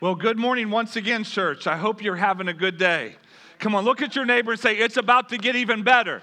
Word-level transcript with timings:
Well, 0.00 0.14
good 0.14 0.38
morning 0.38 0.70
once 0.70 0.96
again, 0.96 1.24
church. 1.24 1.66
I 1.66 1.76
hope 1.76 2.02
you're 2.02 2.16
having 2.16 2.48
a 2.48 2.54
good 2.54 2.78
day. 2.78 3.16
Come 3.58 3.74
on, 3.74 3.84
look 3.84 4.00
at 4.00 4.16
your 4.16 4.24
neighbor 4.24 4.52
and 4.52 4.58
say, 4.58 4.78
It's 4.78 4.96
about 4.96 5.28
to 5.28 5.36
get 5.36 5.56
even 5.56 5.82
better. 5.82 6.22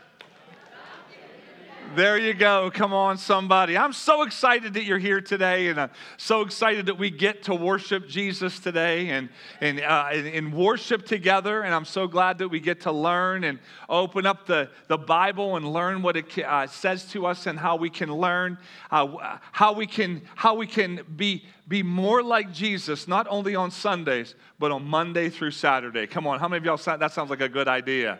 There 1.96 2.18
you 2.18 2.34
go. 2.34 2.70
Come 2.72 2.94
on, 2.94 3.18
somebody. 3.18 3.78
I'm 3.78 3.94
so 3.94 4.24
excited 4.24 4.74
that 4.74 4.84
you're 4.84 5.00
here 5.00 5.22
today, 5.22 5.70
and 5.70 5.80
I'm 5.80 5.90
so 6.17 6.42
excited 6.42 6.88
that 6.88 6.98
we 7.00 7.10
get 7.10 7.44
to 7.44 7.56
worship 7.56 8.08
Jesus 8.08 8.60
today 8.60 9.10
and, 9.10 9.30
and, 9.62 9.80
uh, 9.80 10.10
and, 10.12 10.28
and 10.28 10.54
worship 10.54 11.06
together. 11.06 11.62
And 11.62 11.74
I'm 11.74 11.86
so 11.86 12.06
glad 12.08 12.39
that 12.39 12.50
we 12.50 12.60
get 12.60 12.82
to 12.82 12.92
learn 12.92 13.46
and 13.46 13.58
open 13.89 14.26
up 14.26 14.46
the, 14.46 14.70
the 14.88 14.98
Bible 14.98 15.56
and 15.56 15.71
learn 15.71 16.02
what 16.02 16.18
it 16.18 16.38
uh, 16.39 16.68
says 16.68 17.06
to 17.12 17.26
us 17.26 17.48
and 17.48 17.58
how 17.58 17.78
we 17.78 17.90
can 17.90 18.14
learn, 18.14 18.58
uh, 18.92 19.38
how, 19.52 19.74
we 19.74 19.88
can, 19.88 20.22
how 20.36 20.56
we 20.56 20.68
can 20.68 21.02
be, 21.16 21.46
be 21.68 21.84
more 21.84 22.22
like 22.22 22.52
Jesus, 22.52 23.08
not 23.08 23.28
only 23.30 23.56
on 23.56 23.72
Sundays, 23.72 24.36
but 24.60 24.72
on 24.72 24.86
Monday 24.86 25.30
through 25.30 25.52
Saturday. 25.52 26.06
Come 26.06 26.28
on, 26.28 26.39
how 26.39 26.47
many 26.47 26.58
of 26.58 26.66
y'all, 26.66 26.97
that 26.97 27.11
sounds 27.11 27.30
like 27.30 27.42
a 27.42 27.50
good 27.50 27.68
idea? 27.68 28.19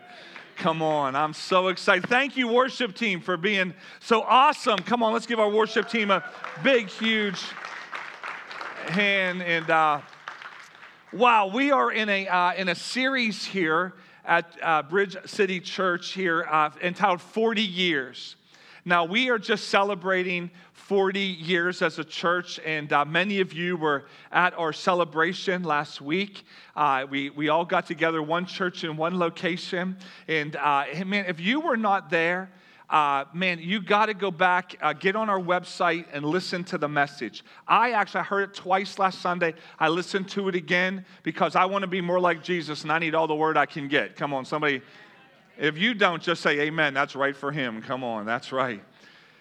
Come 0.58 0.82
on, 0.82 1.14
I'm 1.14 1.34
so 1.34 1.68
excited. 1.68 2.08
Thank 2.08 2.36
you, 2.36 2.48
worship 2.48 2.96
team, 2.96 3.20
for 3.20 3.36
being 3.36 3.74
so 4.00 4.22
awesome. 4.22 4.80
Come 4.80 5.04
on, 5.04 5.12
let's 5.12 5.24
give 5.24 5.38
our 5.38 5.48
worship 5.48 5.88
team 5.88 6.10
a 6.10 6.28
big, 6.64 6.88
huge 6.88 7.40
hand. 8.88 9.40
And 9.40 9.70
uh, 9.70 10.00
wow, 11.12 11.46
we 11.46 11.70
are 11.70 11.92
in 11.92 12.08
a 12.08 12.26
uh, 12.26 12.54
in 12.54 12.70
a 12.70 12.74
series 12.74 13.44
here 13.44 13.94
at 14.24 14.58
uh, 14.60 14.82
Bridge 14.82 15.16
City 15.26 15.60
Church 15.60 16.10
here 16.10 16.44
uh, 16.50 16.70
entitled 16.82 17.20
40 17.20 17.62
Years. 17.62 18.34
Now, 18.84 19.04
we 19.04 19.30
are 19.30 19.38
just 19.38 19.68
celebrating 19.68 20.50
40 20.88 21.20
years 21.20 21.82
as 21.82 21.98
a 21.98 22.04
church, 22.04 22.58
and 22.64 22.90
uh, 22.94 23.04
many 23.04 23.40
of 23.40 23.52
you 23.52 23.76
were 23.76 24.06
at 24.32 24.58
our 24.58 24.72
celebration 24.72 25.62
last 25.62 26.00
week. 26.00 26.44
Uh, 26.74 27.04
we, 27.10 27.28
we 27.28 27.50
all 27.50 27.66
got 27.66 27.84
together, 27.84 28.22
one 28.22 28.46
church 28.46 28.84
in 28.84 28.96
one 28.96 29.18
location. 29.18 29.98
And 30.28 30.56
uh, 30.56 30.86
man, 31.04 31.26
if 31.28 31.40
you 31.40 31.60
were 31.60 31.76
not 31.76 32.08
there, 32.08 32.50
uh, 32.88 33.26
man, 33.34 33.58
you 33.60 33.82
got 33.82 34.06
to 34.06 34.14
go 34.14 34.30
back, 34.30 34.76
uh, 34.80 34.94
get 34.94 35.14
on 35.14 35.28
our 35.28 35.38
website 35.38 36.06
and 36.10 36.24
listen 36.24 36.64
to 36.64 36.78
the 36.78 36.88
message. 36.88 37.44
I 37.66 37.90
actually 37.90 38.24
heard 38.24 38.48
it 38.48 38.54
twice 38.54 38.98
last 38.98 39.20
Sunday. 39.20 39.52
I 39.78 39.88
listened 39.88 40.30
to 40.30 40.48
it 40.48 40.54
again 40.54 41.04
because 41.22 41.54
I 41.54 41.66
want 41.66 41.82
to 41.82 41.86
be 41.86 42.00
more 42.00 42.18
like 42.18 42.42
Jesus 42.42 42.84
and 42.84 42.90
I 42.90 42.98
need 42.98 43.14
all 43.14 43.26
the 43.26 43.34
word 43.34 43.58
I 43.58 43.66
can 43.66 43.88
get. 43.88 44.16
Come 44.16 44.32
on, 44.32 44.46
somebody. 44.46 44.80
If 45.58 45.76
you 45.76 45.92
don't, 45.92 46.22
just 46.22 46.40
say 46.40 46.60
amen. 46.60 46.94
That's 46.94 47.14
right 47.14 47.36
for 47.36 47.52
him. 47.52 47.82
Come 47.82 48.02
on, 48.02 48.24
that's 48.24 48.52
right. 48.52 48.82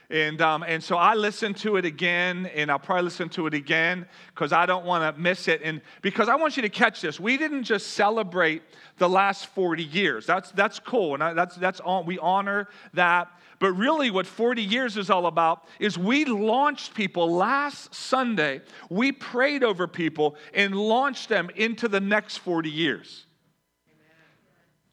And, 0.09 0.41
um, 0.41 0.63
and 0.63 0.81
so 0.81 0.95
I 0.95 1.15
listened 1.15 1.57
to 1.57 1.75
it 1.75 1.83
again, 1.83 2.45
and 2.55 2.71
I'll 2.71 2.79
probably 2.79 3.03
listen 3.03 3.27
to 3.29 3.45
it 3.45 3.53
again 3.53 4.05
because 4.33 4.53
I 4.53 4.65
don't 4.65 4.85
want 4.85 5.15
to 5.15 5.21
miss 5.21 5.49
it. 5.49 5.61
And 5.63 5.81
because 6.01 6.29
I 6.29 6.35
want 6.35 6.55
you 6.55 6.61
to 6.61 6.69
catch 6.69 7.01
this, 7.01 7.19
we 7.19 7.35
didn't 7.37 7.63
just 7.63 7.87
celebrate 7.87 8.61
the 8.99 9.09
last 9.09 9.47
40 9.47 9.83
years. 9.83 10.25
That's, 10.25 10.51
that's 10.51 10.79
cool, 10.79 11.13
and 11.13 11.21
I, 11.23 11.33
that's, 11.33 11.55
that's 11.57 11.81
on, 11.81 12.05
we 12.05 12.17
honor 12.19 12.69
that. 12.93 13.29
But 13.59 13.73
really, 13.73 14.09
what 14.09 14.25
40 14.25 14.61
years 14.61 14.95
is 14.95 15.09
all 15.09 15.25
about 15.25 15.65
is 15.77 15.97
we 15.97 16.23
launched 16.23 16.93
people 16.93 17.33
last 17.33 17.93
Sunday. 17.93 18.61
We 18.89 19.11
prayed 19.11 19.63
over 19.63 19.87
people 19.87 20.37
and 20.53 20.73
launched 20.73 21.27
them 21.27 21.49
into 21.55 21.89
the 21.89 21.99
next 21.99 22.37
40 22.37 22.69
years. 22.69 23.26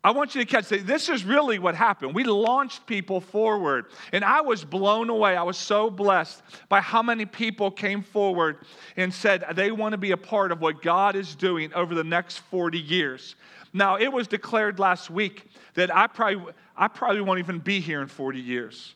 I 0.05 0.11
want 0.11 0.35
you 0.35 0.43
to 0.43 0.47
catch 0.47 0.69
that 0.69 0.87
this 0.87 1.09
is 1.09 1.25
really 1.25 1.59
what 1.59 1.75
happened. 1.75 2.15
We 2.15 2.25
launched 2.25 2.87
people 2.87 3.23
forward, 3.23 3.87
and 4.13 4.23
I 4.23 4.43
was 4.43 4.63
blown 4.63 5.09
away. 5.09 5.35
I 5.35 5.43
was 5.43 5.57
so 5.57 5.89
blessed 5.89 6.43
by 6.69 6.83
how 6.83 7.03
many 7.03 7.25
people 7.25 7.71
came 7.71 8.03
forward 8.03 8.59
and 8.99 9.13
said 9.13 9.47
they 9.55 9.73
want 9.73 9.93
to 9.93 9.99
be 9.99 10.11
a 10.11 10.17
part 10.19 10.53
of 10.53 10.61
what 10.61 10.83
God 10.83 11.17
is 11.17 11.35
doing 11.35 11.73
over 11.73 11.95
the 11.95 12.05
next 12.05 12.39
40 12.39 12.79
years. 12.79 13.35
Now, 13.73 13.97
it 13.97 14.13
was 14.13 14.29
declared 14.29 14.79
last 14.79 15.09
week 15.09 15.47
that 15.73 15.95
I 15.95 16.07
probably, 16.07 16.53
I 16.77 16.89
probably 16.89 17.23
won't 17.23 17.39
even 17.39 17.59
be 17.59 17.81
here 17.81 18.03
in 18.03 18.09
40 18.09 18.39
years. 18.39 18.95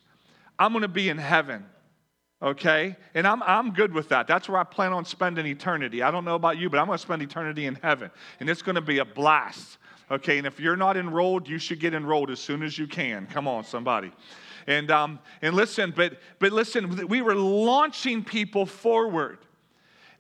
I'm 0.58 0.72
going 0.72 0.82
to 0.82 0.88
be 0.88 1.08
in 1.08 1.18
heaven 1.18 1.64
okay? 2.40 2.96
And 3.14 3.26
I'm, 3.26 3.42
I'm 3.42 3.72
good 3.72 3.92
with 3.92 4.10
that. 4.10 4.28
That's 4.28 4.48
where 4.48 4.60
I 4.60 4.62
plan 4.62 4.92
on 4.92 5.04
spending 5.04 5.44
eternity. 5.46 6.04
I 6.04 6.12
don't 6.12 6.24
know 6.24 6.36
about 6.36 6.56
you, 6.56 6.70
but 6.70 6.78
I'm 6.78 6.86
going 6.86 6.96
to 6.96 7.02
spend 7.02 7.20
eternity 7.20 7.66
in 7.66 7.74
heaven. 7.82 8.12
And 8.38 8.48
it's 8.48 8.62
going 8.62 8.76
to 8.76 8.80
be 8.80 8.98
a 8.98 9.04
blast. 9.04 9.78
Okay, 10.10 10.38
and 10.38 10.46
if 10.46 10.58
you're 10.58 10.76
not 10.76 10.96
enrolled, 10.96 11.48
you 11.48 11.58
should 11.58 11.80
get 11.80 11.92
enrolled 11.92 12.30
as 12.30 12.40
soon 12.40 12.62
as 12.62 12.78
you 12.78 12.86
can. 12.86 13.26
Come 13.26 13.46
on, 13.46 13.64
somebody. 13.64 14.10
And, 14.66 14.90
um, 14.90 15.18
and 15.42 15.54
listen, 15.54 15.92
but, 15.94 16.18
but 16.38 16.52
listen, 16.52 17.08
we 17.08 17.20
were 17.20 17.34
launching 17.34 18.24
people 18.24 18.64
forward. 18.64 19.38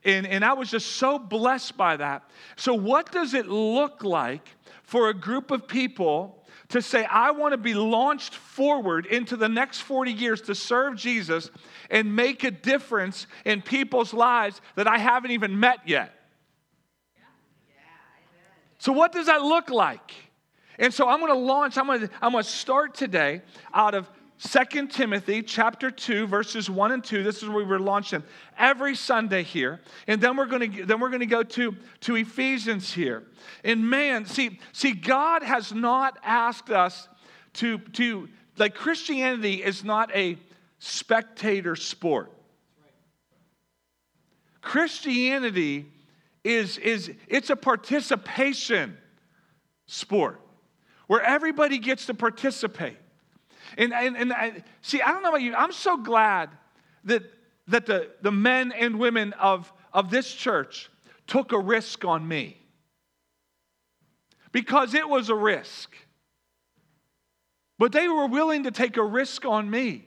And, 0.04 0.26
and 0.26 0.44
I 0.44 0.52
was 0.52 0.70
just 0.70 0.92
so 0.96 1.18
blessed 1.18 1.76
by 1.76 1.96
that. 1.96 2.30
So, 2.56 2.74
what 2.74 3.10
does 3.12 3.34
it 3.34 3.46
look 3.46 4.04
like 4.04 4.48
for 4.82 5.08
a 5.08 5.14
group 5.14 5.50
of 5.50 5.66
people 5.66 6.46
to 6.68 6.80
say, 6.80 7.04
I 7.04 7.30
want 7.30 7.52
to 7.52 7.58
be 7.58 7.74
launched 7.74 8.34
forward 8.34 9.06
into 9.06 9.36
the 9.36 9.48
next 9.48 9.80
40 9.80 10.12
years 10.12 10.40
to 10.42 10.54
serve 10.54 10.96
Jesus 10.96 11.50
and 11.90 12.14
make 12.14 12.44
a 12.44 12.50
difference 12.50 13.26
in 13.44 13.62
people's 13.62 14.14
lives 14.14 14.60
that 14.76 14.86
I 14.86 14.98
haven't 14.98 15.32
even 15.32 15.58
met 15.58 15.80
yet? 15.86 16.17
So, 18.78 18.92
what 18.92 19.12
does 19.12 19.26
that 19.26 19.42
look 19.42 19.70
like? 19.70 20.14
And 20.78 20.94
so 20.94 21.08
I'm 21.08 21.18
going 21.20 21.32
to 21.32 21.38
launch, 21.38 21.76
I'm 21.76 21.86
going 21.86 22.02
to, 22.02 22.10
I'm 22.22 22.32
going 22.32 22.44
to 22.44 22.48
start 22.48 22.94
today 22.94 23.42
out 23.74 23.94
of 23.94 24.08
2 24.40 24.86
Timothy 24.86 25.42
chapter 25.42 25.90
2 25.90 26.28
verses 26.28 26.70
1 26.70 26.92
and 26.92 27.02
2 27.02 27.24
this 27.24 27.42
is 27.42 27.48
where 27.48 27.64
we're 27.64 27.80
launching 27.80 28.22
every 28.56 28.94
Sunday 28.94 29.42
here. 29.42 29.80
And 30.06 30.20
then 30.20 30.36
we're 30.36 30.46
going 30.46 30.72
to 30.72 30.86
then 30.86 31.00
we're 31.00 31.08
going 31.08 31.20
to 31.20 31.26
go 31.26 31.42
to 31.42 31.74
to 32.02 32.14
Ephesians 32.14 32.92
here. 32.92 33.24
And 33.64 33.90
man 33.90 34.26
see 34.26 34.60
see 34.72 34.92
God 34.92 35.42
has 35.42 35.72
not 35.72 36.18
asked 36.22 36.70
us 36.70 37.08
to 37.54 37.78
to 37.78 38.28
like 38.58 38.76
Christianity 38.76 39.64
is 39.64 39.82
not 39.82 40.14
a 40.14 40.38
spectator 40.78 41.74
sport. 41.74 42.32
Christianity 44.60 45.86
is, 46.48 46.78
is 46.78 47.12
it's 47.28 47.50
a 47.50 47.56
participation 47.56 48.96
sport 49.86 50.40
where 51.06 51.20
everybody 51.20 51.78
gets 51.78 52.06
to 52.06 52.14
participate. 52.14 52.96
And, 53.76 53.92
and, 53.92 54.16
and 54.16 54.32
I, 54.32 54.62
see, 54.80 55.02
I 55.02 55.12
don't 55.12 55.22
know 55.22 55.28
about 55.28 55.42
you, 55.42 55.54
I'm 55.54 55.72
so 55.72 55.98
glad 55.98 56.50
that, 57.04 57.22
that 57.68 57.84
the, 57.86 58.10
the 58.22 58.32
men 58.32 58.72
and 58.72 58.98
women 58.98 59.34
of, 59.34 59.70
of 59.92 60.10
this 60.10 60.32
church 60.32 60.90
took 61.26 61.52
a 61.52 61.58
risk 61.58 62.04
on 62.06 62.26
me 62.26 62.56
because 64.50 64.94
it 64.94 65.06
was 65.06 65.28
a 65.28 65.34
risk. 65.34 65.94
But 67.78 67.92
they 67.92 68.08
were 68.08 68.26
willing 68.26 68.64
to 68.64 68.70
take 68.70 68.96
a 68.96 69.04
risk 69.04 69.44
on 69.44 69.70
me. 69.70 70.06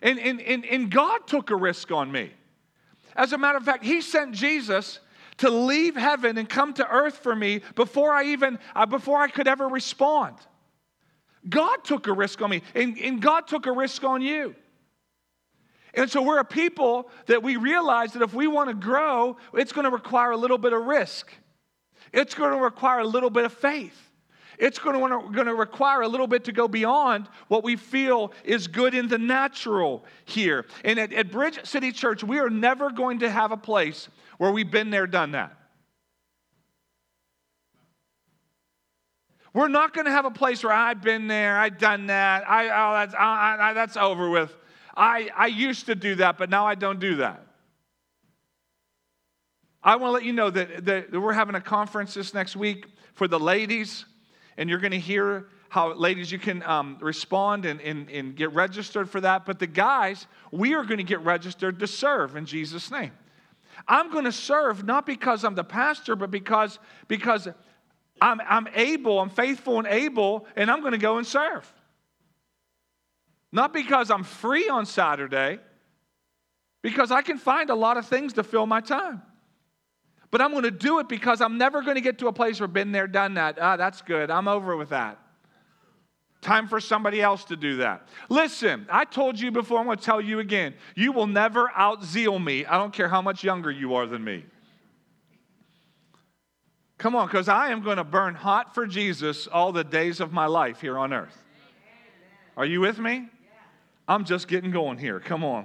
And, 0.00 0.20
and, 0.20 0.40
and, 0.40 0.64
and 0.64 0.90
God 0.90 1.26
took 1.26 1.50
a 1.50 1.56
risk 1.56 1.90
on 1.90 2.12
me. 2.12 2.30
As 3.16 3.32
a 3.32 3.38
matter 3.38 3.58
of 3.58 3.64
fact, 3.64 3.84
He 3.84 4.00
sent 4.00 4.34
Jesus 4.34 5.00
to 5.38 5.50
leave 5.50 5.96
heaven 5.96 6.38
and 6.38 6.48
come 6.48 6.74
to 6.74 6.88
earth 6.88 7.18
for 7.18 7.34
me 7.34 7.62
before 7.74 8.12
I 8.12 8.24
even 8.26 8.58
uh, 8.74 8.86
before 8.86 9.20
I 9.20 9.28
could 9.28 9.48
ever 9.48 9.66
respond. 9.66 10.36
God 11.48 11.84
took 11.84 12.06
a 12.06 12.12
risk 12.12 12.40
on 12.40 12.50
me, 12.50 12.62
and, 12.74 12.96
and 12.98 13.20
God 13.20 13.46
took 13.46 13.66
a 13.66 13.72
risk 13.72 14.02
on 14.04 14.22
you. 14.22 14.54
And 15.92 16.10
so 16.10 16.22
we're 16.22 16.40
a 16.40 16.44
people 16.44 17.08
that 17.26 17.42
we 17.42 17.56
realize 17.56 18.12
that 18.14 18.22
if 18.22 18.34
we 18.34 18.46
want 18.46 18.68
to 18.68 18.74
grow, 18.74 19.36
it's 19.52 19.72
going 19.72 19.84
to 19.84 19.90
require 19.90 20.32
a 20.32 20.36
little 20.36 20.58
bit 20.58 20.72
of 20.72 20.84
risk. 20.84 21.32
It's 22.12 22.34
going 22.34 22.52
to 22.52 22.62
require 22.62 23.00
a 23.00 23.06
little 23.06 23.30
bit 23.30 23.44
of 23.44 23.52
faith. 23.52 24.10
It's 24.58 24.78
going 24.78 24.94
to, 24.94 25.32
going 25.32 25.46
to 25.46 25.54
require 25.54 26.02
a 26.02 26.08
little 26.08 26.26
bit 26.26 26.44
to 26.44 26.52
go 26.52 26.68
beyond 26.68 27.28
what 27.48 27.64
we 27.64 27.76
feel 27.76 28.32
is 28.44 28.68
good 28.68 28.94
in 28.94 29.08
the 29.08 29.18
natural 29.18 30.04
here. 30.24 30.66
And 30.84 30.98
at, 30.98 31.12
at 31.12 31.30
Bridge 31.30 31.64
City 31.64 31.90
Church, 31.90 32.22
we 32.22 32.38
are 32.38 32.50
never 32.50 32.90
going 32.90 33.18
to 33.20 33.30
have 33.30 33.50
a 33.50 33.56
place 33.56 34.08
where 34.38 34.50
we've 34.50 34.70
been 34.70 34.90
there, 34.90 35.06
done 35.06 35.32
that. 35.32 35.56
We're 39.52 39.68
not 39.68 39.94
going 39.94 40.06
to 40.06 40.10
have 40.10 40.24
a 40.24 40.32
place 40.32 40.64
where 40.64 40.72
I've 40.72 41.00
been 41.00 41.28
there, 41.28 41.56
I've 41.58 41.78
done 41.78 42.06
that, 42.06 42.48
I, 42.48 42.64
oh, 42.66 42.94
that's, 42.94 43.14
I, 43.14 43.56
I, 43.60 43.72
that's 43.72 43.96
over 43.96 44.28
with. 44.28 44.54
I, 44.96 45.30
I 45.36 45.46
used 45.46 45.86
to 45.86 45.94
do 45.94 46.16
that, 46.16 46.38
but 46.38 46.50
now 46.50 46.66
I 46.66 46.74
don't 46.74 46.98
do 46.98 47.16
that. 47.16 47.46
I 49.82 49.96
want 49.96 50.10
to 50.10 50.14
let 50.14 50.24
you 50.24 50.32
know 50.32 50.50
that, 50.50 50.84
that 50.86 51.12
we're 51.12 51.32
having 51.32 51.54
a 51.54 51.60
conference 51.60 52.14
this 52.14 52.34
next 52.34 52.56
week 52.56 52.86
for 53.12 53.28
the 53.28 53.38
ladies, 53.38 54.06
and 54.56 54.68
you're 54.68 54.78
going 54.78 54.92
to 54.92 54.98
hear 54.98 55.48
how, 55.68 55.92
ladies, 55.92 56.32
you 56.32 56.38
can 56.38 56.62
um, 56.62 56.98
respond 57.00 57.64
and, 57.64 57.80
and, 57.80 58.08
and 58.08 58.36
get 58.36 58.52
registered 58.52 59.10
for 59.10 59.20
that. 59.20 59.44
But 59.44 59.58
the 59.58 59.66
guys, 59.66 60.26
we 60.52 60.74
are 60.74 60.84
going 60.84 60.98
to 60.98 61.04
get 61.04 61.20
registered 61.20 61.80
to 61.80 61.86
serve 61.86 62.36
in 62.36 62.46
Jesus' 62.46 62.90
name. 62.90 63.12
I'm 63.86 64.10
going 64.10 64.24
to 64.24 64.32
serve 64.32 64.84
not 64.84 65.06
because 65.06 65.44
I'm 65.44 65.54
the 65.54 65.64
pastor, 65.64 66.16
but 66.16 66.30
because, 66.30 66.78
because 67.08 67.48
I'm, 68.20 68.40
I'm 68.40 68.68
able, 68.74 69.20
I'm 69.20 69.30
faithful 69.30 69.78
and 69.78 69.86
able, 69.86 70.46
and 70.56 70.70
I'm 70.70 70.80
going 70.80 70.92
to 70.92 70.98
go 70.98 71.18
and 71.18 71.26
serve. 71.26 71.70
Not 73.52 73.72
because 73.72 74.10
I'm 74.10 74.24
free 74.24 74.68
on 74.68 74.86
Saturday, 74.86 75.60
because 76.82 77.10
I 77.10 77.22
can 77.22 77.38
find 77.38 77.70
a 77.70 77.74
lot 77.74 77.96
of 77.96 78.06
things 78.06 78.32
to 78.34 78.42
fill 78.42 78.66
my 78.66 78.80
time. 78.80 79.22
But 80.30 80.40
I'm 80.40 80.50
going 80.50 80.64
to 80.64 80.72
do 80.72 80.98
it 80.98 81.08
because 81.08 81.40
I'm 81.40 81.58
never 81.58 81.80
going 81.80 81.94
to 81.94 82.00
get 82.00 82.18
to 82.18 82.26
a 82.26 82.32
place 82.32 82.58
where 82.58 82.66
I've 82.66 82.72
been 82.72 82.90
there, 82.90 83.06
done 83.06 83.34
that. 83.34 83.58
Ah, 83.60 83.76
that's 83.76 84.02
good. 84.02 84.30
I'm 84.30 84.48
over 84.48 84.76
with 84.76 84.88
that. 84.88 85.18
Time 86.44 86.68
for 86.68 86.78
somebody 86.78 87.22
else 87.22 87.42
to 87.44 87.56
do 87.56 87.76
that. 87.76 88.06
Listen, 88.28 88.86
I 88.90 89.06
told 89.06 89.40
you 89.40 89.50
before, 89.50 89.78
I'm 89.78 89.86
going 89.86 89.96
to 89.96 90.04
tell 90.04 90.20
you 90.20 90.40
again. 90.40 90.74
You 90.94 91.10
will 91.10 91.26
never 91.26 91.68
outzeal 91.74 92.42
me. 92.42 92.66
I 92.66 92.76
don't 92.76 92.92
care 92.92 93.08
how 93.08 93.22
much 93.22 93.42
younger 93.42 93.70
you 93.70 93.94
are 93.94 94.06
than 94.06 94.22
me. 94.22 94.44
Come 96.98 97.16
on, 97.16 97.28
because 97.28 97.48
I 97.48 97.70
am 97.70 97.80
going 97.80 97.96
to 97.96 98.04
burn 98.04 98.34
hot 98.34 98.74
for 98.74 98.86
Jesus 98.86 99.46
all 99.46 99.72
the 99.72 99.84
days 99.84 100.20
of 100.20 100.34
my 100.34 100.44
life 100.44 100.82
here 100.82 100.98
on 100.98 101.14
earth. 101.14 101.42
Are 102.58 102.66
you 102.66 102.82
with 102.82 102.98
me? 102.98 103.30
I'm 104.06 104.26
just 104.26 104.46
getting 104.46 104.70
going 104.70 104.98
here. 104.98 105.20
Come 105.20 105.44
on. 105.44 105.64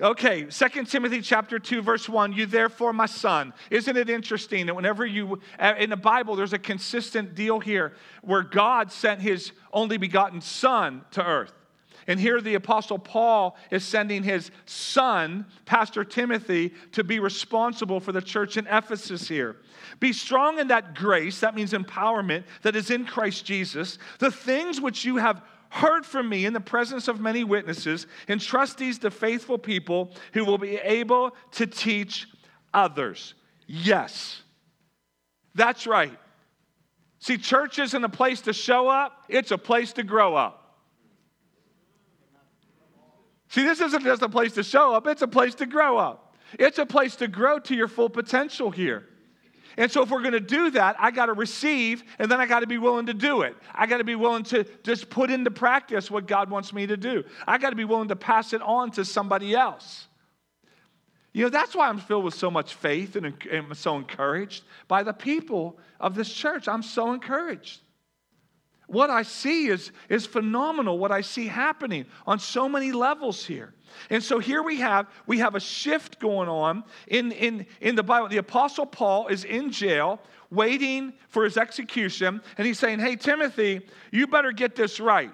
Okay, 0.00 0.46
2 0.46 0.84
Timothy 0.86 1.20
chapter 1.20 1.60
2 1.60 1.80
verse 1.80 2.08
1, 2.08 2.32
you 2.32 2.46
therefore 2.46 2.92
my 2.92 3.06
son. 3.06 3.52
Isn't 3.70 3.96
it 3.96 4.10
interesting 4.10 4.66
that 4.66 4.74
whenever 4.74 5.06
you 5.06 5.40
uh, 5.56 5.74
in 5.78 5.90
the 5.90 5.96
Bible 5.96 6.34
there's 6.34 6.52
a 6.52 6.58
consistent 6.58 7.36
deal 7.36 7.60
here 7.60 7.92
where 8.22 8.42
God 8.42 8.90
sent 8.90 9.20
his 9.20 9.52
only 9.72 9.96
begotten 9.96 10.40
son 10.40 11.04
to 11.12 11.24
earth. 11.24 11.52
And 12.08 12.18
here 12.18 12.40
the 12.40 12.54
apostle 12.54 12.98
Paul 12.98 13.56
is 13.70 13.84
sending 13.84 14.24
his 14.24 14.50
son, 14.66 15.46
Pastor 15.64 16.04
Timothy, 16.04 16.74
to 16.92 17.04
be 17.04 17.20
responsible 17.20 18.00
for 18.00 18.10
the 18.10 18.20
church 18.20 18.56
in 18.56 18.66
Ephesus 18.66 19.28
here. 19.28 19.56
Be 20.00 20.12
strong 20.12 20.58
in 20.58 20.68
that 20.68 20.94
grace, 20.94 21.40
that 21.40 21.54
means 21.54 21.72
empowerment 21.72 22.44
that 22.62 22.74
is 22.74 22.90
in 22.90 23.06
Christ 23.06 23.44
Jesus. 23.44 23.98
The 24.18 24.32
things 24.32 24.80
which 24.80 25.04
you 25.04 25.16
have 25.16 25.40
heard 25.74 26.06
from 26.06 26.28
me 26.28 26.46
in 26.46 26.52
the 26.52 26.60
presence 26.60 27.08
of 27.08 27.20
many 27.20 27.42
witnesses, 27.42 28.06
entrust 28.28 28.78
these 28.78 29.00
to 29.00 29.10
faithful 29.10 29.58
people 29.58 30.14
who 30.32 30.44
will 30.44 30.56
be 30.56 30.76
able 30.76 31.34
to 31.50 31.66
teach 31.66 32.28
others. 32.72 33.34
Yes, 33.66 34.42
that's 35.54 35.84
right. 35.86 36.16
See, 37.18 37.38
church 37.38 37.80
isn't 37.80 38.04
a 38.04 38.08
place 38.08 38.42
to 38.42 38.52
show 38.52 38.88
up, 38.88 39.24
it's 39.28 39.50
a 39.50 39.58
place 39.58 39.92
to 39.94 40.04
grow 40.04 40.36
up. 40.36 40.78
See, 43.48 43.64
this 43.64 43.80
isn't 43.80 44.04
just 44.04 44.22
a 44.22 44.28
place 44.28 44.52
to 44.54 44.62
show 44.62 44.94
up, 44.94 45.08
it's 45.08 45.22
a 45.22 45.28
place 45.28 45.56
to 45.56 45.66
grow 45.66 45.98
up. 45.98 46.36
It's 46.56 46.78
a 46.78 46.86
place 46.86 47.16
to 47.16 47.26
grow 47.26 47.58
to 47.60 47.74
your 47.74 47.88
full 47.88 48.10
potential 48.10 48.70
here. 48.70 49.08
And 49.76 49.90
so, 49.90 50.02
if 50.02 50.10
we're 50.10 50.20
going 50.20 50.32
to 50.32 50.40
do 50.40 50.70
that, 50.72 50.96
I 50.98 51.10
got 51.10 51.26
to 51.26 51.32
receive 51.32 52.04
and 52.18 52.30
then 52.30 52.40
I 52.40 52.46
got 52.46 52.60
to 52.60 52.66
be 52.66 52.78
willing 52.78 53.06
to 53.06 53.14
do 53.14 53.42
it. 53.42 53.56
I 53.74 53.86
got 53.86 53.98
to 53.98 54.04
be 54.04 54.14
willing 54.14 54.44
to 54.44 54.64
just 54.82 55.10
put 55.10 55.30
into 55.30 55.50
practice 55.50 56.10
what 56.10 56.26
God 56.26 56.50
wants 56.50 56.72
me 56.72 56.86
to 56.86 56.96
do. 56.96 57.24
I 57.46 57.58
got 57.58 57.70
to 57.70 57.76
be 57.76 57.84
willing 57.84 58.08
to 58.08 58.16
pass 58.16 58.52
it 58.52 58.62
on 58.62 58.90
to 58.92 59.04
somebody 59.04 59.54
else. 59.54 60.06
You 61.32 61.42
know, 61.42 61.50
that's 61.50 61.74
why 61.74 61.88
I'm 61.88 61.98
filled 61.98 62.24
with 62.24 62.34
so 62.34 62.48
much 62.50 62.74
faith 62.74 63.16
and, 63.16 63.34
and 63.50 63.76
so 63.76 63.96
encouraged 63.96 64.62
by 64.86 65.02
the 65.02 65.12
people 65.12 65.78
of 65.98 66.14
this 66.14 66.32
church. 66.32 66.68
I'm 66.68 66.84
so 66.84 67.12
encouraged. 67.12 67.80
What 68.86 69.10
I 69.10 69.22
see 69.22 69.68
is, 69.68 69.92
is 70.08 70.26
phenomenal, 70.26 70.98
what 70.98 71.10
I 71.10 71.22
see 71.22 71.46
happening 71.46 72.04
on 72.26 72.38
so 72.38 72.68
many 72.68 72.92
levels 72.92 73.44
here. 73.44 73.74
And 74.10 74.22
so 74.22 74.38
here 74.38 74.62
we 74.62 74.80
have 74.80 75.06
we 75.26 75.38
have 75.38 75.54
a 75.54 75.60
shift 75.60 76.18
going 76.18 76.48
on 76.48 76.84
in, 77.06 77.32
in, 77.32 77.66
in 77.80 77.94
the 77.94 78.02
Bible. 78.02 78.28
The 78.28 78.38
Apostle 78.38 78.86
Paul 78.86 79.28
is 79.28 79.44
in 79.44 79.70
jail 79.70 80.20
waiting 80.50 81.12
for 81.28 81.44
his 81.44 81.56
execution, 81.56 82.40
and 82.58 82.66
he's 82.66 82.78
saying, 82.78 82.98
Hey, 82.98 83.16
Timothy, 83.16 83.86
you 84.10 84.26
better 84.26 84.52
get 84.52 84.76
this 84.76 85.00
right. 85.00 85.32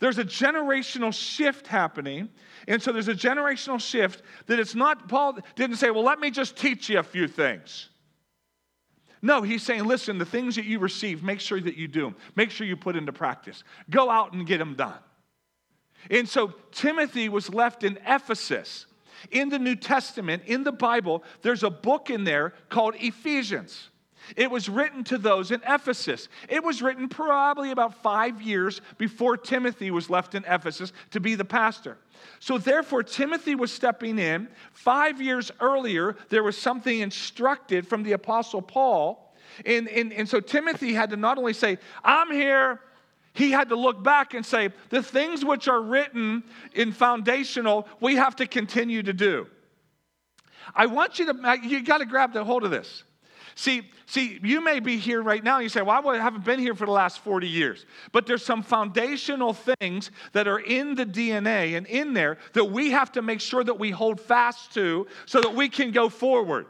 There's 0.00 0.18
a 0.18 0.24
generational 0.24 1.14
shift 1.14 1.66
happening. 1.66 2.28
And 2.66 2.82
so 2.82 2.92
there's 2.92 3.08
a 3.08 3.14
generational 3.14 3.80
shift 3.80 4.22
that 4.46 4.58
it's 4.58 4.74
not, 4.74 5.08
Paul 5.08 5.38
didn't 5.54 5.76
say, 5.76 5.90
Well, 5.90 6.04
let 6.04 6.18
me 6.18 6.30
just 6.30 6.56
teach 6.56 6.88
you 6.88 6.98
a 6.98 7.02
few 7.02 7.28
things. 7.28 7.90
No, 9.24 9.40
he's 9.40 9.62
saying, 9.62 9.84
listen, 9.84 10.18
the 10.18 10.26
things 10.26 10.54
that 10.56 10.66
you 10.66 10.78
receive, 10.78 11.22
make 11.22 11.40
sure 11.40 11.58
that 11.58 11.76
you 11.76 11.88
do 11.88 12.02
them. 12.02 12.14
Make 12.36 12.50
sure 12.50 12.66
you 12.66 12.76
put 12.76 12.94
into 12.94 13.10
practice. 13.10 13.64
Go 13.88 14.10
out 14.10 14.34
and 14.34 14.46
get 14.46 14.58
them 14.58 14.74
done. 14.74 14.98
And 16.10 16.28
so 16.28 16.52
Timothy 16.72 17.30
was 17.30 17.48
left 17.48 17.84
in 17.84 17.98
Ephesus. 18.06 18.84
In 19.30 19.48
the 19.48 19.58
New 19.58 19.76
Testament, 19.76 20.42
in 20.44 20.62
the 20.62 20.72
Bible, 20.72 21.24
there's 21.40 21.62
a 21.62 21.70
book 21.70 22.10
in 22.10 22.24
there 22.24 22.52
called 22.68 22.96
Ephesians. 22.98 23.88
It 24.36 24.50
was 24.50 24.68
written 24.68 25.04
to 25.04 25.18
those 25.18 25.50
in 25.50 25.60
Ephesus. 25.66 26.28
It 26.48 26.64
was 26.64 26.82
written 26.82 27.08
probably 27.08 27.70
about 27.70 28.02
five 28.02 28.40
years 28.40 28.80
before 28.98 29.36
Timothy 29.36 29.90
was 29.90 30.10
left 30.10 30.34
in 30.34 30.44
Ephesus 30.46 30.92
to 31.10 31.20
be 31.20 31.34
the 31.34 31.44
pastor. 31.44 31.98
So, 32.40 32.58
therefore, 32.58 33.02
Timothy 33.02 33.54
was 33.54 33.72
stepping 33.72 34.18
in. 34.18 34.48
Five 34.72 35.20
years 35.20 35.50
earlier, 35.60 36.16
there 36.30 36.42
was 36.42 36.56
something 36.56 37.00
instructed 37.00 37.86
from 37.86 38.02
the 38.02 38.12
Apostle 38.12 38.62
Paul. 38.62 39.34
And, 39.66 39.88
and, 39.88 40.12
and 40.12 40.28
so, 40.28 40.40
Timothy 40.40 40.94
had 40.94 41.10
to 41.10 41.16
not 41.16 41.38
only 41.38 41.52
say, 41.52 41.78
I'm 42.02 42.30
here, 42.30 42.80
he 43.34 43.50
had 43.50 43.68
to 43.68 43.76
look 43.76 44.02
back 44.02 44.32
and 44.32 44.46
say, 44.46 44.70
the 44.90 45.02
things 45.02 45.44
which 45.44 45.68
are 45.68 45.82
written 45.82 46.44
in 46.72 46.92
foundational, 46.92 47.88
we 48.00 48.14
have 48.16 48.36
to 48.36 48.46
continue 48.46 49.02
to 49.02 49.12
do. 49.12 49.48
I 50.74 50.86
want 50.86 51.18
you 51.18 51.26
to, 51.26 51.58
you 51.62 51.82
got 51.82 51.98
to 51.98 52.06
grab 52.06 52.32
the 52.32 52.44
hold 52.44 52.64
of 52.64 52.70
this. 52.70 53.02
See, 53.54 53.90
see, 54.06 54.40
you 54.42 54.62
may 54.62 54.80
be 54.80 54.96
here 54.98 55.22
right 55.22 55.42
now 55.42 55.56
and 55.56 55.62
you 55.62 55.68
say, 55.68 55.82
Well, 55.82 56.08
I 56.08 56.16
haven't 56.16 56.44
been 56.44 56.58
here 56.58 56.74
for 56.74 56.86
the 56.86 56.92
last 56.92 57.20
40 57.20 57.48
years. 57.48 57.86
But 58.12 58.26
there's 58.26 58.44
some 58.44 58.62
foundational 58.62 59.52
things 59.52 60.10
that 60.32 60.48
are 60.48 60.58
in 60.58 60.94
the 60.94 61.06
DNA 61.06 61.76
and 61.76 61.86
in 61.86 62.14
there 62.14 62.38
that 62.54 62.64
we 62.64 62.90
have 62.90 63.12
to 63.12 63.22
make 63.22 63.40
sure 63.40 63.62
that 63.62 63.78
we 63.78 63.90
hold 63.90 64.20
fast 64.20 64.74
to 64.74 65.06
so 65.26 65.40
that 65.40 65.54
we 65.54 65.68
can 65.68 65.92
go 65.92 66.08
forward. 66.08 66.66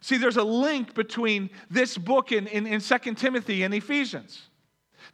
See, 0.00 0.18
there's 0.18 0.36
a 0.36 0.44
link 0.44 0.94
between 0.94 1.50
this 1.70 1.96
book 1.96 2.30
in, 2.30 2.46
in, 2.46 2.66
in 2.66 2.80
2 2.80 3.14
Timothy 3.14 3.62
and 3.62 3.72
Ephesians. 3.72 4.48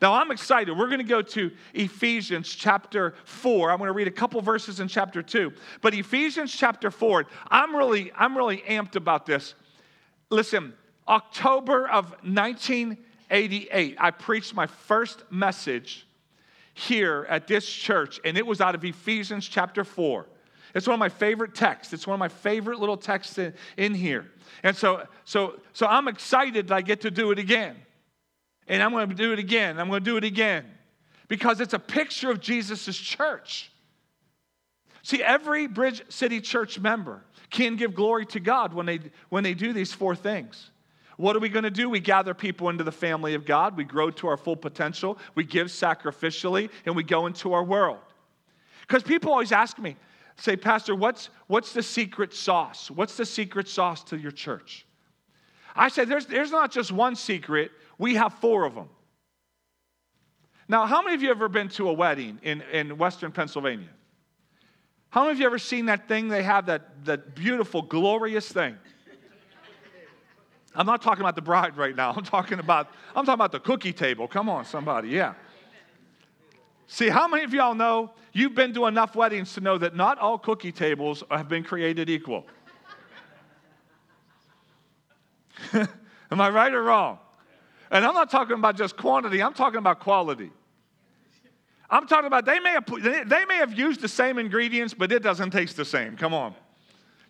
Now, 0.00 0.14
I'm 0.14 0.30
excited. 0.30 0.76
We're 0.76 0.86
going 0.86 0.98
to 0.98 1.04
go 1.04 1.20
to 1.20 1.50
Ephesians 1.74 2.48
chapter 2.54 3.14
4. 3.24 3.70
I'm 3.70 3.78
going 3.78 3.88
to 3.88 3.92
read 3.92 4.08
a 4.08 4.12
couple 4.12 4.40
verses 4.40 4.80
in 4.80 4.88
chapter 4.88 5.22
2. 5.22 5.52
But 5.82 5.94
Ephesians 5.94 6.52
chapter 6.52 6.90
4, 6.90 7.26
I'm 7.50 7.76
really, 7.76 8.10
I'm 8.16 8.36
really 8.36 8.58
amped 8.68 8.96
about 8.96 9.26
this. 9.26 9.54
Listen, 10.30 10.72
October 11.06 11.86
of 11.88 12.10
1988, 12.22 13.96
I 14.00 14.10
preached 14.10 14.54
my 14.54 14.66
first 14.66 15.22
message 15.30 16.06
here 16.72 17.26
at 17.28 17.46
this 17.46 17.68
church, 17.68 18.20
and 18.24 18.38
it 18.38 18.46
was 18.46 18.62
out 18.62 18.74
of 18.74 18.82
Ephesians 18.84 19.46
chapter 19.46 19.84
4. 19.84 20.26
It's 20.74 20.86
one 20.86 20.94
of 20.94 21.00
my 21.00 21.08
favorite 21.08 21.54
texts. 21.54 21.92
It's 21.92 22.06
one 22.06 22.14
of 22.14 22.20
my 22.20 22.28
favorite 22.28 22.78
little 22.78 22.96
texts 22.96 23.36
in, 23.38 23.52
in 23.76 23.92
here. 23.92 24.30
And 24.62 24.74
so, 24.74 25.06
so, 25.24 25.60
so 25.72 25.86
I'm 25.86 26.08
excited 26.08 26.68
that 26.68 26.74
I 26.74 26.80
get 26.80 27.02
to 27.02 27.10
do 27.10 27.32
it 27.32 27.38
again. 27.38 27.76
And 28.70 28.84
I'm 28.84 28.92
going 28.92 29.08
to 29.08 29.14
do 29.16 29.32
it 29.32 29.40
again. 29.40 29.80
I'm 29.80 29.88
going 29.88 30.04
to 30.04 30.10
do 30.10 30.16
it 30.16 30.22
again. 30.22 30.64
Because 31.26 31.60
it's 31.60 31.74
a 31.74 31.78
picture 31.78 32.30
of 32.30 32.40
Jesus' 32.40 32.96
church. 32.96 33.72
See, 35.02 35.22
every 35.22 35.66
Bridge 35.66 36.02
City 36.08 36.40
Church 36.40 36.78
member 36.78 37.24
can 37.50 37.74
give 37.74 37.94
glory 37.94 38.26
to 38.26 38.38
God 38.38 38.72
when 38.72 38.86
they, 38.86 39.00
when 39.28 39.42
they 39.42 39.54
do 39.54 39.72
these 39.72 39.92
four 39.92 40.14
things. 40.14 40.70
What 41.16 41.34
are 41.34 41.40
we 41.40 41.48
going 41.48 41.64
to 41.64 41.70
do? 41.70 41.90
We 41.90 41.98
gather 41.98 42.32
people 42.32 42.68
into 42.68 42.84
the 42.84 42.92
family 42.92 43.34
of 43.34 43.44
God. 43.44 43.76
We 43.76 43.82
grow 43.82 44.10
to 44.12 44.28
our 44.28 44.36
full 44.36 44.56
potential. 44.56 45.18
We 45.34 45.42
give 45.42 45.66
sacrificially, 45.66 46.70
and 46.86 46.94
we 46.94 47.02
go 47.02 47.26
into 47.26 47.52
our 47.52 47.64
world. 47.64 47.98
Because 48.82 49.02
people 49.02 49.32
always 49.32 49.50
ask 49.50 49.80
me, 49.80 49.96
say, 50.36 50.56
Pastor, 50.56 50.94
what's, 50.94 51.28
what's 51.48 51.72
the 51.72 51.82
secret 51.82 52.32
sauce? 52.32 52.88
What's 52.88 53.16
the 53.16 53.26
secret 53.26 53.68
sauce 53.68 54.04
to 54.04 54.16
your 54.16 54.30
church? 54.30 54.86
I 55.74 55.88
said, 55.88 56.08
there's, 56.08 56.26
there's 56.26 56.50
not 56.50 56.70
just 56.70 56.92
one 56.92 57.16
secret, 57.16 57.72
we 58.00 58.14
have 58.14 58.32
four 58.32 58.64
of 58.64 58.74
them. 58.74 58.88
Now, 60.68 60.86
how 60.86 61.02
many 61.02 61.14
of 61.14 61.22
you 61.22 61.28
have 61.28 61.36
ever 61.36 61.50
been 61.50 61.68
to 61.70 61.90
a 61.90 61.92
wedding 61.92 62.38
in, 62.42 62.62
in 62.72 62.96
Western 62.96 63.30
Pennsylvania? 63.30 63.90
How 65.10 65.20
many 65.22 65.32
of 65.32 65.40
you 65.40 65.44
ever 65.44 65.58
seen 65.58 65.86
that 65.86 66.08
thing 66.08 66.28
they 66.28 66.42
have, 66.42 66.64
that, 66.66 67.04
that 67.04 67.34
beautiful, 67.34 67.82
glorious 67.82 68.50
thing? 68.50 68.76
I'm 70.74 70.86
not 70.86 71.02
talking 71.02 71.20
about 71.20 71.34
the 71.34 71.42
bride 71.42 71.76
right 71.76 71.94
now. 71.94 72.14
I'm 72.16 72.24
talking 72.24 72.58
about, 72.58 72.88
I'm 73.14 73.26
talking 73.26 73.34
about 73.34 73.52
the 73.52 73.60
cookie 73.60 73.92
table. 73.92 74.26
Come 74.26 74.48
on, 74.48 74.64
somebody, 74.64 75.10
yeah. 75.10 75.34
See, 76.86 77.10
how 77.10 77.28
many 77.28 77.44
of 77.44 77.52
y'all 77.52 77.74
know 77.74 78.12
you've 78.32 78.54
been 78.54 78.72
to 78.74 78.86
enough 78.86 79.14
weddings 79.14 79.52
to 79.54 79.60
know 79.60 79.76
that 79.76 79.94
not 79.94 80.18
all 80.18 80.38
cookie 80.38 80.72
tables 80.72 81.22
have 81.30 81.50
been 81.50 81.64
created 81.64 82.08
equal? 82.08 82.46
Am 85.74 86.40
I 86.40 86.48
right 86.48 86.72
or 86.72 86.82
wrong? 86.84 87.18
And 87.90 88.04
I'm 88.04 88.14
not 88.14 88.30
talking 88.30 88.54
about 88.54 88.76
just 88.76 88.96
quantity, 88.96 89.42
I'm 89.42 89.54
talking 89.54 89.78
about 89.78 90.00
quality. 90.00 90.50
I'm 91.92 92.06
talking 92.06 92.26
about 92.26 92.44
they 92.44 92.60
may 92.60 92.70
have, 92.70 92.86
they 93.28 93.44
may 93.46 93.56
have 93.56 93.76
used 93.76 94.00
the 94.00 94.08
same 94.08 94.38
ingredients, 94.38 94.94
but 94.94 95.10
it 95.10 95.24
doesn't 95.24 95.50
taste 95.50 95.76
the 95.76 95.84
same. 95.84 96.16
Come 96.16 96.32
on. 96.32 96.54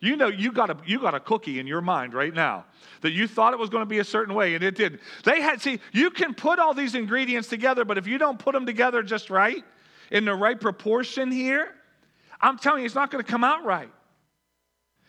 You 0.00 0.16
know, 0.16 0.28
you 0.28 0.52
got, 0.52 0.70
a, 0.70 0.76
you 0.86 0.98
got 0.98 1.14
a 1.14 1.20
cookie 1.20 1.58
in 1.58 1.66
your 1.66 1.80
mind 1.80 2.14
right 2.14 2.32
now 2.32 2.64
that 3.02 3.12
you 3.12 3.26
thought 3.26 3.52
it 3.52 3.58
was 3.58 3.70
going 3.70 3.82
to 3.82 3.88
be 3.88 3.98
a 3.98 4.04
certain 4.04 4.34
way 4.34 4.54
and 4.54 4.64
it 4.64 4.74
didn't. 4.74 5.00
They 5.24 5.40
had, 5.40 5.60
see, 5.60 5.80
you 5.92 6.10
can 6.10 6.34
put 6.34 6.58
all 6.58 6.74
these 6.74 6.94
ingredients 6.94 7.48
together, 7.48 7.84
but 7.84 7.98
if 7.98 8.06
you 8.06 8.18
don't 8.18 8.38
put 8.38 8.52
them 8.52 8.66
together 8.66 9.02
just 9.02 9.30
right, 9.30 9.64
in 10.10 10.24
the 10.24 10.34
right 10.34 10.60
proportion 10.60 11.30
here, 11.30 11.74
I'm 12.40 12.58
telling 12.58 12.80
you, 12.80 12.86
it's 12.86 12.94
not 12.94 13.10
going 13.10 13.22
to 13.22 13.30
come 13.30 13.44
out 13.44 13.64
right. 13.64 13.90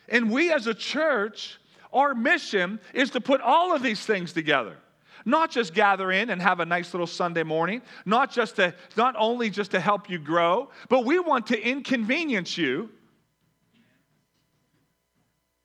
And 0.09 0.29
we 0.29 0.51
as 0.51 0.67
a 0.67 0.73
church, 0.73 1.59
our 1.93 2.13
mission 2.13 2.79
is 2.93 3.11
to 3.11 3.21
put 3.21 3.41
all 3.41 3.73
of 3.73 3.81
these 3.81 4.05
things 4.05 4.33
together. 4.33 4.77
Not 5.25 5.51
just 5.51 5.73
gather 5.73 6.11
in 6.11 6.29
and 6.29 6.41
have 6.41 6.59
a 6.59 6.65
nice 6.65 6.93
little 6.93 7.07
Sunday 7.07 7.43
morning, 7.43 7.81
not 8.05 8.31
just 8.31 8.55
to 8.57 8.73
not 8.97 9.15
only 9.17 9.49
just 9.49 9.71
to 9.71 9.79
help 9.79 10.09
you 10.09 10.19
grow, 10.19 10.69
but 10.89 11.05
we 11.05 11.19
want 11.19 11.47
to 11.47 11.61
inconvenience 11.61 12.57
you 12.57 12.89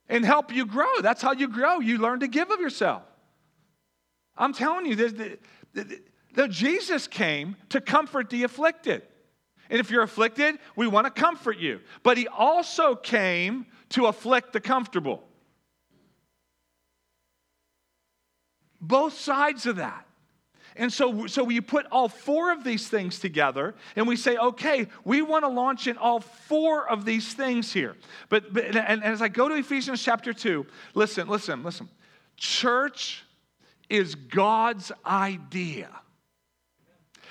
and 0.08 0.24
help 0.24 0.52
you 0.52 0.66
grow. 0.66 1.00
That's 1.00 1.22
how 1.22 1.32
you 1.32 1.48
grow. 1.48 1.80
You 1.80 1.98
learn 1.98 2.20
to 2.20 2.28
give 2.28 2.50
of 2.50 2.60
yourself. 2.60 3.02
I'm 4.36 4.52
telling 4.52 4.86
you, 4.86 4.96
the, 4.96 5.38
the, 5.72 6.00
the, 6.34 6.48
Jesus 6.48 7.06
came 7.06 7.56
to 7.70 7.80
comfort 7.80 8.30
the 8.30 8.42
afflicted. 8.42 9.02
And 9.70 9.80
if 9.80 9.90
you're 9.90 10.02
afflicted, 10.02 10.58
we 10.76 10.86
want 10.86 11.06
to 11.06 11.20
comfort 11.20 11.58
you. 11.58 11.80
But 12.02 12.18
he 12.18 12.28
also 12.28 12.94
came 12.94 13.66
to 13.90 14.06
afflict 14.06 14.52
the 14.52 14.60
comfortable. 14.60 15.25
Both 18.80 19.18
sides 19.18 19.66
of 19.66 19.76
that. 19.76 20.06
And 20.78 20.92
so, 20.92 21.26
so 21.26 21.48
you 21.48 21.62
put 21.62 21.86
all 21.90 22.08
four 22.08 22.52
of 22.52 22.62
these 22.62 22.88
things 22.88 23.18
together 23.18 23.74
and 23.96 24.06
we 24.06 24.16
say, 24.16 24.36
okay, 24.36 24.86
we 25.04 25.22
want 25.22 25.44
to 25.44 25.48
launch 25.48 25.86
in 25.86 25.96
all 25.96 26.20
four 26.20 26.88
of 26.88 27.04
these 27.04 27.32
things 27.32 27.72
here. 27.72 27.96
But, 28.28 28.52
but 28.52 28.64
and, 28.64 28.76
and 28.76 29.02
as 29.02 29.22
I 29.22 29.28
go 29.28 29.48
to 29.48 29.54
Ephesians 29.54 30.02
chapter 30.02 30.34
2, 30.34 30.66
listen, 30.94 31.28
listen, 31.28 31.62
listen. 31.62 31.88
Church 32.36 33.24
is 33.88 34.14
God's 34.14 34.92
idea. 35.06 35.88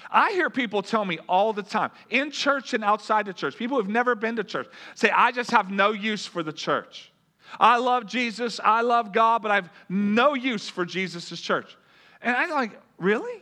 I 0.09 0.31
hear 0.31 0.49
people 0.49 0.81
tell 0.81 1.03
me 1.03 1.19
all 1.27 1.51
the 1.51 1.63
time, 1.63 1.91
in 2.09 2.31
church 2.31 2.73
and 2.73 2.83
outside 2.83 3.25
the 3.25 3.33
church, 3.33 3.57
people 3.57 3.77
who've 3.77 3.89
never 3.89 4.15
been 4.15 4.35
to 4.37 4.43
church 4.43 4.67
say, 4.93 5.09
I 5.09 5.31
just 5.31 5.51
have 5.51 5.69
no 5.69 5.91
use 5.91 6.25
for 6.25 6.43
the 6.43 6.53
church. 6.53 7.11
I 7.59 7.77
love 7.77 8.05
Jesus, 8.05 8.59
I 8.63 8.81
love 8.81 9.11
God, 9.11 9.41
but 9.41 9.51
I 9.51 9.55
have 9.55 9.71
no 9.89 10.33
use 10.33 10.69
for 10.69 10.85
Jesus' 10.85 11.39
church. 11.39 11.77
And 12.21 12.35
I'm 12.35 12.49
like, 12.49 12.79
really? 12.97 13.41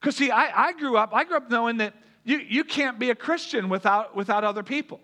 Because 0.00 0.16
see, 0.16 0.30
I, 0.30 0.68
I 0.68 0.72
grew 0.72 0.96
up, 0.96 1.14
I 1.14 1.24
grew 1.24 1.36
up 1.36 1.50
knowing 1.50 1.78
that 1.78 1.94
you, 2.24 2.38
you 2.38 2.64
can't 2.64 2.98
be 2.98 3.10
a 3.10 3.14
Christian 3.14 3.68
without, 3.68 4.16
without 4.16 4.44
other 4.44 4.62
people. 4.62 5.00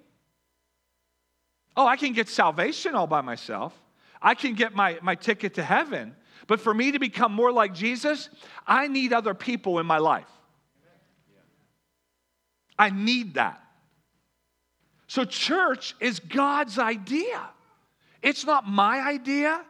Oh, 1.77 1.87
I 1.87 1.97
can 1.97 2.13
get 2.13 2.29
salvation 2.29 2.95
all 2.95 3.07
by 3.07 3.21
myself. 3.21 3.73
I 4.21 4.35
can 4.35 4.55
get 4.55 4.75
my, 4.75 4.99
my 5.03 5.15
ticket 5.15 5.55
to 5.55 5.63
heaven. 5.63 6.15
But 6.47 6.61
for 6.61 6.75
me 6.75 6.93
to 6.93 6.99
become 6.99 7.33
more 7.33 7.53
like 7.53 7.75
Jesus, 7.75 8.29
I 8.67 8.89
need 8.89 9.13
other 9.13 9.35
people 9.35 9.79
in 9.79 9.87
my 9.87 9.99
life. 9.99 10.29
I 12.79 12.91
need 12.91 13.35
that. 13.35 13.63
So, 15.11 15.25
church 15.25 15.97
is 15.99 16.21
God's 16.21 16.79
idea. 16.79 17.49
It's 18.23 18.47
not 18.47 18.69
my 18.69 19.01
idea. 19.01 19.61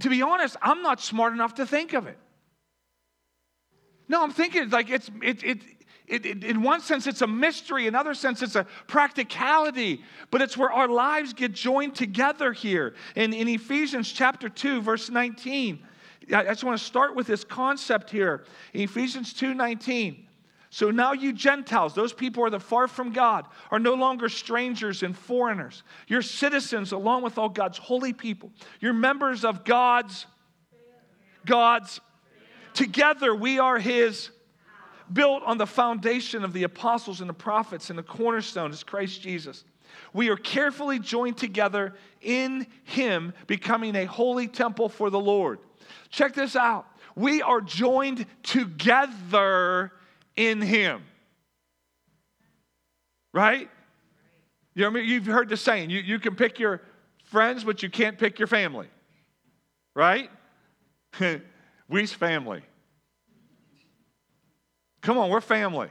To 0.00 0.10
be 0.10 0.20
honest, 0.20 0.54
I'm 0.60 0.82
not 0.82 1.00
smart 1.00 1.32
enough 1.32 1.54
to 1.54 1.66
think 1.66 1.94
of 1.94 2.06
it. 2.06 2.18
No, 4.06 4.22
I'm 4.22 4.32
thinking 4.32 4.68
like 4.68 4.90
it's 4.90 5.10
it, 5.22 5.42
it, 5.42 5.58
it, 6.06 6.26
it, 6.26 6.44
in 6.44 6.62
one 6.62 6.82
sense 6.82 7.06
it's 7.06 7.22
a 7.22 7.26
mystery, 7.26 7.86
in 7.86 7.94
other 7.94 8.12
sense 8.12 8.42
it's 8.42 8.54
a 8.54 8.66
practicality, 8.86 10.02
but 10.30 10.42
it's 10.42 10.58
where 10.58 10.70
our 10.70 10.88
lives 10.88 11.32
get 11.32 11.54
joined 11.54 11.94
together 11.94 12.52
here. 12.52 12.92
In, 13.16 13.32
in 13.32 13.48
Ephesians 13.48 14.12
chapter 14.12 14.50
2, 14.50 14.82
verse 14.82 15.08
19, 15.08 15.78
I 16.34 16.42
just 16.44 16.64
want 16.64 16.78
to 16.78 16.84
start 16.84 17.16
with 17.16 17.26
this 17.26 17.44
concept 17.44 18.10
here. 18.10 18.44
In 18.74 18.82
Ephesians 18.82 19.32
2 19.32 19.54
19. 19.54 20.26
So 20.72 20.92
now 20.92 21.12
you 21.12 21.32
Gentiles, 21.32 21.94
those 21.94 22.12
people 22.12 22.44
are 22.44 22.50
the 22.50 22.60
far 22.60 22.86
from 22.86 23.12
God, 23.12 23.44
are 23.72 23.80
no 23.80 23.94
longer 23.94 24.28
strangers 24.28 25.02
and 25.02 25.16
foreigners. 25.16 25.82
You're 26.06 26.22
citizens 26.22 26.92
along 26.92 27.22
with 27.22 27.38
all 27.38 27.48
God's 27.48 27.76
holy 27.76 28.12
people. 28.12 28.52
You're 28.78 28.92
members 28.92 29.44
of 29.44 29.64
God's 29.64 30.26
God's 31.44 32.00
together 32.74 33.34
we 33.34 33.58
are 33.58 33.78
his 33.78 34.30
built 35.12 35.42
on 35.42 35.58
the 35.58 35.66
foundation 35.66 36.44
of 36.44 36.52
the 36.52 36.62
apostles 36.62 37.20
and 37.20 37.28
the 37.28 37.34
prophets 37.34 37.90
and 37.90 37.98
the 37.98 38.02
cornerstone 38.02 38.70
is 38.70 38.84
Christ 38.84 39.22
Jesus. 39.22 39.64
We 40.12 40.28
are 40.28 40.36
carefully 40.36 40.98
joined 40.98 41.36
together 41.36 41.94
in 42.20 42.66
him 42.84 43.32
becoming 43.46 43.96
a 43.96 44.04
holy 44.04 44.46
temple 44.46 44.88
for 44.88 45.10
the 45.10 45.18
Lord. 45.18 45.58
Check 46.10 46.34
this 46.34 46.54
out. 46.54 46.86
We 47.16 47.42
are 47.42 47.60
joined 47.60 48.26
together 48.42 49.92
in 50.40 50.62
Him. 50.62 51.02
Right? 53.32 53.68
You 54.74 54.90
know, 54.90 54.98
you've 54.98 55.26
heard 55.26 55.50
the 55.50 55.56
saying 55.56 55.90
you, 55.90 56.00
you 56.00 56.18
can 56.18 56.34
pick 56.34 56.58
your 56.58 56.80
friends, 57.24 57.62
but 57.62 57.82
you 57.82 57.90
can't 57.90 58.18
pick 58.18 58.38
your 58.38 58.48
family. 58.48 58.88
Right? 59.94 60.30
We's 61.88 62.12
family. 62.12 62.62
Come 65.02 65.18
on, 65.18 65.30
we're 65.30 65.40
family. 65.40 65.88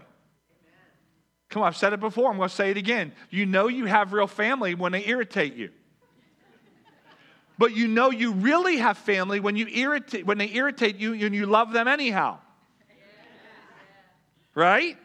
Come 1.50 1.63
on, 1.63 1.68
I've 1.68 1.77
said 1.77 1.94
it 1.94 2.00
before. 2.00 2.29
I'm 2.29 2.38
going 2.38 2.50
to 2.50 2.56
say 2.56 2.70
it 2.70 2.77
again. 2.77 3.12
You 3.29 3.46
know 3.46 3.68
you 3.68 3.86
have 3.86 4.13
real 4.13 4.27
family 4.27 4.75
when 4.75 4.91
they 4.91 5.06
irritate 5.08 5.56
you. 5.56 5.72
But 7.58 7.75
you 7.75 7.88
know 7.88 8.12
you 8.12 8.32
really 8.34 8.77
have 8.77 8.98
family 8.98 9.39
when 9.39 9.56
you 9.58 9.68
irritate 9.68 10.25
when 10.25 10.38
they 10.38 10.50
irritate 10.53 10.96
you 10.98 11.13
and 11.13 11.36
you 11.36 11.46
love 11.46 11.74
them 11.74 11.88
anyhow. 11.89 12.38
Right? 14.60 14.98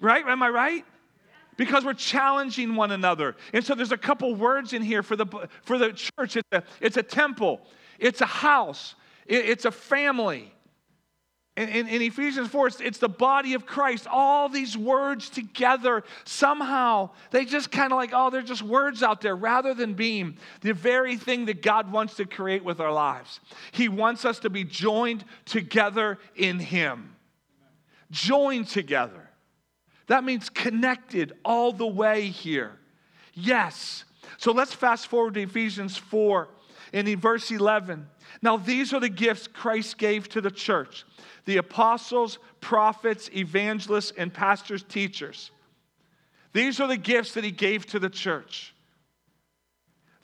Right? 0.00 0.26
Am 0.26 0.42
I 0.42 0.48
right? 0.48 0.84
Because 1.56 1.84
we're 1.84 1.94
challenging 1.94 2.74
one 2.74 2.90
another. 2.90 3.36
And 3.52 3.64
so 3.64 3.76
there's 3.76 3.92
a 3.92 3.96
couple 3.96 4.34
words 4.34 4.72
in 4.72 4.82
here 4.82 5.04
for 5.04 5.14
the, 5.14 5.26
for 5.62 5.78
the 5.78 5.92
church. 5.92 6.36
It's 6.36 6.48
a, 6.50 6.64
it's 6.80 6.96
a 6.96 7.02
temple, 7.04 7.60
it's 8.00 8.20
a 8.22 8.26
house, 8.26 8.96
it, 9.26 9.44
it's 9.44 9.66
a 9.66 9.70
family. 9.70 10.52
In, 11.56 11.68
in, 11.68 11.86
in, 11.86 12.02
Ephesians 12.02 12.48
4, 12.48 12.66
it's, 12.66 12.80
it's, 12.80 12.98
the 12.98 13.08
body 13.08 13.54
of 13.54 13.66
Christ. 13.66 14.08
All 14.10 14.48
these 14.48 14.76
words 14.76 15.30
together, 15.30 16.02
somehow, 16.24 17.10
they 17.30 17.44
just 17.44 17.70
kind 17.70 17.92
of 17.92 17.96
like, 17.96 18.10
oh, 18.12 18.30
they're 18.30 18.42
just 18.42 18.62
words 18.62 19.04
out 19.04 19.20
there 19.20 19.36
rather 19.36 19.74
than 19.74 19.94
being 19.94 20.36
the 20.62 20.74
very 20.74 21.16
thing 21.16 21.44
that 21.44 21.62
God 21.62 21.92
wants 21.92 22.16
to 22.16 22.24
create 22.24 22.64
with 22.64 22.80
our 22.80 22.92
lives. 22.92 23.38
He 23.70 23.88
wants 23.88 24.24
us 24.24 24.40
to 24.40 24.50
be 24.50 24.64
joined 24.64 25.24
together 25.44 26.18
in 26.34 26.58
Him 26.58 27.13
joined 28.14 28.68
together. 28.68 29.28
That 30.06 30.24
means 30.24 30.48
connected 30.48 31.32
all 31.44 31.72
the 31.72 31.86
way 31.86 32.28
here. 32.28 32.72
Yes. 33.34 34.04
So 34.38 34.52
let's 34.52 34.72
fast 34.72 35.08
forward 35.08 35.34
to 35.34 35.42
Ephesians 35.42 35.96
4 35.96 36.48
and 36.92 37.08
in 37.08 37.18
verse 37.18 37.50
11. 37.50 38.06
Now, 38.40 38.56
these 38.56 38.92
are 38.92 39.00
the 39.00 39.08
gifts 39.08 39.48
Christ 39.48 39.98
gave 39.98 40.28
to 40.30 40.40
the 40.40 40.50
church 40.50 41.04
the 41.44 41.56
apostles, 41.58 42.38
prophets, 42.62 43.28
evangelists, 43.34 44.12
and 44.16 44.32
pastors, 44.32 44.82
teachers. 44.82 45.50
These 46.54 46.80
are 46.80 46.88
the 46.88 46.96
gifts 46.96 47.34
that 47.34 47.44
he 47.44 47.50
gave 47.50 47.84
to 47.86 47.98
the 47.98 48.08
church. 48.08 48.74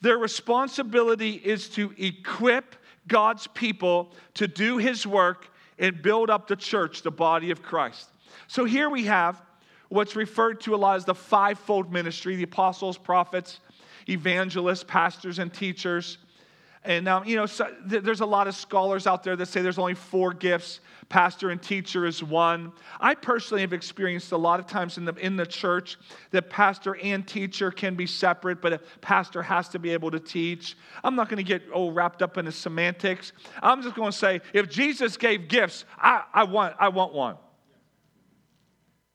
Their 0.01 0.17
responsibility 0.17 1.33
is 1.33 1.69
to 1.71 1.93
equip 1.99 2.77
God's 3.07 3.49
people 3.49 4.13
to 4.35 4.49
do 4.49 4.79
his 4.79 5.07
work 5.07 5.50
and 5.81 6.01
build 6.03 6.31
up 6.31 6.47
the 6.47 6.55
church, 6.55 7.03
the 7.03 7.11
body 7.11 7.51
of 7.51 7.63
Christ. 7.63 8.11
So 8.47 8.65
here 8.65 8.89
we 8.89 9.05
have 9.07 9.43
what's 9.89 10.15
referred 10.15 10.61
to 10.61 10.75
a 10.75 10.77
lot 10.77 10.97
as 10.97 11.05
the 11.05 11.15
fivefold 11.15 11.93
ministry 11.93 12.37
the 12.37 12.45
apostles, 12.45 12.97
prophets, 12.97 13.59
evangelists, 14.09 14.85
pastors, 14.85 15.41
and 15.41 15.53
teachers. 15.53 16.19
And 16.83 17.09
um, 17.09 17.27
you 17.27 17.37
know, 17.37 17.45
so 17.45 17.71
there's 17.85 18.23
a 18.23 18.27
lot 18.27 18.49
of 18.49 18.55
scholars 18.55 19.07
out 19.07 19.23
there 19.23 19.37
that 19.37 19.47
say 19.47 19.61
there's 19.61 19.79
only 19.79 19.95
four 19.95 20.33
gifts. 20.33 20.81
Pastor 21.11 21.51
and 21.51 21.61
teacher 21.61 22.07
is 22.07 22.23
one. 22.23 22.73
I 22.99 23.15
personally 23.15 23.61
have 23.61 23.75
experienced 23.75 24.33
a 24.33 24.37
lot 24.39 24.61
of 24.61 24.67
times 24.67 24.97
in 24.97 25.05
the 25.05 25.15
in 25.17 25.37
the 25.37 25.45
church 25.45 25.99
that 26.31 26.49
pastor 26.49 26.97
and 26.97 27.27
teacher 27.27 27.71
can 27.71 27.97
be 27.97 28.07
separate, 28.07 28.63
but 28.63 28.73
a 28.73 28.79
pastor 29.03 29.43
has 29.43 29.69
to 29.71 29.79
be 29.79 29.91
able 29.91 30.11
to 30.11 30.21
teach. 30.21 30.75
I'm 31.05 31.17
not 31.17 31.29
going 31.29 31.37
to 31.37 31.43
get 31.43 31.71
all 31.71 31.93
wrapped 31.93 32.23
up 32.23 32.39
in 32.39 32.47
the 32.47 32.53
semantics. 32.53 33.33
I'm 33.63 33.83
just 33.83 33.95
going 33.95 34.13
to 34.13 34.17
say, 34.17 34.41
if 34.55 34.71
Jesus 34.71 35.19
gave 35.19 35.49
gifts, 35.49 35.85
I, 35.99 36.23
I 36.33 36.45
want 36.45 36.77
I 36.79 36.89
want 36.89 37.13
one. 37.13 37.37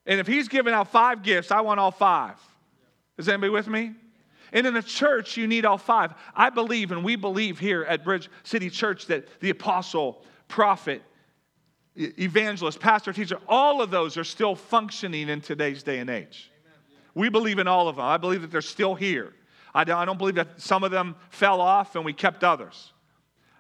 And 0.06 0.20
if 0.20 0.28
he's 0.28 0.48
giving 0.48 0.74
out 0.74 0.92
five 0.92 1.24
gifts, 1.24 1.50
I 1.50 1.62
want 1.62 1.80
all 1.80 1.90
five. 1.90 2.36
Is 3.18 3.28
anybody 3.28 3.50
with 3.50 3.68
me? 3.68 3.94
And 4.52 4.68
in 4.68 4.76
a 4.76 4.82
church, 4.82 5.38
you 5.38 5.48
need 5.48 5.66
all 5.66 5.78
five. 5.78 6.14
I 6.36 6.50
believe, 6.50 6.92
and 6.92 7.04
we 7.04 7.16
believe 7.16 7.60
here 7.60 7.84
at 7.84 8.04
Bridge 8.04 8.30
City 8.44 8.70
Church, 8.70 9.08
that 9.08 9.28
the 9.40 9.50
apostle, 9.50 10.24
prophet, 10.48 11.02
evangelist, 11.96 12.80
pastor, 12.80 13.14
teacher, 13.14 13.40
all 13.48 13.82
of 13.82 13.92
those 13.92 14.18
are 14.18 14.24
still 14.24 14.56
functioning 14.56 15.30
in 15.30 15.42
today's 15.42 15.84
day 15.84 16.00
and 16.00 16.10
age. 16.10 16.52
We 17.14 17.30
believe 17.30 17.60
in 17.60 17.68
all 17.68 17.88
of 17.88 17.96
them. 17.96 18.06
I 18.06 18.18
believe 18.18 18.42
that 18.42 18.52
they're 18.52 18.62
still 18.62 18.96
here. 18.96 19.34
I 19.74 19.84
don't, 19.84 20.18
believe 20.18 20.36
that 20.36 20.62
some 20.62 20.84
of 20.84 20.92
them 20.92 21.16
fell 21.30 21.60
off 21.60 21.96
and 21.96 22.06
we 22.06 22.14
kept 22.14 22.44
others. 22.44 22.94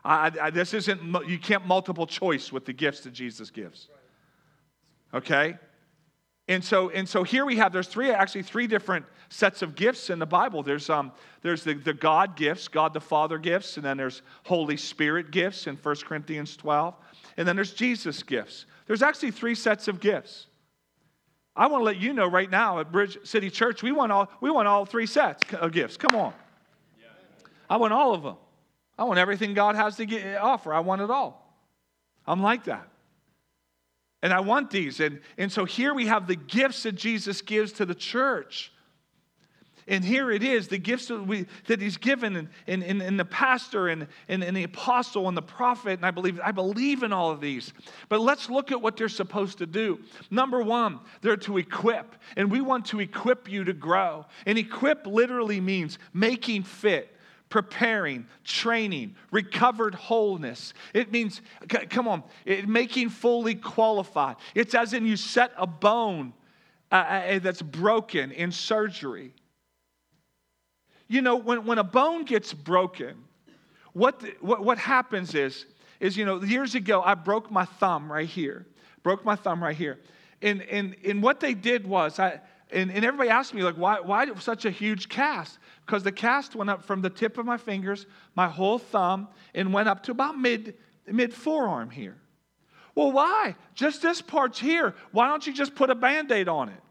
I, 0.03 0.31
I, 0.41 0.49
this 0.49 0.73
isn't, 0.73 1.01
you 1.27 1.37
can't 1.37 1.65
multiple 1.65 2.05
choice 2.05 2.51
with 2.51 2.65
the 2.65 2.73
gifts 2.73 3.01
that 3.01 3.11
Jesus 3.11 3.49
gives. 3.49 3.89
Okay? 5.13 5.57
And 6.47 6.63
so, 6.63 6.89
and 6.89 7.09
so 7.09 7.23
here 7.23 7.43
we 7.43 7.55
have, 7.57 7.73
there's 7.73 7.87
three, 7.87 8.11
actually 8.11 8.43
three 8.43 8.67
different 8.67 9.05
sets 9.29 9.61
of 9.63 9.75
gifts 9.75 10.11
in 10.11 10.19
the 10.19 10.27
Bible. 10.27 10.61
There's, 10.61 10.89
um, 10.91 11.11
there's 11.41 11.63
the, 11.63 11.73
the 11.73 11.93
God 11.93 12.35
gifts, 12.35 12.67
God 12.67 12.93
the 12.93 13.01
Father 13.01 13.39
gifts, 13.39 13.77
and 13.77 13.85
then 13.85 13.97
there's 13.97 14.21
Holy 14.43 14.77
Spirit 14.77 15.31
gifts 15.31 15.65
in 15.65 15.75
1 15.75 15.95
Corinthians 16.05 16.55
12. 16.55 16.93
And 17.37 17.47
then 17.47 17.55
there's 17.55 17.73
Jesus 17.73 18.21
gifts. 18.21 18.67
There's 18.85 19.01
actually 19.01 19.31
three 19.31 19.55
sets 19.55 19.87
of 19.87 19.99
gifts. 19.99 20.45
I 21.55 21.67
want 21.67 21.81
to 21.81 21.85
let 21.85 21.97
you 21.97 22.13
know 22.13 22.27
right 22.27 22.49
now 22.49 22.79
at 22.79 22.91
Bridge 22.91 23.17
City 23.23 23.49
Church, 23.49 23.81
we 23.81 23.91
want 23.91 24.11
all, 24.11 24.29
we 24.41 24.51
want 24.51 24.67
all 24.67 24.85
three 24.85 25.05
sets 25.07 25.41
of 25.53 25.71
gifts. 25.71 25.97
Come 25.97 26.15
on. 26.15 26.33
I 27.69 27.77
want 27.77 27.93
all 27.93 28.13
of 28.13 28.21
them. 28.21 28.35
I 28.97 29.05
want 29.05 29.17
everything 29.17 29.53
God 29.53 29.75
has 29.75 29.95
to 29.97 30.35
offer. 30.37 30.73
I 30.73 30.81
want 30.81 31.01
it 31.01 31.09
all. 31.09 31.57
I'm 32.27 32.41
like 32.41 32.65
that. 32.65 32.87
And 34.25 34.33
I 34.33 34.39
want 34.39 34.71
these. 34.71 35.01
And, 35.01 35.19
and 35.37 35.51
so 35.51 35.65
here 35.65 35.93
we 35.93 36.07
have 36.07 36.25
the 36.25 36.35
gifts 36.35 36.81
that 36.81 36.93
Jesus 36.93 37.43
gives 37.43 37.73
to 37.73 37.85
the 37.85 37.93
church. 37.93 38.71
And 39.87 40.03
here 40.03 40.31
it 40.31 40.41
is, 40.41 40.67
the 40.67 40.79
gifts 40.79 41.09
that, 41.09 41.27
we, 41.27 41.45
that 41.67 41.79
he's 41.79 41.97
given 41.97 42.35
in, 42.35 42.49
in, 42.65 42.81
in, 42.81 43.01
in 43.01 43.17
the 43.17 43.25
pastor 43.25 43.87
and, 43.87 44.07
and, 44.27 44.43
and 44.43 44.57
the 44.57 44.63
apostle 44.63 45.27
and 45.27 45.37
the 45.37 45.43
prophet. 45.43 45.99
And 45.99 46.05
I 46.07 46.09
believe, 46.09 46.39
I 46.43 46.51
believe 46.51 47.03
in 47.03 47.13
all 47.13 47.29
of 47.29 47.39
these. 47.39 47.71
But 48.09 48.19
let's 48.19 48.49
look 48.49 48.71
at 48.71 48.81
what 48.81 48.97
they're 48.97 49.09
supposed 49.09 49.59
to 49.59 49.67
do. 49.67 49.99
Number 50.31 50.63
one, 50.63 51.01
they're 51.21 51.37
to 51.37 51.59
equip. 51.59 52.15
And 52.35 52.49
we 52.49 52.61
want 52.61 52.85
to 52.87 53.01
equip 53.01 53.47
you 53.47 53.63
to 53.63 53.73
grow. 53.73 54.25
And 54.47 54.57
equip 54.57 55.05
literally 55.05 55.61
means 55.61 55.99
making 56.15 56.63
fit 56.63 57.14
preparing, 57.55 58.27
training, 58.43 59.15
recovered 59.31 59.95
wholeness. 59.95 60.73
It 60.93 61.11
means, 61.11 61.41
come 61.89 62.07
on, 62.07 62.23
it, 62.43 62.67
making 62.67 63.09
fully 63.09 63.55
qualified. 63.55 64.35
It's 64.53 64.75
as 64.75 64.93
in 64.93 65.05
you 65.05 65.15
set 65.15 65.51
a 65.57 65.65
bone 65.65 66.33
uh, 66.91 66.95
uh 66.95 67.39
that's 67.39 67.61
broken 67.61 68.31
in 68.31 68.51
surgery 68.51 69.33
you 71.07 71.21
know, 71.21 71.35
when, 71.35 71.65
when 71.65 71.77
a 71.77 71.83
bone 71.83 72.25
gets 72.25 72.53
broken, 72.53 73.15
what, 73.93 74.23
what, 74.41 74.63
what 74.63 74.77
happens 74.77 75.35
is, 75.35 75.65
is, 75.99 76.17
you 76.17 76.25
know, 76.25 76.41
years 76.43 76.75
ago, 76.75 77.01
I 77.01 77.13
broke 77.13 77.51
my 77.51 77.65
thumb 77.65 78.11
right 78.11 78.27
here. 78.27 78.65
Broke 79.03 79.23
my 79.23 79.35
thumb 79.35 79.63
right 79.63 79.75
here. 79.75 79.99
And, 80.41 80.61
and, 80.63 80.95
and 81.05 81.21
what 81.21 81.39
they 81.39 81.53
did 81.53 81.85
was, 81.85 82.19
I, 82.19 82.41
and, 82.71 82.91
and 82.91 83.05
everybody 83.05 83.29
asked 83.29 83.53
me, 83.53 83.63
like, 83.63 83.75
why, 83.75 83.99
why 83.99 84.33
such 84.35 84.65
a 84.65 84.71
huge 84.71 85.07
cast? 85.07 85.59
Because 85.85 86.03
the 86.03 86.11
cast 86.11 86.55
went 86.55 86.69
up 86.69 86.83
from 86.83 87.01
the 87.01 87.09
tip 87.09 87.37
of 87.37 87.45
my 87.45 87.57
fingers, 87.57 88.05
my 88.35 88.47
whole 88.47 88.79
thumb, 88.79 89.27
and 89.53 89.71
went 89.71 89.87
up 89.87 90.03
to 90.03 90.11
about 90.11 90.37
mid, 90.37 90.75
mid 91.07 91.33
forearm 91.33 91.89
here. 91.89 92.17
Well, 92.95 93.11
why? 93.11 93.55
Just 93.75 94.01
this 94.01 94.21
part's 94.21 94.59
here. 94.59 94.95
Why 95.11 95.27
don't 95.27 95.45
you 95.45 95.53
just 95.53 95.75
put 95.75 95.89
a 95.89 95.95
band 95.95 96.31
aid 96.31 96.47
on 96.47 96.69
it? 96.69 96.81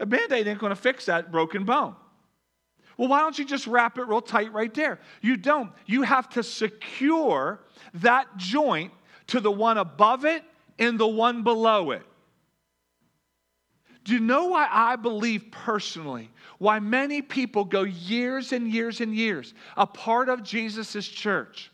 A 0.00 0.06
band 0.06 0.32
aid 0.32 0.48
ain't 0.48 0.58
going 0.58 0.70
to 0.70 0.76
fix 0.76 1.06
that 1.06 1.30
broken 1.30 1.64
bone. 1.64 1.94
Well, 2.96 3.08
why 3.08 3.20
don't 3.20 3.38
you 3.38 3.44
just 3.44 3.66
wrap 3.66 3.98
it 3.98 4.02
real 4.02 4.20
tight 4.20 4.52
right 4.52 4.72
there? 4.72 4.98
You 5.20 5.36
don't. 5.36 5.70
You 5.86 6.02
have 6.02 6.28
to 6.30 6.42
secure 6.42 7.60
that 7.94 8.36
joint 8.36 8.92
to 9.28 9.40
the 9.40 9.50
one 9.50 9.78
above 9.78 10.24
it 10.24 10.42
and 10.78 10.98
the 10.98 11.06
one 11.06 11.42
below 11.42 11.92
it. 11.92 12.02
Do 14.04 14.14
you 14.14 14.20
know 14.20 14.46
why 14.46 14.68
I 14.70 14.96
believe 14.96 15.50
personally? 15.50 16.30
Why 16.58 16.80
many 16.80 17.22
people 17.22 17.64
go 17.64 17.82
years 17.82 18.52
and 18.52 18.70
years 18.70 19.00
and 19.00 19.14
years 19.14 19.54
a 19.76 19.86
part 19.86 20.28
of 20.28 20.42
Jesus' 20.42 21.06
church 21.06 21.70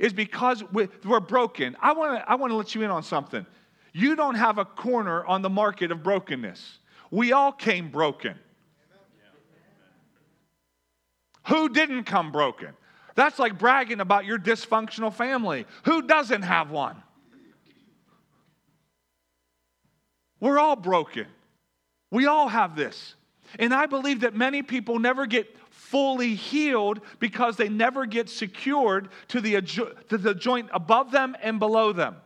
is 0.00 0.12
because 0.12 0.62
we're 0.72 1.20
broken. 1.20 1.76
I 1.80 1.92
want 1.92 2.18
to 2.18 2.30
I 2.30 2.34
want 2.34 2.50
to 2.50 2.56
let 2.56 2.74
you 2.74 2.82
in 2.82 2.90
on 2.90 3.02
something. 3.02 3.44
You 3.92 4.16
don't 4.16 4.34
have 4.34 4.58
a 4.58 4.64
corner 4.64 5.24
on 5.24 5.42
the 5.42 5.48
market 5.50 5.90
of 5.90 6.02
brokenness. 6.02 6.78
We 7.10 7.32
all 7.32 7.52
came 7.52 7.90
broken. 7.90 8.38
Who 11.48 11.70
didn't 11.70 12.04
come 12.04 12.30
broken? 12.30 12.74
That's 13.14 13.38
like 13.38 13.58
bragging 13.58 14.00
about 14.00 14.26
your 14.26 14.38
dysfunctional 14.38 15.12
family. 15.12 15.66
Who 15.84 16.02
doesn't 16.02 16.42
have 16.42 16.70
one? 16.70 17.02
We're 20.40 20.58
all 20.58 20.76
broken. 20.76 21.26
We 22.10 22.26
all 22.26 22.48
have 22.48 22.76
this. 22.76 23.14
And 23.58 23.72
I 23.72 23.86
believe 23.86 24.20
that 24.20 24.34
many 24.34 24.62
people 24.62 24.98
never 24.98 25.26
get 25.26 25.54
fully 25.70 26.34
healed 26.34 27.00
because 27.18 27.56
they 27.56 27.68
never 27.68 28.04
get 28.04 28.28
secured 28.28 29.08
to 29.28 29.40
the, 29.40 29.60
to 29.62 30.18
the 30.18 30.34
joint 30.34 30.68
above 30.72 31.10
them 31.10 31.36
and 31.42 31.58
below 31.58 31.92
them. 31.92 32.16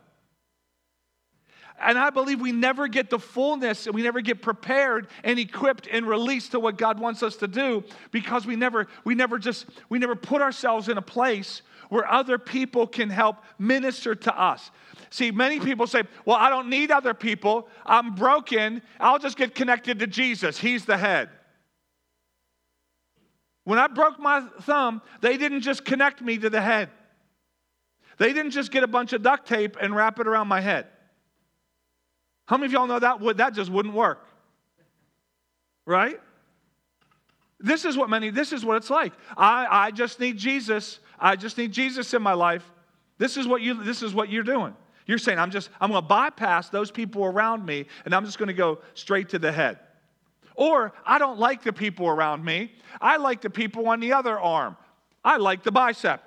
And 1.81 1.99
I 1.99 2.11
believe 2.11 2.41
we 2.41 2.53
never 2.53 2.87
get 2.87 3.11
the 3.11 3.19
fullness 3.19 3.87
and 3.87 3.95
we 3.95 4.03
never 4.03 4.21
get 4.21 4.41
prepared 4.41 5.09
and 5.25 5.39
equipped 5.39 5.89
and 5.91 6.07
released 6.07 6.53
to 6.53 6.61
what 6.61 6.79
God 6.79 7.01
wants 7.01 7.23
us 7.23 7.37
to 7.37 7.49
do 7.49 7.83
because 8.13 8.47
we 8.47 8.55
never, 8.55 8.87
we 9.05 9.17
never 9.17 9.39
just, 9.39 9.67
we 9.89 9.99
never 9.99 10.15
put 10.15 10.43
ourselves 10.43 10.89
in 10.89 10.97
a 10.97 11.03
place 11.03 11.63
where 11.93 12.11
other 12.11 12.39
people 12.39 12.87
can 12.87 13.11
help 13.11 13.45
minister 13.59 14.15
to 14.15 14.35
us. 14.35 14.71
See, 15.11 15.31
many 15.31 15.61
people 15.61 15.87
say, 15.87 16.05
Well, 16.25 16.39
I 16.39 16.49
don't 16.49 16.71
need 16.71 16.91
other 16.91 17.13
people. 17.13 17.69
I'm 17.85 18.15
broken. 18.15 18.81
I'll 18.99 19.19
just 19.19 19.37
get 19.37 19.55
connected 19.55 19.99
to 19.99 20.07
Jesus. 20.07 20.57
He's 20.59 20.87
the 20.87 20.97
head. 20.97 21.29
When 23.65 23.79
I 23.79 23.89
broke 23.89 24.19
my 24.19 24.41
thumb, 24.63 25.03
they 25.21 25.37
didn't 25.37 25.61
just 25.61 25.85
connect 25.85 26.23
me 26.23 26.39
to 26.39 26.49
the 26.49 26.63
head, 26.63 26.89
they 28.17 28.33
didn't 28.33 28.53
just 28.53 28.73
get 28.73 28.85
a 28.85 28.89
bunch 28.89 29.13
of 29.13 29.23
duct 29.23 29.47
tape 29.47 29.77
and 29.79 29.95
wrap 29.95 30.19
it 30.19 30.27
around 30.27 30.49
my 30.49 30.63
head. 30.63 30.87
How 32.47 32.57
many 32.57 32.69
of 32.69 32.73
y'all 32.73 32.87
know 32.87 33.01
that 33.01 33.21
would 33.21 33.37
that 33.37 33.53
just 33.53 33.71
wouldn't 33.71 33.95
work? 33.95 34.27
Right? 35.85 36.19
This 37.61 37.85
is 37.85 37.99
what 37.99 38.09
many, 38.09 38.31
this 38.31 38.53
is 38.53 38.65
what 38.65 38.79
it's 38.79 38.91
like. 38.91 39.13
I, 39.37 39.67
I 39.71 39.91
just 39.91 40.19
need 40.19 40.39
Jesus. 40.39 40.99
I 41.23 41.37
just 41.37 41.57
need 41.57 41.73
Jesus 41.73 42.13
in 42.13 42.21
my 42.21 42.35
life. 42.35 42.71
This 43.17 43.39
is 43.39 43.47
what 43.47 43.63
you 43.63 43.83
this 43.83 44.03
is 44.03 44.13
what 44.13 44.29
you're 44.29 44.43
doing. 44.43 44.77
You're 45.07 45.19
saying, 45.19 45.39
I'm 45.39 45.51
just, 45.51 45.71
I'm 45.81 45.91
gonna 45.91 46.03
bypass 46.03 46.69
those 46.69 46.91
people 46.91 47.25
around 47.25 47.65
me 47.65 47.87
and 48.05 48.15
I'm 48.15 48.25
just 48.25 48.39
gonna 48.39 48.53
go 48.53 48.81
straight 48.95 49.31
to 49.31 49.39
the 49.39 49.51
head. 49.51 49.79
Or 50.55 50.93
I 51.07 51.19
don't 51.19 51.39
like 51.39 51.63
the 51.63 51.73
people 51.73 52.07
around 52.07 52.45
me. 52.45 52.73
I 53.01 53.17
like 53.17 53.41
the 53.41 53.51
people 53.51 53.89
on 53.89 54.01
the 54.01 54.13
other 54.13 54.39
arm. 54.39 54.77
I 55.25 55.39
like 55.39 55.63
the 55.63 55.73
bicep. 55.73 56.23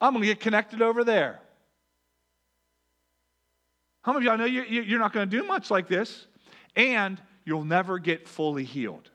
I'm 0.00 0.12
gonna 0.12 0.26
get 0.26 0.40
connected 0.40 0.80
over 0.80 1.02
there. 1.02 1.40
How 4.02 4.12
many 4.12 4.26
of 4.26 4.30
y'all 4.30 4.38
know 4.38 4.44
you're 4.46 4.98
not 4.98 5.12
going 5.12 5.28
to 5.28 5.36
do 5.36 5.46
much 5.46 5.70
like 5.70 5.86
this? 5.88 6.26
And 6.74 7.20
you'll 7.44 7.64
never 7.64 7.98
get 7.98 8.26
fully 8.26 8.64
healed. 8.64 9.10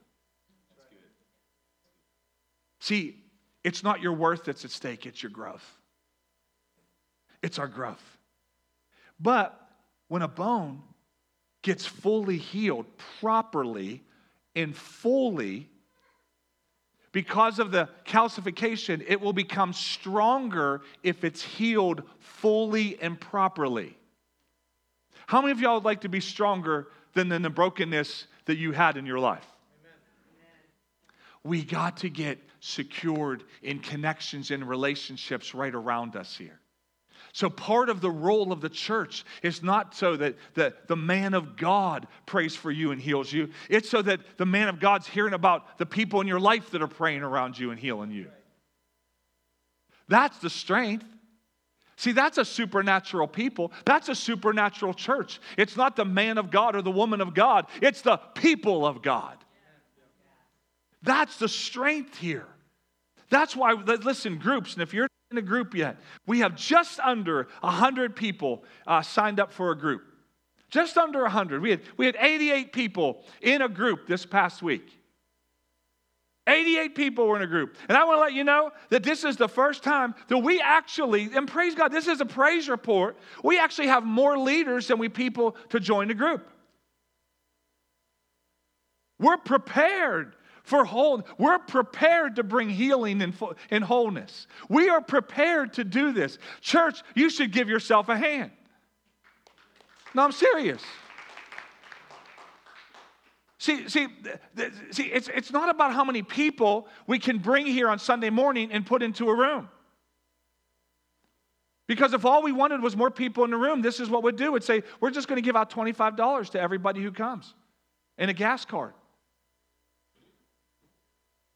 See, 2.79 3.24
it's 3.65 3.83
not 3.83 3.99
your 3.99 4.13
worth 4.13 4.45
that's 4.45 4.63
at 4.63 4.69
stake, 4.69 5.07
it's 5.07 5.23
your 5.23 5.31
growth. 5.31 5.65
It's 7.41 7.57
our 7.57 7.67
growth. 7.67 8.17
But 9.19 9.59
when 10.07 10.21
a 10.21 10.27
bone 10.27 10.83
gets 11.63 11.83
fully 11.83 12.37
healed 12.37 12.85
properly 13.19 14.03
and 14.55 14.75
fully, 14.75 15.67
because 17.11 17.57
of 17.57 17.71
the 17.71 17.89
calcification, 18.05 19.03
it 19.07 19.19
will 19.19 19.33
become 19.33 19.73
stronger 19.73 20.81
if 21.01 21.23
it's 21.23 21.41
healed 21.41 22.03
fully 22.19 23.01
and 23.01 23.19
properly. 23.19 23.97
How 25.25 25.41
many 25.41 25.53
of 25.53 25.59
y'all 25.59 25.73
would 25.75 25.85
like 25.85 26.01
to 26.01 26.09
be 26.09 26.19
stronger 26.19 26.89
than, 27.15 27.29
the 27.29 27.49
brokenness 27.49 28.27
that 28.45 28.57
you 28.57 28.73
had 28.73 28.95
in 28.95 29.07
your 29.07 29.17
life? 29.17 29.54
We 31.45 31.63
got 31.63 31.97
to 31.97 32.09
get 32.09 32.39
secured 32.59 33.43
in 33.61 33.77
connections 33.77 34.49
and 34.49 34.67
relationships 34.67 35.53
right 35.53 35.75
around 35.75 36.15
us 36.15 36.35
here. 36.35 36.59
So, 37.33 37.51
part 37.51 37.89
of 37.89 38.01
the 38.01 38.09
role 38.09 38.51
of 38.51 38.61
the 38.61 38.69
church 38.69 39.23
is 39.43 39.61
not 39.61 39.93
so 39.93 40.17
that 40.17 40.37
the, 40.55 40.73
the 40.87 40.95
man 40.95 41.35
of 41.35 41.55
God 41.55 42.07
prays 42.25 42.55
for 42.55 42.71
you 42.71 42.91
and 42.91 42.99
heals 42.99 43.31
you. 43.31 43.51
It's 43.69 43.91
so 43.91 44.01
that 44.01 44.21
the 44.37 44.45
man 44.47 44.69
of 44.69 44.79
God's 44.79 45.05
hearing 45.05 45.35
about 45.35 45.77
the 45.77 45.85
people 45.85 46.19
in 46.19 46.27
your 46.27 46.39
life 46.39 46.71
that 46.71 46.81
are 46.81 46.87
praying 46.87 47.21
around 47.21 47.59
you 47.59 47.69
and 47.69 47.79
healing 47.79 48.09
you. 48.09 48.31
That's 50.07 50.39
the 50.39 50.49
strength. 50.49 51.05
See, 51.95 52.11
that's 52.11 52.39
a 52.39 52.45
supernatural 52.45 53.27
people. 53.27 53.71
That's 53.85 54.09
a 54.09 54.15
supernatural 54.15 54.95
church. 54.95 55.39
It's 55.59 55.77
not 55.77 55.95
the 55.95 56.05
man 56.05 56.39
of 56.39 56.49
God 56.49 56.75
or 56.75 56.81
the 56.81 56.89
woman 56.89 57.21
of 57.21 57.35
God, 57.35 57.67
it's 57.83 58.01
the 58.01 58.17
people 58.17 58.83
of 58.83 59.03
God. 59.03 59.44
That's 61.05 61.37
the 61.37 61.47
strength 61.47 62.17
here. 62.17 62.47
That's 63.29 63.55
why, 63.55 63.73
listen, 63.73 64.37
groups, 64.37 64.73
and 64.73 64.83
if 64.83 64.93
you're 64.93 65.07
in 65.31 65.37
a 65.37 65.41
group 65.41 65.73
yet, 65.73 65.97
we 66.27 66.39
have 66.39 66.55
just 66.55 66.99
under 66.99 67.47
100 67.61 68.15
people 68.15 68.63
uh, 68.85 69.01
signed 69.01 69.39
up 69.39 69.51
for 69.51 69.71
a 69.71 69.77
group. 69.77 70.01
Just 70.69 70.97
under 70.97 71.21
100. 71.21 71.61
We 71.61 71.69
had, 71.71 71.81
we 71.97 72.05
had 72.05 72.17
88 72.19 72.73
people 72.73 73.23
in 73.41 73.61
a 73.61 73.69
group 73.69 74.07
this 74.07 74.25
past 74.25 74.61
week. 74.61 74.91
88 76.47 76.95
people 76.95 77.27
were 77.27 77.37
in 77.37 77.41
a 77.41 77.47
group. 77.47 77.75
And 77.89 77.97
I 77.97 78.03
want 78.03 78.17
to 78.17 78.21
let 78.21 78.33
you 78.33 78.43
know 78.43 78.71
that 78.89 79.03
this 79.03 79.23
is 79.23 79.35
the 79.35 79.47
first 79.47 79.83
time 79.83 80.13
that 80.27 80.37
we 80.37 80.61
actually, 80.61 81.29
and 81.33 81.47
praise 81.47 81.73
God, 81.73 81.91
this 81.91 82.07
is 82.07 82.21
a 82.21 82.25
praise 82.25 82.69
report. 82.69 83.17
We 83.43 83.57
actually 83.57 83.87
have 83.87 84.03
more 84.03 84.37
leaders 84.37 84.87
than 84.87 84.99
we 84.99 85.09
people 85.09 85.55
to 85.69 85.79
join 85.79 86.07
the 86.07 86.13
group. 86.13 86.47
We're 89.19 89.37
prepared 89.37 90.35
for 90.65 90.83
whole. 90.83 91.23
We're 91.37 91.59
prepared 91.59 92.35
to 92.35 92.43
bring 92.43 92.69
healing 92.69 93.21
and, 93.21 93.33
and 93.71 93.83
wholeness. 93.83 94.47
We 94.67 94.89
are 94.89 95.01
prepared 95.01 95.73
to 95.73 95.83
do 95.83 96.11
this. 96.11 96.37
Church, 96.59 97.01
you 97.13 97.29
should 97.29 97.51
give 97.51 97.69
yourself 97.69 98.09
a 98.09 98.17
hand. 98.17 98.51
No, 100.13 100.23
I'm 100.23 100.31
serious. 100.31 100.81
See, 103.57 103.87
see, 103.89 104.07
see 104.91 105.03
it's, 105.03 105.29
it's 105.33 105.51
not 105.51 105.69
about 105.69 105.93
how 105.93 106.03
many 106.03 106.21
people 106.21 106.87
we 107.07 107.19
can 107.19 107.37
bring 107.37 107.65
here 107.65 107.87
on 107.89 107.99
Sunday 107.99 108.29
morning 108.29 108.71
and 108.71 108.85
put 108.85 109.01
into 109.01 109.29
a 109.29 109.35
room. 109.35 109.69
Because 111.87 112.13
if 112.13 112.25
all 112.25 112.41
we 112.41 112.51
wanted 112.51 112.81
was 112.81 112.95
more 112.95 113.11
people 113.11 113.43
in 113.43 113.51
the 113.51 113.57
room, 113.57 113.81
this 113.81 113.99
is 113.99 114.09
what 114.09 114.23
we'd 114.23 114.35
do. 114.35 114.51
We'd 114.51 114.63
say, 114.63 114.83
we're 114.99 115.11
just 115.11 115.27
going 115.27 115.37
to 115.37 115.45
give 115.45 115.55
out 115.55 115.69
$25 115.69 116.49
to 116.51 116.59
everybody 116.59 117.01
who 117.01 117.11
comes 117.11 117.53
and 118.17 118.31
a 118.31 118.33
gas 118.33 118.65
card. 118.65 118.93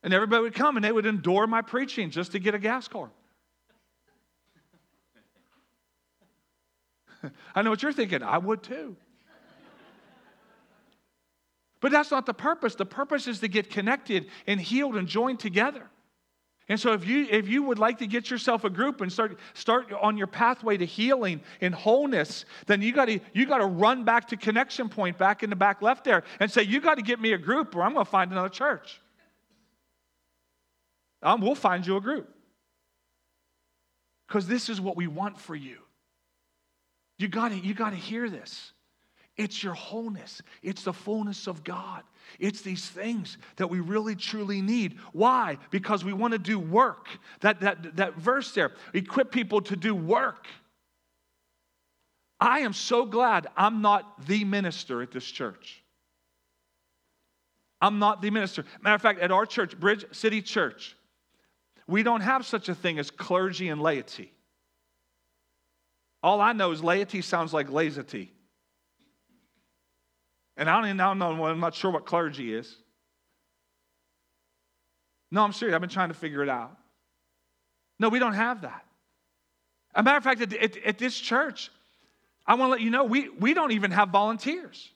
And 0.04 0.14
everybody 0.14 0.44
would 0.44 0.54
come 0.54 0.78
and 0.78 0.84
they 0.84 0.92
would 0.92 1.06
endure 1.06 1.46
my 1.48 1.62
preaching 1.62 2.10
just 2.10 2.32
to 2.32 2.40
get 2.40 2.56
a 2.56 2.60
gas 2.60 2.88
card. 2.88 3.10
I 7.56 7.62
know 7.62 7.70
what 7.70 7.84
you're 7.84 7.92
thinking. 7.92 8.24
I 8.24 8.38
would 8.38 8.64
too. 8.64 8.96
But 11.82 11.92
that's 11.92 12.12
not 12.12 12.26
the 12.26 12.34
purpose. 12.34 12.76
The 12.76 12.86
purpose 12.86 13.28
is 13.28 13.40
to 13.40 13.48
get 13.48 13.70
connected 13.70 14.28
and 14.48 14.60
healed 14.60 14.96
and 14.98 15.08
joined 15.08 15.40
together. 15.40 15.90
And 16.68 16.80
so 16.80 16.94
if 16.94 17.08
you 17.08 17.26
if 17.32 17.48
you 17.48 17.64
would 17.64 17.80
like 17.80 17.98
to 17.98 18.06
get 18.06 18.30
yourself 18.30 18.64
a 18.64 18.70
group 18.70 19.02
and 19.02 19.12
start 19.12 19.40
start 19.56 19.92
on 19.92 20.18
your 20.18 20.28
pathway 20.28 20.78
to 20.78 20.86
healing 20.86 21.42
and 21.62 21.74
wholeness, 21.74 22.46
then 22.68 22.84
you 22.84 22.92
got 22.92 23.06
to 23.06 23.20
you 23.34 23.48
got 23.48 23.58
to 23.58 23.66
run 23.66 24.04
back 24.04 24.28
to 24.28 24.38
connection 24.38 24.88
point 24.88 25.18
back 25.18 25.42
in 25.42 25.50
the 25.50 25.56
back 25.56 25.82
left 25.82 26.04
there 26.04 26.24
and 26.40 26.52
say 26.52 26.62
you 26.62 26.80
got 26.80 26.96
to 26.96 27.02
get 27.02 27.20
me 27.20 27.34
a 27.34 27.40
group 27.40 27.76
or 27.76 27.82
I'm 27.82 27.94
going 27.94 28.06
to 28.06 28.12
find 28.12 28.32
another 28.32 28.50
church. 28.50 29.02
Um, 31.22 31.42
we'll 31.42 31.56
find 31.56 31.86
you 31.86 31.98
a 31.98 32.02
group. 32.02 32.30
Because 34.28 34.48
this 34.48 34.70
is 34.70 34.80
what 34.80 34.96
we 34.96 35.08
want 35.08 35.40
for 35.40 35.56
you. 35.56 35.78
You 37.18 37.28
got 37.28 37.52
you 37.64 37.74
got 37.74 37.90
to 37.90 37.96
hear 37.96 38.30
this. 38.30 38.72
It's 39.40 39.64
your 39.64 39.74
wholeness. 39.74 40.42
It's 40.62 40.84
the 40.84 40.92
fullness 40.92 41.48
of 41.48 41.64
God. 41.64 42.04
It's 42.40 42.62
these 42.62 42.86
things 42.86 43.38
that 43.56 43.68
we 43.68 43.80
really 43.80 44.14
truly 44.14 44.62
need. 44.62 44.98
Why? 45.14 45.58
Because 45.72 46.04
we 46.04 46.12
want 46.12 46.34
to 46.34 46.40
do 46.40 46.60
work. 46.60 47.08
That, 47.40 47.62
that, 47.62 47.96
that 47.96 48.16
verse 48.16 48.52
there, 48.52 48.74
equip 48.94 49.32
people 49.32 49.62
to 49.62 49.78
do 49.78 49.96
work. 49.96 50.46
I 52.38 52.60
am 52.60 52.74
so 52.74 53.06
glad 53.06 53.48
I'm 53.56 53.82
not 53.82 54.26
the 54.28 54.44
minister 54.44 55.02
at 55.02 55.12
this 55.12 55.26
church. 55.26 55.82
I'm 57.82 57.98
not 57.98 58.22
the 58.22 58.32
minister. 58.32 58.66
Matter 58.82 58.96
of 58.96 59.02
fact, 59.02 59.22
at 59.22 59.32
our 59.32 59.46
church, 59.46 59.80
Bridge 59.80 60.04
City 60.12 60.42
Church, 60.42 60.98
we 61.90 62.04
don't 62.04 62.22
have 62.22 62.46
such 62.46 62.70
a 62.70 62.76
thing 62.76 63.00
as 63.00 63.10
clergy 63.10 63.70
and 63.70 63.82
laity. 63.82 64.32
All 66.22 66.40
I 66.40 66.54
know 66.54 66.72
is 66.72 66.84
laity 66.84 67.22
sounds 67.22 67.52
like 67.52 67.72
lazy. 67.72 68.32
And 70.56 70.70
I 70.70 70.76
don't 70.76 70.86
even 70.86 70.98
know, 70.98 71.46
I'm 71.46 71.60
not 71.60 71.74
sure 71.74 71.90
what 71.90 72.06
clergy 72.06 72.54
is. 72.54 72.76
No, 75.32 75.44
I'm 75.44 75.54
serious. 75.54 75.74
I've 75.74 75.82
been 75.82 75.90
trying 75.90 76.10
to 76.10 76.16
figure 76.16 76.44
it 76.44 76.50
out. 76.50 76.78
No, 78.00 78.10
we 78.10 78.20
don't 78.20 78.34
have 78.34 78.62
that. 78.62 78.86
As 79.96 80.02
a 80.02 80.04
matter 80.04 80.18
of 80.18 80.24
fact, 80.24 80.42
at, 80.42 80.54
at, 80.54 80.78
at 80.78 80.98
this 81.00 81.18
church, 81.20 81.72
I 82.46 82.54
want 82.54 82.70
to 82.70 82.72
let 82.72 82.82
you 82.82 82.92
know 82.92 83.04
we, 83.04 83.30
we 83.30 83.54
don't 83.54 83.72
even 83.72 83.92
have 83.92 84.10
volunteers. 84.10 84.90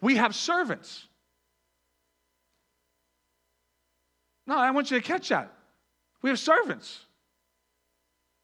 We 0.00 0.16
have 0.16 0.34
servants. 0.34 1.06
No, 4.46 4.56
I 4.56 4.70
want 4.70 4.90
you 4.90 5.00
to 5.00 5.06
catch 5.06 5.28
that. 5.30 5.52
We 6.22 6.30
have 6.30 6.38
servants. 6.38 7.00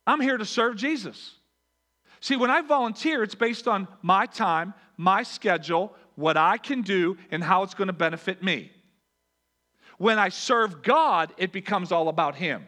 I'm 0.07 0.21
here 0.21 0.37
to 0.37 0.45
serve 0.45 0.77
Jesus. 0.77 1.37
See, 2.21 2.37
when 2.37 2.51
I 2.51 2.61
volunteer, 2.61 3.23
it's 3.23 3.35
based 3.35 3.67
on 3.67 3.89
my 4.01 4.27
time, 4.27 4.75
my 4.97 5.23
schedule, 5.23 5.95
what 6.15 6.37
I 6.37 6.59
can 6.59 6.83
do, 6.83 7.17
and 7.31 7.43
how 7.43 7.63
it's 7.63 7.75
going 7.75 7.87
to 7.87 7.93
benefit 7.93 8.43
me. 8.43 8.71
When 9.99 10.19
I 10.19 10.29
serve 10.29 10.83
God, 10.83 11.33
it 11.37 11.53
becomes 11.53 11.93
all 11.93 12.09
about 12.09 12.35
Him. 12.35 12.67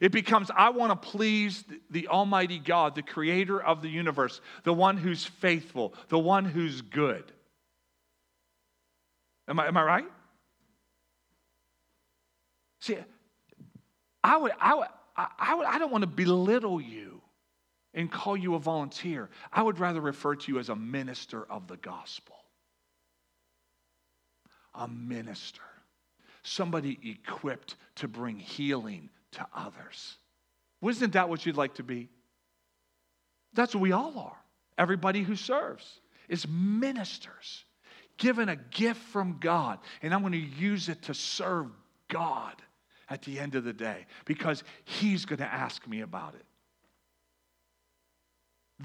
It 0.00 0.12
becomes, 0.12 0.50
I 0.54 0.70
want 0.70 0.90
to 0.90 1.08
please 1.08 1.64
the 1.90 2.08
Almighty 2.08 2.58
God, 2.58 2.94
the 2.94 3.02
creator 3.02 3.60
of 3.60 3.82
the 3.82 3.88
universe, 3.88 4.40
the 4.64 4.72
one 4.72 4.96
who's 4.96 5.24
faithful, 5.24 5.94
the 6.08 6.18
one 6.18 6.44
who's 6.44 6.82
good. 6.82 7.32
Am 9.48 9.58
I, 9.58 9.66
am 9.66 9.76
I 9.76 9.82
right? 9.82 10.06
See, 12.80 12.96
I 14.22 14.36
would, 14.36 14.52
I 14.60 14.74
would, 14.74 14.88
I, 15.16 15.54
would, 15.54 15.66
I 15.66 15.78
don't 15.78 15.90
want 15.90 16.02
to 16.02 16.08
belittle 16.08 16.80
you 16.80 17.20
and 17.94 18.10
call 18.10 18.36
you 18.36 18.54
a 18.54 18.58
volunteer. 18.58 19.30
I 19.52 19.62
would 19.62 19.78
rather 19.78 20.00
refer 20.00 20.36
to 20.36 20.52
you 20.52 20.58
as 20.58 20.68
a 20.68 20.76
minister 20.76 21.44
of 21.50 21.66
the 21.66 21.76
gospel. 21.76 22.36
A 24.74 24.86
minister. 24.86 25.62
Somebody 26.42 26.98
equipped 27.02 27.76
to 27.96 28.08
bring 28.08 28.38
healing 28.38 29.10
to 29.32 29.46
others. 29.54 30.16
Wasn't 30.80 31.14
that 31.14 31.28
what 31.28 31.44
you'd 31.44 31.56
like 31.56 31.74
to 31.74 31.82
be? 31.82 32.08
That's 33.54 33.74
what 33.74 33.80
we 33.80 33.92
all 33.92 34.18
are. 34.18 34.36
Everybody 34.76 35.22
who 35.22 35.34
serves 35.34 36.00
is 36.28 36.46
ministers, 36.46 37.64
given 38.18 38.48
a 38.48 38.56
gift 38.56 39.00
from 39.00 39.38
God, 39.40 39.80
and 40.02 40.14
I'm 40.14 40.20
going 40.20 40.32
to 40.32 40.38
use 40.38 40.88
it 40.88 41.02
to 41.02 41.14
serve 41.14 41.66
God 42.08 42.54
at 43.10 43.22
the 43.22 43.38
end 43.38 43.54
of 43.54 43.64
the 43.64 43.72
day 43.72 44.06
because 44.24 44.62
He's 44.84 45.24
going 45.24 45.38
to 45.38 45.52
ask 45.52 45.86
me 45.86 46.00
about 46.00 46.34
it. 46.34 46.44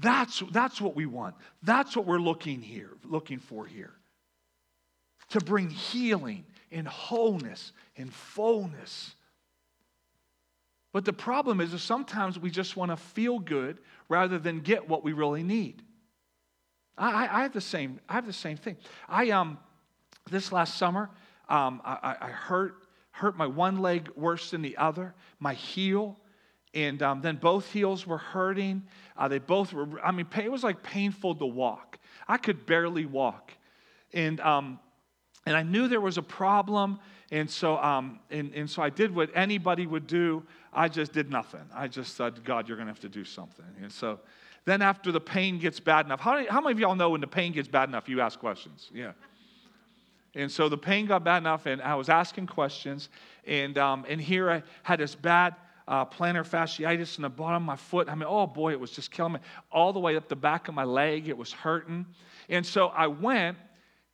That's, 0.00 0.42
that's 0.50 0.80
what 0.80 0.96
we 0.96 1.06
want. 1.06 1.36
That's 1.62 1.96
what 1.96 2.06
we're 2.06 2.18
looking 2.18 2.60
here, 2.60 2.90
looking 3.04 3.38
for 3.38 3.64
here. 3.64 3.92
To 5.30 5.40
bring 5.40 5.70
healing 5.70 6.44
and 6.72 6.86
wholeness 6.86 7.72
and 7.96 8.12
fullness. 8.12 9.14
But 10.92 11.04
the 11.04 11.12
problem 11.12 11.60
is 11.60 11.72
that 11.72 11.78
sometimes 11.78 12.38
we 12.38 12.50
just 12.50 12.76
want 12.76 12.90
to 12.90 12.96
feel 12.96 13.38
good 13.38 13.78
rather 14.08 14.38
than 14.38 14.60
get 14.60 14.88
what 14.88 15.04
we 15.04 15.12
really 15.12 15.42
need. 15.42 15.82
I, 16.98 17.26
I, 17.26 17.38
I 17.38 17.42
have 17.42 17.52
the 17.52 17.60
same. 17.60 18.00
I 18.08 18.14
have 18.14 18.26
the 18.26 18.32
same 18.32 18.56
thing. 18.56 18.76
I 19.08 19.30
um, 19.30 19.58
this 20.30 20.52
last 20.52 20.76
summer, 20.76 21.10
um, 21.48 21.80
I, 21.84 22.16
I 22.20 22.28
hurt 22.28 22.83
hurt 23.14 23.36
my 23.36 23.46
one 23.46 23.78
leg 23.78 24.10
worse 24.16 24.50
than 24.50 24.60
the 24.60 24.76
other, 24.76 25.14
my 25.38 25.54
heel, 25.54 26.18
and 26.74 27.00
um, 27.00 27.20
then 27.20 27.36
both 27.36 27.70
heels 27.70 28.04
were 28.08 28.18
hurting. 28.18 28.82
Uh, 29.16 29.28
they 29.28 29.38
both 29.38 29.72
were, 29.72 29.86
I 30.02 30.10
mean, 30.10 30.26
it 30.36 30.50
was 30.50 30.64
like 30.64 30.82
painful 30.82 31.36
to 31.36 31.46
walk. 31.46 32.00
I 32.26 32.36
could 32.38 32.66
barely 32.66 33.06
walk. 33.06 33.52
And, 34.12 34.40
um, 34.40 34.80
and 35.46 35.56
I 35.56 35.62
knew 35.62 35.86
there 35.86 36.00
was 36.00 36.18
a 36.18 36.22
problem. 36.22 36.98
And 37.30 37.48
so, 37.48 37.78
um, 37.78 38.18
and, 38.30 38.52
and 38.52 38.68
so 38.68 38.82
I 38.82 38.90
did 38.90 39.14
what 39.14 39.30
anybody 39.32 39.86
would 39.86 40.08
do. 40.08 40.42
I 40.72 40.88
just 40.88 41.12
did 41.12 41.30
nothing. 41.30 41.64
I 41.72 41.86
just 41.86 42.16
said, 42.16 42.42
God, 42.42 42.66
you're 42.68 42.76
going 42.76 42.88
to 42.88 42.92
have 42.92 43.00
to 43.00 43.08
do 43.08 43.24
something. 43.24 43.64
And 43.80 43.92
so 43.92 44.18
then 44.64 44.82
after 44.82 45.12
the 45.12 45.20
pain 45.20 45.60
gets 45.60 45.78
bad 45.78 46.06
enough, 46.06 46.18
how, 46.18 46.44
how 46.48 46.60
many 46.60 46.72
of 46.72 46.80
y'all 46.80 46.96
know 46.96 47.10
when 47.10 47.20
the 47.20 47.28
pain 47.28 47.52
gets 47.52 47.68
bad 47.68 47.88
enough, 47.88 48.08
you 48.08 48.20
ask 48.20 48.40
questions? 48.40 48.90
Yeah. 48.92 49.12
And 50.34 50.50
so 50.50 50.68
the 50.68 50.78
pain 50.78 51.06
got 51.06 51.22
bad 51.22 51.38
enough, 51.38 51.66
and 51.66 51.80
I 51.80 51.94
was 51.94 52.08
asking 52.08 52.48
questions. 52.48 53.08
And, 53.46 53.78
um, 53.78 54.04
and 54.08 54.20
here 54.20 54.50
I 54.50 54.62
had 54.82 54.98
this 54.98 55.14
bad 55.14 55.54
uh, 55.86 56.04
plantar 56.06 56.46
fasciitis 56.46 57.16
in 57.18 57.22
the 57.22 57.28
bottom 57.28 57.62
of 57.62 57.66
my 57.66 57.76
foot. 57.76 58.08
I 58.08 58.14
mean, 58.14 58.26
oh 58.28 58.46
boy, 58.46 58.72
it 58.72 58.80
was 58.80 58.90
just 58.90 59.10
killing 59.10 59.34
me. 59.34 59.40
All 59.70 59.92
the 59.92 60.00
way 60.00 60.16
up 60.16 60.28
the 60.28 60.36
back 60.36 60.68
of 60.68 60.74
my 60.74 60.84
leg, 60.84 61.28
it 61.28 61.36
was 61.36 61.52
hurting. 61.52 62.06
And 62.48 62.64
so 62.66 62.88
I 62.88 63.06
went 63.06 63.58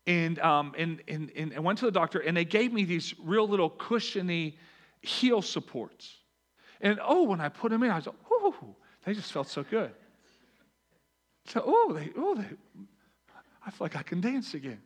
and, 0.06 0.38
um, 0.40 0.74
and, 0.76 1.02
and, 1.08 1.30
and 1.36 1.54
I 1.54 1.60
went 1.60 1.78
to 1.78 1.84
the 1.84 1.92
doctor, 1.92 2.18
and 2.18 2.36
they 2.36 2.44
gave 2.44 2.72
me 2.72 2.84
these 2.84 3.14
real 3.22 3.46
little 3.48 3.70
cushiony 3.70 4.58
heel 5.02 5.40
supports. 5.40 6.16
And 6.80 6.98
oh, 7.02 7.22
when 7.24 7.40
I 7.40 7.48
put 7.48 7.70
them 7.70 7.82
in, 7.82 7.90
I 7.90 7.96
was 7.96 8.06
like, 8.06 8.16
oh, 8.30 8.74
they 9.04 9.14
just 9.14 9.32
felt 9.32 9.48
so 9.48 9.62
good. 9.62 9.92
So, 11.46 11.62
oh, 11.64 11.92
they, 11.94 12.10
oh, 12.16 12.34
they, 12.34 12.46
I 13.64 13.70
feel 13.70 13.84
like 13.84 13.96
I 13.96 14.02
can 14.02 14.20
dance 14.20 14.54
again 14.54 14.80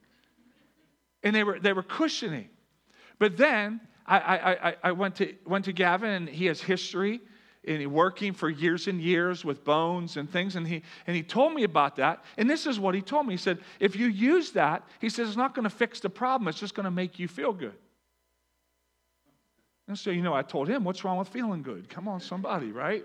and 1.25 1.35
they 1.35 1.43
were, 1.43 1.59
they 1.59 1.73
were 1.73 1.83
cushioning. 1.83 2.49
But 3.19 3.37
then 3.37 3.81
I, 4.07 4.19
I, 4.19 4.77
I 4.85 4.93
went, 4.93 5.17
to, 5.17 5.35
went 5.47 5.65
to 5.65 5.73
Gavin, 5.73 6.11
and 6.11 6.29
he 6.29 6.47
has 6.47 6.61
history 6.61 7.21
and 7.67 7.93
working 7.93 8.35
for 8.35 8.51
years 8.51 8.89
and 8.89 9.01
years 9.01 9.45
with 9.45 9.65
bones 9.65 10.19
and 10.19 10.31
things. 10.31 10.55
And 10.55 10.69
he, 10.69 10.83
and 11.07 11.17
he 11.17 11.23
told 11.23 11.55
me 11.55 11.65
about 11.65 11.97
that. 11.97 12.23
And 12.37 12.49
this 12.49 12.67
is 12.67 12.79
what 12.79 12.95
he 12.95 13.01
told 13.01 13.27
me. 13.27 13.33
He 13.33 13.39
said, 13.39 13.59
if 13.81 13.97
you 13.97 14.07
use 14.07 14.51
that, 14.53 14.85
he 15.01 15.09
says, 15.09 15.29
it's 15.29 15.37
not 15.37 15.55
going 15.55 15.65
to 15.65 15.71
fix 15.75 15.99
the 16.01 16.11
problem. 16.11 16.47
It's 16.49 16.61
just 16.61 16.75
going 16.75 16.85
to 16.85 16.91
make 16.91 17.19
you 17.19 17.27
feel 17.27 17.55
good. 17.55 17.75
And 19.89 19.99
so, 19.99 20.11
you 20.11 20.23
know, 20.23 20.35
I 20.35 20.43
told 20.43 20.69
him, 20.69 20.85
what's 20.85 21.05
wrong 21.05 21.17
with 21.17 21.29
feeling 21.29 21.63
good? 21.63 21.89
Come 21.89 22.07
on, 22.07 22.21
somebody, 22.21 22.71
right? 22.71 23.05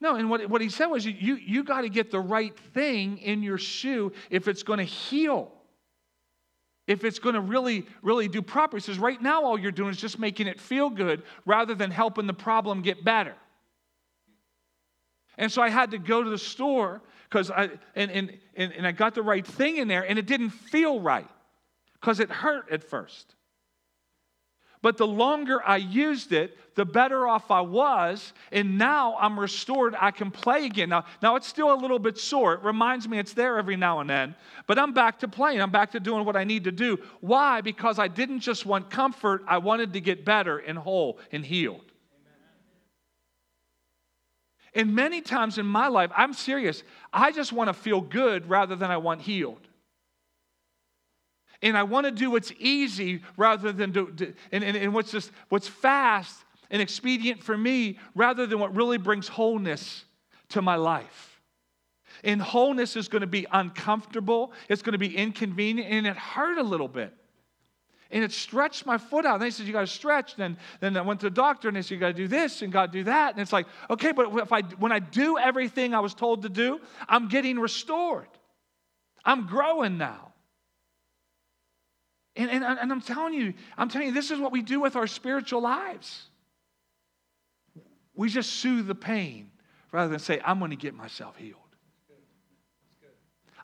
No, 0.00 0.16
and 0.16 0.30
what, 0.30 0.48
what 0.48 0.60
he 0.60 0.68
said 0.68 0.86
was, 0.86 1.04
you, 1.06 1.12
you, 1.12 1.34
you 1.36 1.64
got 1.64 1.82
to 1.82 1.88
get 1.88 2.10
the 2.10 2.20
right 2.20 2.56
thing 2.74 3.18
in 3.18 3.42
your 3.42 3.58
shoe 3.58 4.12
if 4.30 4.48
it's 4.48 4.62
going 4.62 4.78
to 4.78 4.84
heal. 4.84 5.52
If 6.92 7.04
it's 7.04 7.18
going 7.18 7.34
to 7.34 7.40
really, 7.40 7.86
really 8.02 8.28
do 8.28 8.42
proper. 8.42 8.76
He 8.76 8.82
says, 8.82 8.98
right 8.98 9.20
now, 9.20 9.42
all 9.42 9.58
you're 9.58 9.72
doing 9.72 9.90
is 9.90 9.96
just 9.96 10.18
making 10.18 10.46
it 10.46 10.60
feel 10.60 10.90
good 10.90 11.22
rather 11.46 11.74
than 11.74 11.90
helping 11.90 12.26
the 12.26 12.34
problem 12.34 12.82
get 12.82 13.02
better. 13.02 13.34
And 15.38 15.50
so 15.50 15.62
I 15.62 15.70
had 15.70 15.92
to 15.92 15.98
go 15.98 16.22
to 16.22 16.28
the 16.28 16.36
store 16.36 17.00
because 17.28 17.50
I 17.50 17.70
and, 17.94 18.10
and, 18.10 18.38
and, 18.54 18.72
and 18.72 18.86
I 18.86 18.92
got 18.92 19.14
the 19.14 19.22
right 19.22 19.46
thing 19.46 19.78
in 19.78 19.88
there, 19.88 20.02
and 20.06 20.18
it 20.18 20.26
didn't 20.26 20.50
feel 20.50 21.00
right 21.00 21.28
because 21.94 22.20
it 22.20 22.30
hurt 22.30 22.70
at 22.70 22.84
first. 22.84 23.34
But 24.82 24.96
the 24.96 25.06
longer 25.06 25.62
I 25.64 25.76
used 25.76 26.32
it, 26.32 26.58
the 26.74 26.84
better 26.84 27.26
off 27.26 27.50
I 27.50 27.60
was. 27.60 28.32
And 28.50 28.76
now 28.76 29.16
I'm 29.18 29.38
restored. 29.38 29.94
I 29.98 30.10
can 30.10 30.32
play 30.32 30.66
again. 30.66 30.88
Now, 30.88 31.04
now 31.22 31.36
it's 31.36 31.46
still 31.46 31.72
a 31.72 31.78
little 31.78 32.00
bit 32.00 32.18
sore. 32.18 32.54
It 32.54 32.64
reminds 32.64 33.08
me 33.08 33.18
it's 33.18 33.32
there 33.32 33.58
every 33.58 33.76
now 33.76 34.00
and 34.00 34.10
then. 34.10 34.34
But 34.66 34.80
I'm 34.80 34.92
back 34.92 35.20
to 35.20 35.28
playing. 35.28 35.62
I'm 35.62 35.70
back 35.70 35.92
to 35.92 36.00
doing 36.00 36.24
what 36.24 36.36
I 36.36 36.42
need 36.42 36.64
to 36.64 36.72
do. 36.72 36.98
Why? 37.20 37.60
Because 37.60 38.00
I 38.00 38.08
didn't 38.08 38.40
just 38.40 38.66
want 38.66 38.90
comfort, 38.90 39.44
I 39.46 39.58
wanted 39.58 39.92
to 39.92 40.00
get 40.00 40.24
better 40.24 40.58
and 40.58 40.76
whole 40.76 41.18
and 41.30 41.46
healed. 41.46 41.84
And 44.74 44.94
many 44.94 45.20
times 45.20 45.58
in 45.58 45.66
my 45.66 45.88
life, 45.88 46.10
I'm 46.16 46.32
serious, 46.32 46.82
I 47.12 47.30
just 47.30 47.52
want 47.52 47.68
to 47.68 47.74
feel 47.74 48.00
good 48.00 48.48
rather 48.48 48.74
than 48.74 48.90
I 48.90 48.96
want 48.96 49.20
healed 49.20 49.68
and 51.62 51.76
I 51.76 51.84
want 51.84 52.06
to 52.06 52.10
do 52.10 52.30
what's 52.30 52.52
easy 52.58 53.22
rather 53.36 53.72
than 53.72 53.92
do, 53.92 54.14
and, 54.50 54.64
and, 54.64 54.76
and 54.76 54.92
what's 54.92 55.12
just 55.12 55.30
what's 55.48 55.68
fast 55.68 56.44
and 56.70 56.82
expedient 56.82 57.42
for 57.42 57.56
me 57.56 57.98
rather 58.14 58.46
than 58.46 58.58
what 58.58 58.74
really 58.74 58.98
brings 58.98 59.28
wholeness 59.28 60.04
to 60.50 60.62
my 60.62 60.74
life. 60.74 61.40
And 62.24 62.42
wholeness 62.42 62.96
is 62.96 63.08
going 63.08 63.20
to 63.20 63.26
be 63.26 63.46
uncomfortable, 63.50 64.52
it's 64.68 64.82
going 64.82 64.92
to 64.92 64.98
be 64.98 65.16
inconvenient, 65.16 65.90
and 65.90 66.06
it 66.06 66.16
hurt 66.16 66.58
a 66.58 66.62
little 66.62 66.88
bit. 66.88 67.12
And 68.10 68.22
it 68.22 68.30
stretched 68.30 68.84
my 68.84 68.98
foot 68.98 69.24
out. 69.24 69.34
And 69.34 69.42
they 69.42 69.50
said, 69.50 69.66
You 69.66 69.72
got 69.72 69.80
to 69.80 69.86
stretch. 69.86 70.34
And 70.34 70.56
then, 70.80 70.92
then 70.92 70.96
I 70.98 71.00
went 71.00 71.20
to 71.20 71.26
the 71.26 71.34
doctor 71.34 71.68
and 71.68 71.76
they 71.76 71.80
said, 71.80 71.92
You 71.92 72.00
got 72.00 72.08
to 72.08 72.12
do 72.12 72.28
this 72.28 72.60
and 72.60 72.70
got 72.70 72.92
to 72.92 72.98
do 72.98 73.04
that. 73.04 73.32
And 73.32 73.40
it's 73.40 73.54
like, 73.54 73.66
okay, 73.88 74.12
but 74.12 74.36
if 74.38 74.52
I, 74.52 74.60
when 74.60 74.92
I 74.92 74.98
do 74.98 75.38
everything 75.38 75.94
I 75.94 76.00
was 76.00 76.12
told 76.12 76.42
to 76.42 76.50
do, 76.50 76.78
I'm 77.08 77.28
getting 77.28 77.58
restored. 77.58 78.28
I'm 79.24 79.46
growing 79.46 79.96
now. 79.96 80.31
And, 82.36 82.50
and, 82.50 82.64
and 82.64 82.90
I'm 82.90 83.00
telling 83.00 83.34
you, 83.34 83.54
I'm 83.76 83.88
telling 83.88 84.08
you, 84.08 84.14
this 84.14 84.30
is 84.30 84.38
what 84.38 84.52
we 84.52 84.62
do 84.62 84.80
with 84.80 84.96
our 84.96 85.06
spiritual 85.06 85.60
lives. 85.60 86.24
We 88.14 88.28
just 88.28 88.52
soothe 88.54 88.86
the 88.86 88.94
pain 88.94 89.50
rather 89.90 90.10
than 90.10 90.18
say, 90.18 90.40
I'm 90.44 90.58
going 90.58 90.70
to 90.70 90.76
get 90.76 90.94
myself 90.94 91.36
healed. 91.36 91.58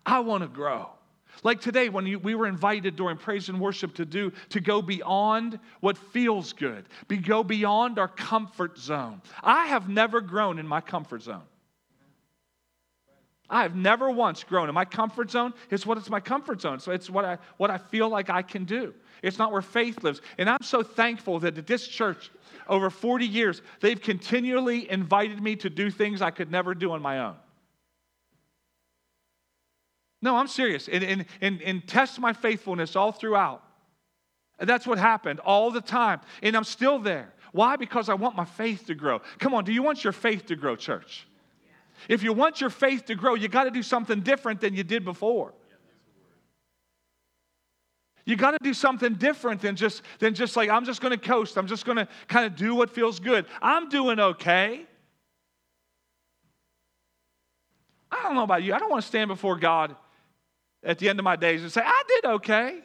I 0.05 0.21
want 0.21 0.43
to 0.43 0.49
grow. 0.49 0.89
Like 1.43 1.61
today, 1.61 1.89
when 1.89 2.07
you, 2.07 2.19
we 2.19 2.35
were 2.35 2.47
invited 2.47 2.97
during 2.97 3.17
praise 3.17 3.49
and 3.49 3.61
worship 3.61 3.95
to 3.97 4.05
do, 4.05 4.33
to 4.51 4.61
go 4.61 4.83
beyond 4.83 5.59
what 5.81 5.97
feels 5.97 6.53
good, 6.53 6.87
be, 7.07 7.19
go 7.19 7.45
beyond 7.45 7.99
our 7.99 8.09
comfort 8.09 8.79
zone. 8.79 9.23
I 9.43 9.67
have 9.67 9.89
never 9.89 10.21
grown 10.21 10.59
in 10.59 10.67
my 10.67 10.81
comfort 10.81 11.23
zone. 11.23 11.43
I 13.51 13.63
have 13.63 13.75
never 13.75 14.11
once 14.11 14.45
grown 14.45 14.69
in 14.69 14.75
my 14.75 14.85
comfort 14.85 15.31
zone. 15.31 15.55
It's 15.71 15.87
what 15.87 15.97
it's 15.97 16.11
my 16.11 16.21
comfort 16.21 16.61
zone. 16.61 16.81
So 16.81 16.93
it's 16.93 17.09
what 17.09 17.25
I 17.25 17.39
what 17.57 17.71
I 17.71 17.79
feel 17.79 18.09
like 18.09 18.29
I 18.29 18.43
can 18.43 18.65
do. 18.65 18.95
It's 19.23 19.39
not 19.39 19.53
where 19.53 19.63
faith 19.63 20.03
lives. 20.03 20.21
And 20.37 20.51
I'm 20.51 20.63
so 20.63 20.83
thankful 20.83 21.41
that 21.41 21.57
at 21.57 21.67
this 21.67 21.87
church, 21.89 22.31
over 22.69 22.91
40 22.91 23.27
years, 23.27 23.63
they've 23.81 24.01
continually 24.01 24.91
invited 24.91 25.43
me 25.43 25.57
to 25.57 25.71
do 25.71 25.91
things 25.91 26.23
I 26.23 26.31
could 26.31 26.51
never 26.51 26.75
do 26.75 26.93
on 26.93 27.03
my 27.03 27.21
own. 27.21 27.37
No, 30.21 30.37
I'm 30.37 30.49
serious. 30.49 30.89
And, 30.89 31.05
and, 31.05 31.25
and, 31.41 31.63
and 31.63 31.87
test 31.87 32.19
my 32.19 32.33
faithfulness 32.33 32.97
all 32.97 33.13
throughout. 33.13 33.63
And 34.59 34.69
that's 34.69 34.87
what 34.87 34.99
happened 34.99 35.41
all 35.41 35.71
the 35.71 35.81
time. 35.81 36.21
And 36.43 36.57
I'm 36.57 36.65
still 36.65 36.99
there. 36.99 37.33
Why? 37.53 37.77
Because 37.77 38.09
I 38.09 38.15
want 38.15 38.37
my 38.37 38.45
faith 38.45 38.87
to 38.87 38.95
grow. 38.95 39.21
Come 39.39 39.55
on, 39.55 39.65
do 39.65 39.73
you 39.73 39.83
want 39.83 40.03
your 40.05 40.13
faith 40.13 40.47
to 40.47 40.57
grow, 40.57 40.77
church? 40.77 41.28
If 42.09 42.23
you 42.23 42.33
want 42.33 42.61
your 42.61 42.71
faith 42.71 43.07
to 43.07 43.15
grow, 43.15 43.35
you 43.35 43.49
got 43.49 43.65
to 43.65 43.71
do 43.71 43.83
something 43.83 44.21
different 44.21 44.61
than 44.61 44.75
you 44.75 44.85
did 44.85 45.05
before. 45.05 45.55
You 48.25 48.37
got 48.37 48.51
to 48.51 48.59
do 48.63 48.75
something 48.75 49.15
different 49.15 49.63
than 49.63 49.75
just, 49.75 50.03
than 50.19 50.35
just 50.35 50.55
like, 50.55 50.69
I'm 50.69 50.85
just 50.85 51.01
going 51.01 51.19
to 51.19 51.29
coast. 51.29 51.57
I'm 51.57 51.67
just 51.67 51.87
going 51.87 51.97
to 51.97 52.07
kind 52.29 52.45
of 52.45 52.57
do 52.57 52.75
what 52.75 52.91
feels 52.91 53.21
good. 53.21 53.47
I'm 53.63 53.89
doing 53.89 54.21
okay. 54.21 54.85
I 58.13 58.23
don't 58.23 58.35
know 58.35 58.43
about 58.43 58.63
you. 58.63 58.75
I 58.75 58.79
don't 58.79 58.91
want 58.91 59.03
to 59.03 59.09
stand 59.09 59.29
before 59.29 59.57
God 59.57 59.97
at 60.83 60.99
the 60.99 61.09
end 61.09 61.19
of 61.19 61.25
my 61.25 61.37
days 61.37 61.63
and 61.63 61.73
say, 61.73 61.81
I 61.83 62.03
did 62.07 62.25
okay. 62.33 62.81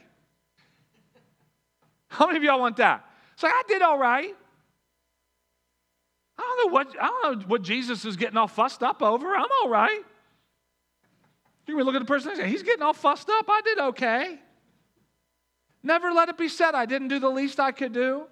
How 2.07 2.27
many 2.27 2.37
of 2.37 2.43
y'all 2.43 2.59
want 2.59 2.77
that? 2.77 3.05
Say, 3.35 3.47
I 3.47 3.63
did 3.67 3.81
all 3.81 3.97
right. 3.97 4.33
I 6.43 6.55
don't 6.57 6.67
know 6.67 6.73
what, 6.73 6.95
I 7.01 7.07
don't 7.07 7.39
know 7.39 7.47
what 7.47 7.61
Jesus 7.61 8.05
is 8.05 8.17
getting 8.17 8.37
all 8.37 8.47
fussed 8.47 8.83
up 8.83 9.01
over. 9.01 9.35
I'm 9.35 9.47
all 9.61 9.69
right. 9.69 10.01
You 11.67 11.77
can 11.77 11.85
look 11.85 11.95
at 11.95 11.99
the 11.99 12.05
person 12.05 12.31
and 12.31 12.39
say, 12.39 12.49
he's 12.49 12.63
getting 12.63 12.83
all 12.83 12.93
fussed 12.93 13.29
up. 13.29 13.45
I 13.47 13.61
did 13.61 13.79
okay. 13.79 14.39
Never 15.81 16.11
let 16.11 16.29
it 16.29 16.37
be 16.37 16.49
said 16.49 16.75
I 16.75 16.85
didn't 16.85 17.07
do 17.07 17.19
the 17.19 17.29
least 17.29 17.59
I 17.59 17.71
could 17.71 17.93
do. 17.93 18.23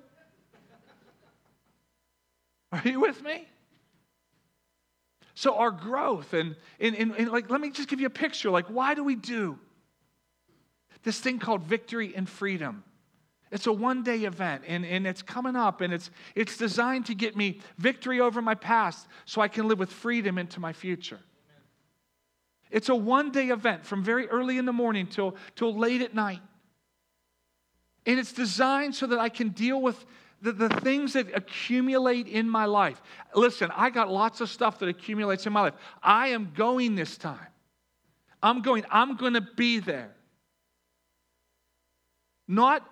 Are 2.71 2.81
you 2.85 2.99
with 2.99 3.21
me? 3.23 3.47
So 5.33 5.55
our 5.55 5.71
growth 5.71 6.33
and, 6.33 6.55
and, 6.79 6.95
and, 6.95 7.15
and, 7.17 7.29
like 7.29 7.49
let 7.49 7.59
me 7.59 7.71
just 7.71 7.89
give 7.89 7.99
you 7.99 8.07
a 8.07 8.11
picture. 8.11 8.49
Like, 8.49 8.67
why 8.67 8.93
do 8.93 9.03
we 9.03 9.15
do 9.15 9.57
this 11.03 11.19
thing 11.19 11.39
called 11.39 11.63
victory 11.63 12.13
and 12.15 12.29
freedom? 12.29 12.83
It's 13.51 13.67
a 13.67 13.73
one 13.73 14.01
day 14.01 14.23
event 14.23 14.63
and, 14.65 14.85
and 14.85 15.05
it's 15.05 15.21
coming 15.21 15.57
up 15.57 15.81
and 15.81 15.93
it's, 15.93 16.09
it's 16.35 16.55
designed 16.55 17.05
to 17.07 17.15
get 17.15 17.35
me 17.35 17.59
victory 17.77 18.21
over 18.21 18.41
my 18.41 18.55
past 18.55 19.07
so 19.25 19.41
I 19.41 19.49
can 19.49 19.67
live 19.67 19.77
with 19.77 19.91
freedom 19.91 20.37
into 20.37 20.59
my 20.59 20.71
future. 20.71 21.19
It's 22.71 22.87
a 22.87 22.95
one 22.95 23.31
day 23.31 23.49
event 23.49 23.85
from 23.85 24.03
very 24.03 24.29
early 24.29 24.57
in 24.57 24.65
the 24.65 24.73
morning 24.73 25.05
till, 25.05 25.35
till 25.55 25.77
late 25.77 26.01
at 26.01 26.15
night. 26.15 26.39
And 28.05 28.17
it's 28.17 28.31
designed 28.31 28.95
so 28.95 29.05
that 29.07 29.19
I 29.19 29.27
can 29.27 29.49
deal 29.49 29.81
with 29.81 30.05
the, 30.41 30.53
the 30.53 30.69
things 30.69 31.13
that 31.13 31.35
accumulate 31.35 32.27
in 32.27 32.49
my 32.49 32.65
life. 32.65 33.01
Listen, 33.35 33.69
I 33.75 33.89
got 33.89 34.09
lots 34.09 34.41
of 34.41 34.49
stuff 34.49 34.79
that 34.79 34.89
accumulates 34.89 35.45
in 35.45 35.53
my 35.53 35.61
life. 35.61 35.73
I 36.01 36.29
am 36.29 36.53
going 36.55 36.95
this 36.95 37.17
time. 37.17 37.37
I'm 38.41 38.61
going, 38.61 38.85
I'm 38.89 39.17
going 39.17 39.33
to 39.33 39.41
be 39.41 39.79
there. 39.79 40.15
Not 42.47 42.87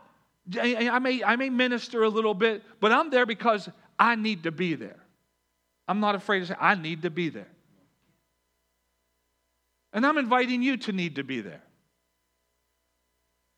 I 0.58 1.00
may, 1.00 1.24
I 1.24 1.36
may 1.36 1.50
minister 1.50 2.04
a 2.04 2.10
little 2.10 2.34
bit, 2.34 2.64
but 2.80 2.92
I'm 2.92 3.10
there 3.10 3.26
because 3.26 3.70
I 4.00 4.16
need 4.16 4.44
to 4.44 4.52
be 4.52 4.76
there. 4.76 5.00
I'm 5.88 6.00
not 6.00 6.16
afraid 6.16 6.40
to 6.42 6.46
say, 6.48 6.56
I 6.60 6.76
need 6.76 7.02
to 7.04 7.10
be 7.10 7.30
there. 7.30 7.50
And 9.92 10.06
I'm 10.06 10.18
inviting 10.18 10.62
you 10.62 10.78
to 10.78 10.92
need 10.92 11.16
to 11.16 11.24
be 11.24 11.42
there. 11.42 11.64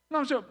No, 0.10 0.24
so, 0.24 0.46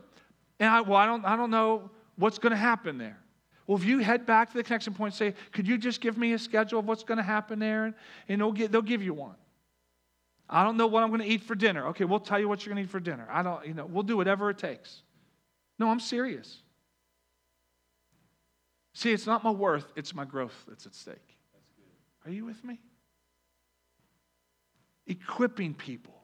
and 0.58 0.68
I, 0.68 0.80
well, 0.82 0.96
I 0.96 1.06
don't, 1.06 1.24
I 1.24 1.36
don't 1.36 1.50
know 1.50 1.90
what's 2.16 2.38
going 2.38 2.52
to 2.52 2.56
happen 2.56 2.98
there. 2.98 3.18
Well, 3.66 3.78
if 3.78 3.84
you 3.84 3.98
head 3.98 4.26
back 4.26 4.50
to 4.50 4.56
the 4.56 4.62
connection 4.62 4.94
point 4.94 5.14
and 5.14 5.18
say, 5.18 5.40
could 5.52 5.66
you 5.66 5.78
just 5.78 6.00
give 6.00 6.18
me 6.18 6.32
a 6.32 6.38
schedule 6.38 6.80
of 6.80 6.86
what's 6.86 7.04
going 7.04 7.18
to 7.18 7.24
happen 7.24 7.58
there? 7.58 7.86
And, 7.86 7.94
and 8.28 8.40
they'll, 8.40 8.52
get, 8.52 8.72
they'll 8.72 8.82
give 8.82 9.02
you 9.02 9.14
one. 9.14 9.36
I 10.48 10.64
don't 10.64 10.76
know 10.76 10.86
what 10.86 11.02
I'm 11.02 11.10
going 11.10 11.20
to 11.20 11.26
eat 11.26 11.44
for 11.44 11.54
dinner. 11.54 11.86
Okay, 11.88 12.04
we'll 12.04 12.20
tell 12.20 12.40
you 12.40 12.48
what 12.48 12.64
you're 12.66 12.74
going 12.74 12.84
to 12.84 12.88
eat 12.88 12.92
for 12.92 13.00
dinner. 13.00 13.26
I 13.30 13.42
don't, 13.42 13.64
you 13.66 13.74
know, 13.74 13.86
we'll 13.86 14.02
do 14.02 14.16
whatever 14.16 14.50
it 14.50 14.58
takes. 14.58 15.02
No, 15.80 15.88
I'm 15.88 15.98
serious. 15.98 16.58
See, 18.92 19.12
it's 19.12 19.26
not 19.26 19.42
my 19.42 19.50
worth, 19.50 19.90
it's 19.96 20.14
my 20.14 20.26
growth 20.26 20.54
that's 20.68 20.84
at 20.84 20.94
stake. 20.94 21.38
Are 22.26 22.30
you 22.30 22.44
with 22.44 22.62
me? 22.62 22.78
Equipping 25.06 25.72
people 25.72 26.22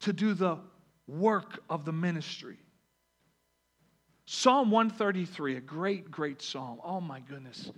to 0.00 0.12
do 0.12 0.34
the 0.34 0.58
work 1.06 1.60
of 1.70 1.84
the 1.84 1.92
ministry. 1.92 2.58
Psalm 4.26 4.72
133, 4.72 5.58
a 5.58 5.60
great, 5.60 6.10
great 6.10 6.42
psalm. 6.42 6.80
Oh 6.82 7.00
my 7.00 7.20
goodness. 7.20 7.70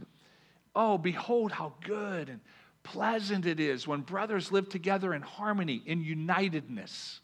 Oh, 0.75 0.97
behold 0.97 1.53
how 1.53 1.75
good 1.85 2.31
and 2.31 2.41
pleasant 2.83 3.45
it 3.45 3.61
is 3.61 3.87
when 3.87 4.01
brothers 4.01 4.51
live 4.51 4.71
together 4.71 5.13
in 5.13 5.21
harmony, 5.21 5.83
in 5.85 6.03
unitedness. 6.03 7.21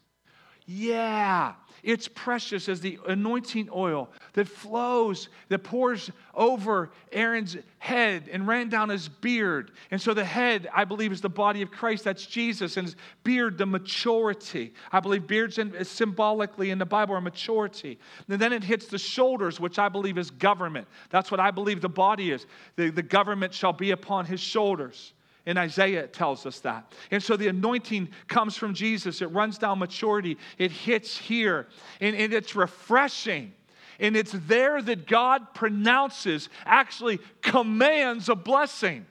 Yeah, 0.66 1.53
it's 1.83 2.09
precious 2.09 2.70
as 2.70 2.81
the 2.81 2.98
anointing 3.07 3.68
oil 3.70 4.09
that 4.33 4.48
flows, 4.48 5.29
that 5.50 5.59
pours 5.59 6.11
over 6.33 6.90
Aaron's 7.12 7.59
head 7.79 8.31
and 8.33 8.46
ran 8.46 8.70
down 8.70 8.88
his 8.88 9.07
beard. 9.07 9.72
And 9.90 10.00
so 10.00 10.14
the 10.14 10.24
head, 10.24 10.70
I 10.72 10.85
believe, 10.85 11.12
is 11.12 11.20
the 11.20 11.29
body 11.29 11.61
of 11.61 11.70
Christ. 11.70 12.05
That's 12.05 12.24
Jesus. 12.24 12.79
And 12.79 12.87
his 12.87 12.96
beard, 13.24 13.59
the 13.59 13.66
maturity. 13.66 14.72
I 14.90 15.00
believe 15.00 15.27
beards 15.27 15.59
in, 15.59 15.85
symbolically 15.85 16.70
in 16.70 16.79
the 16.79 16.87
Bible 16.87 17.14
are 17.14 17.20
maturity. 17.20 17.98
And 18.27 18.40
then 18.40 18.55
it 18.55 18.64
hits 18.64 18.87
the 18.87 18.98
shoulders, 18.98 19.61
which 19.61 19.79
I 19.79 19.90
believe 19.90 20.16
is 20.16 20.31
government. 20.31 20.88
That's 21.11 21.31
what 21.31 21.40
I 21.40 21.50
believe 21.50 21.83
the 21.83 21.90
body 21.90 22.31
is. 22.31 22.46
The, 22.77 22.88
the 22.88 23.03
government 23.03 23.53
shall 23.53 23.74
be 23.74 23.90
upon 23.90 24.24
his 24.24 24.40
shoulders. 24.40 25.12
In 25.46 25.59
Isaiah, 25.59 26.04
it 26.04 26.12
tells 26.14 26.46
us 26.46 26.61
that. 26.61 26.92
And 27.11 27.22
so 27.22 27.37
the 27.37 27.48
anointing 27.48 28.09
comes 28.28 28.57
from 28.57 28.72
Jesus. 28.72 29.20
It 29.20 29.26
runs 29.26 29.59
down 29.59 29.78
maturity. 29.78 30.38
It 30.57 30.70
hits 30.70 31.18
here. 31.18 31.66
And, 32.00 32.16
and 32.16 32.33
it's 32.33 32.57
refreshing. 32.57 33.52
And 34.00 34.16
it's 34.16 34.33
there 34.46 34.80
that 34.80 35.07
God 35.07 35.52
pronounces, 35.54 36.48
actually 36.64 37.20
commands 37.42 38.28
a 38.28 38.35
blessing. 38.35 39.07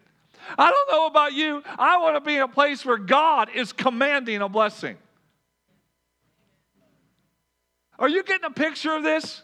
I 0.58 0.72
don't 0.72 0.92
know 0.92 1.06
about 1.06 1.34
you. 1.34 1.64
I 1.66 1.98
want 2.00 2.16
to 2.16 2.22
be 2.22 2.36
in 2.36 2.42
a 2.42 2.48
place 2.48 2.84
where 2.84 2.98
God 2.98 3.50
is 3.54 3.72
commanding 3.72 4.42
a 4.42 4.50
blessing. 4.50 4.98
Are 8.00 8.10
you 8.10 8.24
getting 8.24 8.46
a 8.46 8.52
picture 8.52 8.94
of 8.94 9.04
this? 9.04 9.44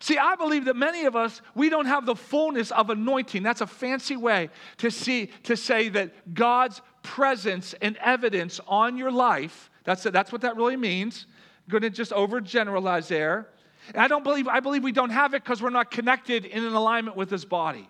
See, 0.00 0.18
I 0.18 0.34
believe 0.36 0.66
that 0.66 0.76
many 0.76 1.04
of 1.04 1.16
us, 1.16 1.40
we 1.54 1.68
don't 1.68 1.86
have 1.86 2.06
the 2.06 2.14
fullness 2.14 2.70
of 2.70 2.90
anointing. 2.90 3.42
That's 3.42 3.60
a 3.60 3.66
fancy 3.66 4.16
way 4.16 4.50
to 4.78 4.90
see 4.90 5.30
to 5.44 5.56
say 5.56 5.88
that 5.90 6.34
God's 6.34 6.80
presence 7.02 7.74
and 7.80 7.96
evidence 7.98 8.60
on 8.66 8.96
your 8.96 9.10
life. 9.10 9.70
That's, 9.84 10.02
that's 10.02 10.32
what 10.32 10.42
that 10.42 10.56
really 10.56 10.76
means. 10.76 11.26
I'm 11.66 11.70
going 11.70 11.82
to 11.82 11.90
just 11.90 12.12
overgeneralize 12.12 13.08
there. 13.08 13.48
And 13.88 14.02
I 14.02 14.08
don't 14.08 14.24
believe, 14.24 14.48
I 14.48 14.60
believe 14.60 14.82
we 14.82 14.92
don't 14.92 15.10
have 15.10 15.34
it 15.34 15.44
because 15.44 15.62
we're 15.62 15.70
not 15.70 15.90
connected 15.90 16.44
in 16.44 16.64
an 16.64 16.74
alignment 16.74 17.16
with 17.16 17.30
his 17.30 17.44
body. 17.44 17.88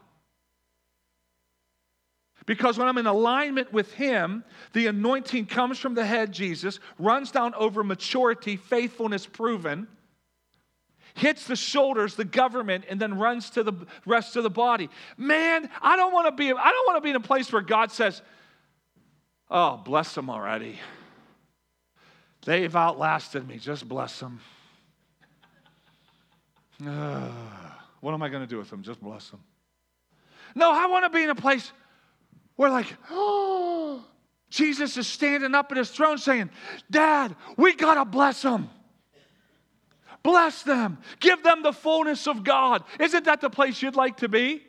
Because 2.46 2.78
when 2.78 2.86
I'm 2.86 2.96
in 2.96 3.08
alignment 3.08 3.72
with 3.72 3.92
Him, 3.94 4.44
the 4.72 4.86
anointing 4.86 5.46
comes 5.46 5.78
from 5.78 5.94
the 5.94 6.06
head, 6.06 6.32
Jesus, 6.32 6.78
runs 6.96 7.32
down 7.32 7.54
over 7.54 7.82
maturity, 7.82 8.56
faithfulness 8.56 9.26
proven, 9.26 9.88
hits 11.16 11.46
the 11.46 11.56
shoulders, 11.56 12.14
the 12.14 12.24
government, 12.24 12.84
and 12.88 13.00
then 13.00 13.18
runs 13.18 13.50
to 13.50 13.62
the 13.62 13.72
rest 14.04 14.36
of 14.36 14.42
the 14.44 14.50
body. 14.50 14.88
Man, 15.16 15.68
I 15.82 15.96
don't 15.96 16.12
want 16.12 16.26
to 16.28 16.32
be, 16.32 16.52
I 16.52 16.70
don't 16.70 16.86
want 16.86 16.96
to 16.98 17.00
be 17.00 17.10
in 17.10 17.16
a 17.16 17.20
place 17.20 17.52
where 17.52 17.62
God 17.62 17.90
says, 17.90 18.22
Oh, 19.50 19.76
bless 19.76 20.14
them 20.14 20.28
already. 20.28 20.78
They've 22.44 22.74
outlasted 22.74 23.46
me. 23.46 23.58
Just 23.58 23.88
bless 23.88 24.18
them. 24.20 24.40
Uh, 26.86 27.30
what 28.02 28.12
am 28.12 28.22
I 28.22 28.28
going 28.28 28.42
to 28.42 28.46
do 28.46 28.58
with 28.58 28.68
them? 28.68 28.82
Just 28.82 29.00
bless 29.00 29.30
them. 29.30 29.40
No, 30.54 30.70
I 30.70 30.86
want 30.88 31.06
to 31.06 31.10
be 31.10 31.24
in 31.24 31.30
a 31.30 31.34
place 31.34 31.72
where, 32.56 32.68
like, 32.68 32.86
oh, 33.10 34.04
Jesus 34.50 34.98
is 34.98 35.06
standing 35.06 35.54
up 35.54 35.72
at 35.72 35.78
his 35.78 35.90
throne 35.90 36.18
saying, 36.18 36.50
Dad, 36.90 37.34
we 37.56 37.74
got 37.74 37.94
to 37.94 38.04
bless 38.04 38.42
them. 38.42 38.68
Bless 40.26 40.64
them. 40.64 40.98
Give 41.20 41.40
them 41.44 41.62
the 41.62 41.72
fullness 41.72 42.26
of 42.26 42.42
God. 42.42 42.82
Isn't 42.98 43.26
that 43.26 43.40
the 43.40 43.48
place 43.48 43.80
you'd 43.80 43.94
like 43.94 44.16
to 44.16 44.28
be? 44.28 44.60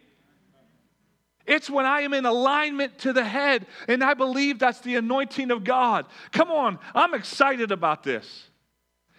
It's 1.48 1.68
when 1.68 1.84
I 1.84 2.02
am 2.02 2.14
in 2.14 2.28
alignment 2.28 3.00
to 3.00 3.12
the 3.12 3.24
head, 3.24 3.66
and 3.88 4.04
I 4.04 4.14
believe 4.14 4.60
that's 4.60 4.82
the 4.82 4.98
anointing 4.98 5.50
of 5.50 5.64
God. 5.64 6.06
Come 6.32 6.52
on, 6.52 6.78
I'm 6.94 7.16
excited 7.16 7.72
about 7.72 8.04
this. 8.04 8.50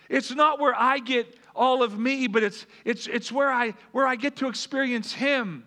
It's 0.09 0.31
not 0.33 0.61
where 0.61 0.77
I 0.77 1.01
get 1.01 1.27
all 1.57 1.83
of 1.83 1.98
me, 1.98 2.29
but 2.29 2.44
it's, 2.44 2.66
it's, 2.85 3.09
it's 3.09 3.33
where, 3.33 3.51
I, 3.51 3.74
where 3.90 4.07
I 4.07 4.14
get 4.14 4.37
to 4.37 4.46
experience 4.46 5.12
Him. 5.12 5.64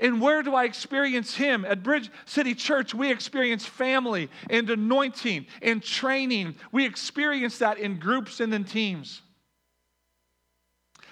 And 0.00 0.20
where 0.20 0.42
do 0.42 0.56
I 0.56 0.64
experience 0.64 1.36
Him? 1.36 1.64
At 1.64 1.84
Bridge 1.84 2.10
City 2.24 2.56
Church, 2.56 2.94
we 2.94 3.12
experience 3.12 3.64
family 3.64 4.28
and 4.50 4.68
anointing 4.68 5.46
and 5.62 5.80
training. 5.80 6.56
We 6.72 6.84
experience 6.84 7.58
that 7.58 7.78
in 7.78 8.00
groups 8.00 8.40
and 8.40 8.52
in 8.52 8.64
teams. 8.64 9.22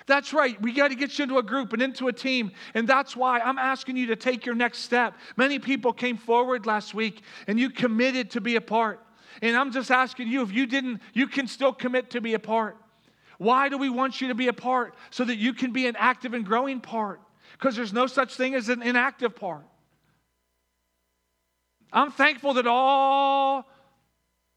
That's 0.07 0.33
right. 0.33 0.61
We 0.61 0.73
got 0.73 0.89
to 0.89 0.95
get 0.95 1.19
you 1.19 1.25
into 1.25 1.39
a 1.39 1.43
group 1.43 1.73
and 1.73 1.83
into 1.83 2.09
a 2.09 2.13
team. 2.13 2.53
And 2.75 2.89
that's 2.89 3.17
why 3.17 3.41
I'm 3.41 3.59
asking 3.59 3.97
you 3.97 4.07
to 4.07 4.17
take 4.17 4.45
your 4.45 4.55
next 4.55 4.79
step. 4.79 5.15
Many 5.37 5.59
people 5.59 5.93
came 5.93 6.17
forward 6.17 6.67
last 6.67 6.95
week 6.95 7.23
and 7.47 7.59
you 7.59 7.71
committed 7.71 8.31
to 8.33 8.41
be 8.41 8.57
a 8.57 8.61
part. 8.61 9.01
And 9.41 9.57
I'm 9.57 9.73
just 9.73 9.91
asking 9.91 10.29
you 10.29 10.43
if 10.43 10.53
you 10.53 10.67
didn't, 10.67 11.01
you 11.15 11.27
can 11.27 11.47
still 11.47 11.73
commit 11.73 12.11
to 12.11 12.21
be 12.21 12.35
a 12.35 12.39
part. 12.39 12.77
Why 13.39 13.69
do 13.69 13.79
we 13.79 13.89
want 13.89 14.21
you 14.21 14.29
to 14.29 14.35
be 14.35 14.49
a 14.49 14.53
part? 14.53 14.95
So 15.11 15.25
that 15.25 15.37
you 15.37 15.53
can 15.53 15.73
be 15.73 15.87
an 15.87 15.97
active 15.99 16.35
and 16.35 16.45
growing 16.45 16.81
part. 16.81 17.21
Because 17.53 17.77
there's 17.77 17.93
no 17.93 18.07
such 18.07 18.35
thing 18.35 18.55
as 18.55 18.69
an 18.69 18.83
inactive 18.83 19.37
part. 19.37 19.65
I'm 21.93 22.11
thankful 22.11 22.55
that 22.55 22.67
all 22.67 23.67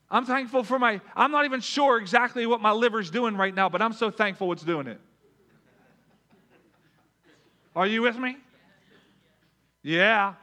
I'm 0.10 0.26
thankful 0.26 0.64
for 0.64 0.78
my, 0.78 1.02
I'm 1.16 1.32
not 1.32 1.46
even 1.46 1.62
sure 1.62 1.98
exactly 1.98 2.46
what 2.46 2.62
my 2.62 2.72
liver's 2.72 3.10
doing 3.10 3.36
right 3.36 3.54
now, 3.54 3.70
but 3.70 3.82
I'm 3.82 3.94
so 3.94 4.12
thankful 4.12 4.52
it's 4.52 4.64
doing 4.64 4.88
it. 4.88 5.02
Are 7.76 7.86
you 7.86 8.02
with 8.02 8.18
me? 8.18 8.38
Yeah. 9.84 10.36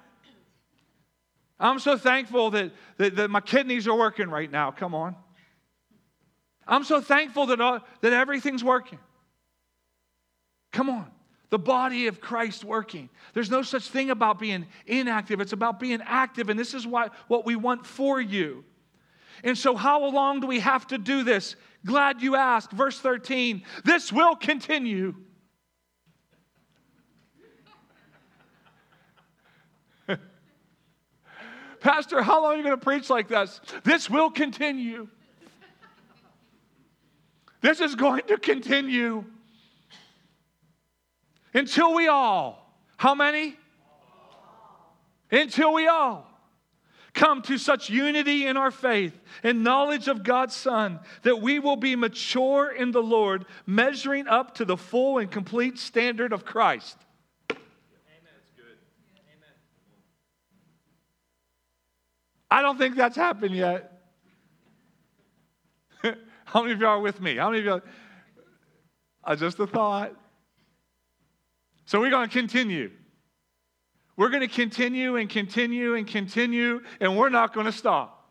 I'm 1.59 1.79
so 1.79 1.97
thankful 1.97 2.51
that, 2.51 2.73
that, 2.99 3.17
that, 3.17 3.31
my 3.31 3.41
kidneys 3.41 3.87
are 3.89 3.97
working 3.97 4.29
right 4.29 4.51
now. 4.51 4.71
Come 4.71 4.95
on. 4.95 5.17
I'm 6.67 6.85
so 6.85 7.01
thankful 7.01 7.47
that, 7.47 7.61
uh, 7.61 7.81
that 8.03 8.13
everything's 8.13 8.63
working. 8.63 8.99
Come 10.73 10.91
on. 10.91 11.11
The 11.51 11.59
body 11.59 12.07
of 12.07 12.21
Christ 12.21 12.65
working. 12.65 13.09
There's 13.35 13.51
no 13.51 13.63
such 13.63 13.89
thing 13.89 14.11
about 14.11 14.39
being 14.39 14.67
inactive. 14.87 15.41
It's 15.41 15.53
about 15.53 15.79
being 15.79 16.01
active, 16.05 16.49
and 16.49 16.59
this 16.59 16.73
is 16.73 16.87
what, 16.87 17.13
what 17.29 17.45
we 17.45 17.57
want 17.57 17.87
for 17.87 18.21
you. 18.21 18.65
And 19.45 19.57
so, 19.57 19.75
how 19.77 20.05
long 20.07 20.41
do 20.41 20.47
we 20.47 20.61
have 20.61 20.87
to 20.89 20.99
do 20.99 21.25
this? 21.25 21.57
Glad 21.85 22.23
you 22.23 22.37
asked. 22.37 22.73
Verse 22.73 22.99
13 22.99 23.63
this 23.85 24.13
will 24.13 24.37
continue 24.37 25.15
Pastor, 31.81 32.23
how 32.23 32.43
long 32.43 32.55
are 32.55 32.57
you 32.57 32.63
going 32.63 32.79
to 32.79 32.85
preach 32.85 33.11
like 33.11 33.29
this? 33.29 33.61
This 33.85 34.09
will 34.09 34.31
continue. 34.31 35.09
This 37.61 37.81
is 37.81 37.95
going 37.95 38.23
to 38.29 38.39
continue 38.39 39.25
until 41.55 41.95
we 41.95 42.09
all, 42.09 42.75
how 42.97 43.15
many? 43.15 43.57
Until 45.31 45.73
we 45.75 45.87
all 45.87 46.29
come 47.15 47.43
to 47.43 47.59
such 47.59 47.91
unity 47.91 48.47
in 48.47 48.57
our 48.57 48.71
faith 48.71 49.19
and 49.43 49.63
knowledge 49.63 50.09
of 50.09 50.23
God's 50.23 50.57
Son 50.57 50.99
that 51.23 51.41
we 51.41 51.59
will 51.59 51.77
be 51.77 51.95
mature 51.95 52.71
in 52.71 52.91
the 52.91 53.03
Lord, 53.03 53.45
measuring 53.67 54.27
up 54.27 54.55
to 54.57 54.65
the 54.65 54.77
full 54.77 55.19
and 55.19 55.31
complete 55.31 55.79
standard 55.79 56.33
of 56.33 56.45
Christ. 56.45 56.97
I 62.53 62.61
don't 62.61 62.77
think 62.77 62.97
that's 62.97 63.17
happened 63.17 63.57
yet. 63.57 64.03
How 66.45 66.61
many 66.61 66.75
of 66.75 66.81
you 66.81 66.87
are 66.87 67.01
with 67.01 67.19
me? 67.19 67.37
How 67.37 67.49
many 67.49 67.61
of 67.61 67.65
you 67.65 67.73
are? 67.73 67.83
Uh, 69.25 69.37
just 69.37 69.59
a 69.59 69.67
thought. 69.67 70.15
So 71.87 71.99
we're 71.99 72.11
going 72.11 72.29
to 72.29 72.33
continue. 72.33 72.91
We're 74.19 74.29
going 74.29 74.47
to 74.47 74.55
continue 74.55 75.17
and 75.17 75.31
continue 75.31 75.95
and 75.95 76.07
continue, 76.07 76.83
and 77.01 77.17
we're 77.17 77.31
not 77.31 77.55
going 77.55 77.65
to 77.65 77.73
stop. 77.73 78.22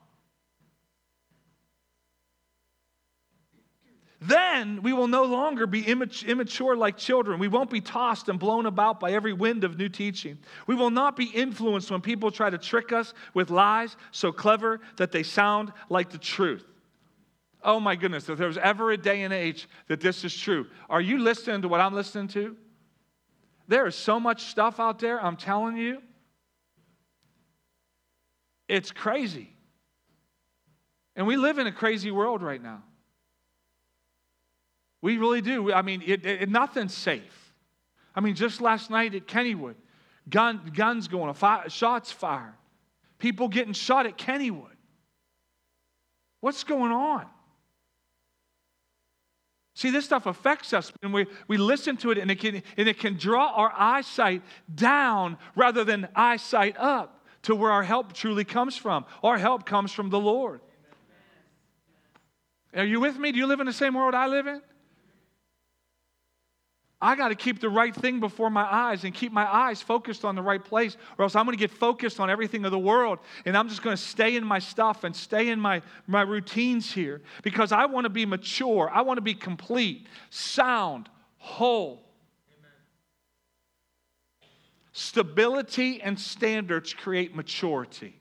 Then 4.23 4.83
we 4.83 4.93
will 4.93 5.07
no 5.07 5.23
longer 5.23 5.65
be 5.65 5.83
immature 5.83 6.75
like 6.75 6.95
children. 6.95 7.39
We 7.39 7.47
won't 7.47 7.71
be 7.71 7.81
tossed 7.81 8.29
and 8.29 8.37
blown 8.37 8.67
about 8.67 8.99
by 8.99 9.13
every 9.13 9.33
wind 9.33 9.63
of 9.63 9.79
new 9.79 9.89
teaching. 9.89 10.37
We 10.67 10.75
will 10.75 10.91
not 10.91 11.15
be 11.15 11.25
influenced 11.25 11.89
when 11.89 12.01
people 12.01 12.29
try 12.29 12.51
to 12.51 12.59
trick 12.59 12.91
us 12.91 13.15
with 13.33 13.49
lies 13.49 13.97
so 14.11 14.31
clever 14.31 14.79
that 14.97 15.11
they 15.11 15.23
sound 15.23 15.73
like 15.89 16.11
the 16.11 16.19
truth. 16.19 16.63
Oh 17.63 17.79
my 17.79 17.95
goodness, 17.95 18.29
if 18.29 18.37
there 18.37 18.47
was 18.47 18.59
ever 18.59 18.91
a 18.91 18.97
day 18.97 19.23
and 19.23 19.33
age 19.33 19.67
that 19.87 20.01
this 20.01 20.23
is 20.23 20.37
true, 20.37 20.67
are 20.87 21.01
you 21.01 21.17
listening 21.17 21.63
to 21.63 21.67
what 21.67 21.81
I'm 21.81 21.95
listening 21.95 22.27
to? 22.29 22.55
There 23.67 23.87
is 23.87 23.95
so 23.95 24.19
much 24.19 24.45
stuff 24.45 24.79
out 24.79 24.99
there, 24.99 25.19
I'm 25.19 25.35
telling 25.35 25.77
you. 25.77 25.99
It's 28.67 28.91
crazy. 28.91 29.49
And 31.15 31.25
we 31.25 31.37
live 31.37 31.57
in 31.57 31.65
a 31.65 31.71
crazy 31.71 32.11
world 32.11 32.43
right 32.43 32.61
now. 32.61 32.83
We 35.01 35.17
really 35.17 35.41
do. 35.41 35.73
I 35.73 35.81
mean, 35.81 36.03
it, 36.05 36.25
it, 36.25 36.49
nothing's 36.49 36.93
safe. 36.93 37.53
I 38.15 38.19
mean, 38.19 38.35
just 38.35 38.61
last 38.61 38.89
night 38.89 39.15
at 39.15 39.27
Kennywood, 39.27 39.75
gun, 40.29 40.71
guns 40.75 41.07
going, 41.07 41.33
fire, 41.33 41.69
shots 41.69 42.11
fired, 42.11 42.53
people 43.17 43.47
getting 43.47 43.73
shot 43.73 44.05
at 44.05 44.17
Kennywood. 44.17 44.67
What's 46.41 46.63
going 46.63 46.91
on? 46.91 47.25
See, 49.73 49.89
this 49.89 50.05
stuff 50.05 50.25
affects 50.25 50.73
us 50.73 50.91
and 51.01 51.13
we, 51.13 51.25
we 51.47 51.57
listen 51.57 51.97
to 51.97 52.11
it 52.11 52.17
and 52.17 52.29
it, 52.29 52.39
can, 52.39 52.61
and 52.77 52.89
it 52.89 52.99
can 52.99 53.17
draw 53.17 53.51
our 53.55 53.73
eyesight 53.75 54.43
down 54.73 55.37
rather 55.55 55.83
than 55.83 56.07
eyesight 56.15 56.75
up 56.77 57.25
to 57.43 57.55
where 57.55 57.71
our 57.71 57.83
help 57.83 58.13
truly 58.13 58.43
comes 58.43 58.75
from. 58.75 59.05
Our 59.23 59.37
help 59.37 59.65
comes 59.65 59.91
from 59.91 60.09
the 60.09 60.19
Lord. 60.19 60.61
Are 62.75 62.85
you 62.85 62.99
with 62.99 63.17
me? 63.17 63.31
Do 63.31 63.39
you 63.39 63.47
live 63.47 63.59
in 63.59 63.65
the 63.65 63.73
same 63.73 63.93
world 63.93 64.13
I 64.13 64.27
live 64.27 64.47
in? 64.47 64.61
I 67.01 67.15
got 67.15 67.29
to 67.29 67.35
keep 67.35 67.59
the 67.59 67.69
right 67.69 67.95
thing 67.95 68.19
before 68.19 68.51
my 68.51 68.61
eyes 68.61 69.03
and 69.03 69.13
keep 69.13 69.31
my 69.31 69.51
eyes 69.51 69.81
focused 69.81 70.23
on 70.23 70.35
the 70.35 70.41
right 70.41 70.63
place, 70.63 70.97
or 71.17 71.23
else 71.23 71.35
I'm 71.35 71.45
going 71.45 71.57
to 71.57 71.59
get 71.59 71.71
focused 71.71 72.19
on 72.19 72.29
everything 72.29 72.63
of 72.63 72.71
the 72.71 72.79
world. 72.79 73.17
And 73.45 73.57
I'm 73.57 73.69
just 73.69 73.81
going 73.81 73.95
to 73.95 74.01
stay 74.01 74.35
in 74.35 74.45
my 74.45 74.59
stuff 74.59 75.03
and 75.03 75.15
stay 75.15 75.49
in 75.49 75.59
my, 75.59 75.81
my 76.05 76.21
routines 76.21 76.91
here 76.93 77.21
because 77.41 77.71
I 77.71 77.85
want 77.85 78.05
to 78.05 78.09
be 78.09 78.27
mature. 78.27 78.89
I 78.93 79.01
want 79.01 79.17
to 79.17 79.21
be 79.21 79.33
complete, 79.33 80.05
sound, 80.29 81.09
whole. 81.39 82.03
Amen. 82.59 82.71
Stability 84.91 86.01
and 86.03 86.19
standards 86.19 86.93
create 86.93 87.35
maturity. 87.35 88.15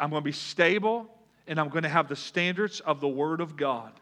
I'm 0.00 0.08
going 0.08 0.22
to 0.22 0.24
be 0.24 0.32
stable 0.32 1.10
and 1.46 1.60
I'm 1.60 1.68
going 1.68 1.82
to 1.82 1.90
have 1.90 2.08
the 2.08 2.16
standards 2.16 2.80
of 2.80 3.00
the 3.02 3.08
Word 3.08 3.42
of 3.42 3.56
God. 3.56 3.92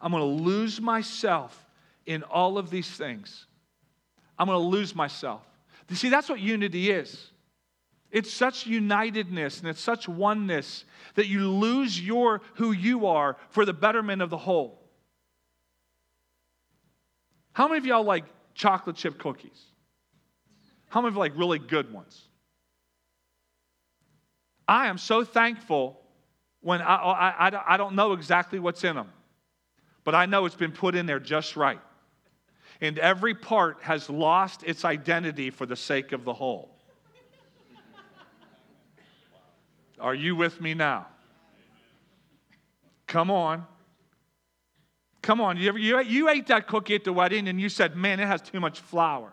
I'm 0.00 0.12
going 0.12 0.22
to 0.22 0.42
lose 0.42 0.80
myself 0.80 1.66
in 2.06 2.22
all 2.22 2.58
of 2.58 2.70
these 2.70 2.88
things. 2.88 3.46
I'm 4.38 4.46
going 4.46 4.58
to 4.58 4.66
lose 4.66 4.94
myself. 4.94 5.42
You 5.88 5.96
see, 5.96 6.08
that's 6.08 6.28
what 6.28 6.40
unity 6.40 6.90
is. 6.90 7.30
It's 8.10 8.32
such 8.32 8.66
unitedness 8.66 9.60
and 9.60 9.68
it's 9.68 9.80
such 9.80 10.08
oneness 10.08 10.84
that 11.14 11.26
you 11.26 11.48
lose 11.48 12.00
your 12.00 12.40
who 12.54 12.72
you 12.72 13.06
are 13.06 13.36
for 13.50 13.64
the 13.64 13.72
betterment 13.72 14.22
of 14.22 14.30
the 14.30 14.38
whole. 14.38 14.80
How 17.52 17.68
many 17.68 17.78
of 17.78 17.86
y'all 17.86 18.04
like 18.04 18.24
chocolate 18.54 18.96
chip 18.96 19.18
cookies? 19.18 19.64
How 20.88 21.00
many 21.00 21.12
of 21.12 21.16
like 21.16 21.32
really 21.36 21.58
good 21.58 21.92
ones? 21.92 22.26
I 24.66 24.88
am 24.88 24.98
so 24.98 25.24
thankful 25.24 26.00
when 26.60 26.80
I, 26.80 26.94
I, 26.94 27.48
I, 27.48 27.74
I 27.74 27.76
don't 27.76 27.94
know 27.94 28.12
exactly 28.12 28.58
what's 28.58 28.82
in 28.82 28.96
them 28.96 29.10
but 30.04 30.14
I 30.14 30.26
know 30.26 30.46
it's 30.46 30.54
been 30.54 30.72
put 30.72 30.94
in 30.94 31.06
there 31.06 31.20
just 31.20 31.56
right. 31.56 31.80
And 32.80 32.98
every 32.98 33.34
part 33.34 33.78
has 33.82 34.08
lost 34.08 34.62
its 34.62 34.84
identity 34.84 35.50
for 35.50 35.66
the 35.66 35.76
sake 35.76 36.12
of 36.12 36.24
the 36.24 36.32
whole. 36.32 36.70
Are 40.00 40.14
you 40.14 40.34
with 40.34 40.60
me 40.60 40.72
now? 40.72 41.06
Come 43.06 43.30
on. 43.30 43.66
Come 45.20 45.40
on. 45.40 45.58
You, 45.58 45.68
ever, 45.68 45.78
you, 45.78 46.00
you 46.00 46.28
ate 46.30 46.46
that 46.46 46.66
cookie 46.66 46.94
at 46.94 47.04
the 47.04 47.12
wedding 47.12 47.48
and 47.48 47.60
you 47.60 47.68
said, 47.68 47.96
man, 47.96 48.18
it 48.18 48.26
has 48.26 48.40
too 48.40 48.60
much 48.60 48.80
flour. 48.80 49.32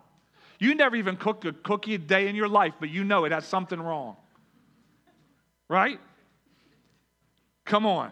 You 0.59 0.76
never 0.76 0.95
even 0.95 1.15
cooked 1.15 1.45
a 1.45 1.53
cookie 1.53 1.95
a 1.95 1.97
day 1.97 2.28
in 2.28 2.36
your 2.36 2.47
life, 2.49 2.74
but 2.80 2.89
you 2.89 3.03
know 3.03 3.26
it 3.26 3.32
has 3.32 3.45
something 3.45 3.80
wrong. 3.80 4.18
Right? 5.70 5.99
Come 7.63 7.86
on. 7.86 8.11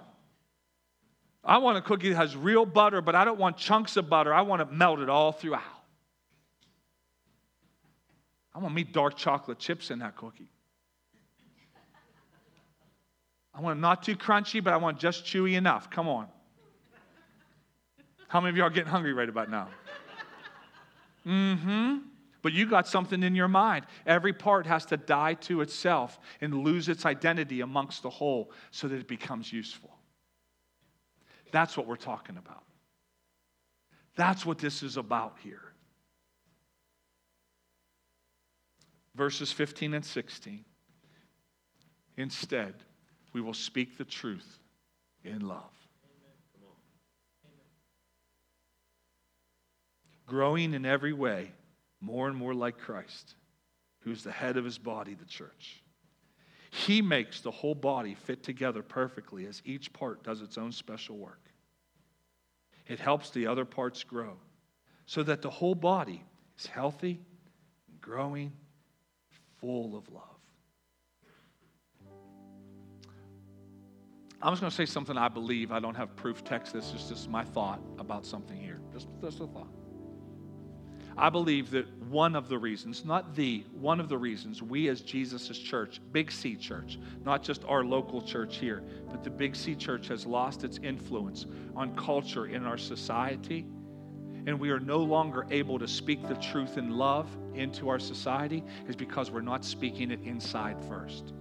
I 1.45 1.59
want 1.59 1.77
a 1.77 1.81
cookie 1.81 2.09
that 2.09 2.15
has 2.15 2.35
real 2.35 2.65
butter, 2.65 3.01
but 3.01 3.13
I 3.13 3.23
don't 3.23 3.39
want 3.39 3.57
chunks 3.57 3.97
of 3.97 4.09
butter. 4.09 4.33
I 4.33 4.41
want 4.41 4.63
it 4.63 4.71
melted 4.71 5.09
all 5.09 5.31
throughout. 5.31 5.61
I 8.53 8.59
want 8.59 8.73
me 8.73 8.83
dark 8.83 9.15
chocolate 9.15 9.59
chips 9.59 9.91
in 9.91 9.99
that 9.99 10.15
cookie. 10.15 10.49
I 13.53 13.61
want 13.61 13.77
it 13.77 13.81
not 13.81 14.01
too 14.01 14.15
crunchy, 14.15 14.63
but 14.63 14.73
I 14.73 14.77
want 14.77 14.99
just 14.99 15.25
chewy 15.25 15.55
enough. 15.55 15.89
Come 15.89 16.07
on. 16.07 16.27
How 18.27 18.41
many 18.41 18.49
of 18.49 18.57
you 18.57 18.63
are 18.63 18.69
getting 18.69 18.89
hungry 18.89 19.13
right 19.13 19.29
about 19.29 19.49
now? 19.49 19.67
Mm 21.25 21.59
hmm. 21.59 21.97
But 22.41 22.53
you 22.53 22.69
got 22.69 22.87
something 22.87 23.23
in 23.23 23.33
your 23.33 23.47
mind. 23.47 23.85
Every 24.05 24.31
part 24.31 24.67
has 24.67 24.85
to 24.87 24.97
die 24.97 25.33
to 25.33 25.61
itself 25.61 26.19
and 26.41 26.63
lose 26.63 26.89
its 26.89 27.03
identity 27.03 27.61
amongst 27.61 28.03
the 28.03 28.09
whole 28.09 28.51
so 28.69 28.87
that 28.87 28.95
it 28.95 29.07
becomes 29.07 29.51
useful. 29.51 29.94
That's 31.55 31.77
what 31.77 31.87
we're 31.87 31.95
talking 31.95 32.35
about. 32.35 32.63
That's 34.17 34.45
what 34.45 34.57
this 34.57 34.83
is 34.83 34.97
about 34.97 35.37
here. 35.41 35.61
Verses 39.15 39.53
15 39.53 39.93
and 39.93 40.03
16. 40.03 40.65
Instead, 42.17 42.73
we 43.31 43.39
will 43.39 43.53
speak 43.53 43.97
the 43.97 44.03
truth 44.03 44.59
in 45.23 45.47
love. 45.47 45.71
Growing 50.27 50.73
in 50.73 50.85
every 50.85 51.13
way 51.13 51.53
more 52.01 52.27
and 52.27 52.35
more 52.35 52.53
like 52.53 52.77
Christ, 52.77 53.35
who's 53.99 54.25
the 54.25 54.31
head 54.33 54.57
of 54.57 54.65
his 54.65 54.77
body, 54.77 55.13
the 55.13 55.23
church. 55.23 55.81
He 56.69 57.01
makes 57.01 57.39
the 57.39 57.51
whole 57.51 57.75
body 57.75 58.13
fit 58.13 58.43
together 58.43 58.81
perfectly 58.81 59.45
as 59.45 59.61
each 59.63 59.93
part 59.93 60.21
does 60.21 60.41
its 60.41 60.57
own 60.57 60.73
special 60.73 61.15
work. 61.15 61.44
It 62.87 62.99
helps 62.99 63.31
the 63.31 63.47
other 63.47 63.65
parts 63.65 64.03
grow 64.03 64.37
so 65.05 65.23
that 65.23 65.41
the 65.41 65.49
whole 65.49 65.75
body 65.75 66.23
is 66.57 66.65
healthy, 66.65 67.19
and 67.89 68.01
growing, 68.01 68.51
full 69.59 69.97
of 69.97 70.09
love. 70.11 70.23
I'm 74.41 74.51
just 74.51 74.61
going 74.61 74.69
to 74.69 74.75
say 74.75 74.85
something 74.85 75.17
I 75.17 75.27
believe. 75.27 75.71
I 75.71 75.79
don't 75.79 75.95
have 75.95 76.15
proof 76.15 76.43
text. 76.43 76.73
This 76.73 76.93
is 76.93 77.09
just 77.09 77.29
my 77.29 77.43
thought 77.43 77.81
about 77.97 78.25
something 78.25 78.59
here. 78.59 78.79
Just, 78.93 79.07
just 79.21 79.39
a 79.39 79.47
thought. 79.47 79.73
I 81.17 81.29
believe 81.29 81.71
that 81.71 81.87
one 82.09 82.35
of 82.35 82.49
the 82.49 82.57
reasons, 82.57 83.05
not 83.05 83.35
the, 83.35 83.63
one 83.79 83.99
of 84.01 84.09
the 84.09 84.17
reasons 84.17 84.61
we 84.61 84.89
as 84.89 85.01
Jesus' 85.01 85.57
church, 85.57 86.01
Big 86.11 86.29
C 86.29 86.55
church, 86.55 86.99
not 87.23 87.41
just 87.41 87.63
our 87.65 87.85
local 87.85 88.21
church 88.21 88.57
here, 88.57 88.83
but 89.09 89.23
the 89.23 89.29
Big 89.29 89.55
C 89.55 89.75
church 89.75 90.07
has 90.09 90.25
lost 90.25 90.65
its 90.65 90.77
influence 90.83 91.45
on 91.75 91.95
culture 91.95 92.47
in 92.47 92.65
our 92.65 92.77
society. 92.77 93.65
And 94.45 94.59
we 94.59 94.69
are 94.71 94.79
no 94.79 94.99
longer 94.99 95.47
able 95.51 95.79
to 95.79 95.87
speak 95.87 96.27
the 96.27 96.35
truth 96.35 96.77
in 96.77 96.91
love 96.91 97.27
into 97.53 97.87
our 97.87 97.99
society 97.99 98.63
is 98.87 98.95
because 98.95 99.31
we're 99.31 99.41
not 99.41 99.63
speaking 99.63 100.11
it 100.11 100.21
inside 100.23 100.83
first. 100.83 101.33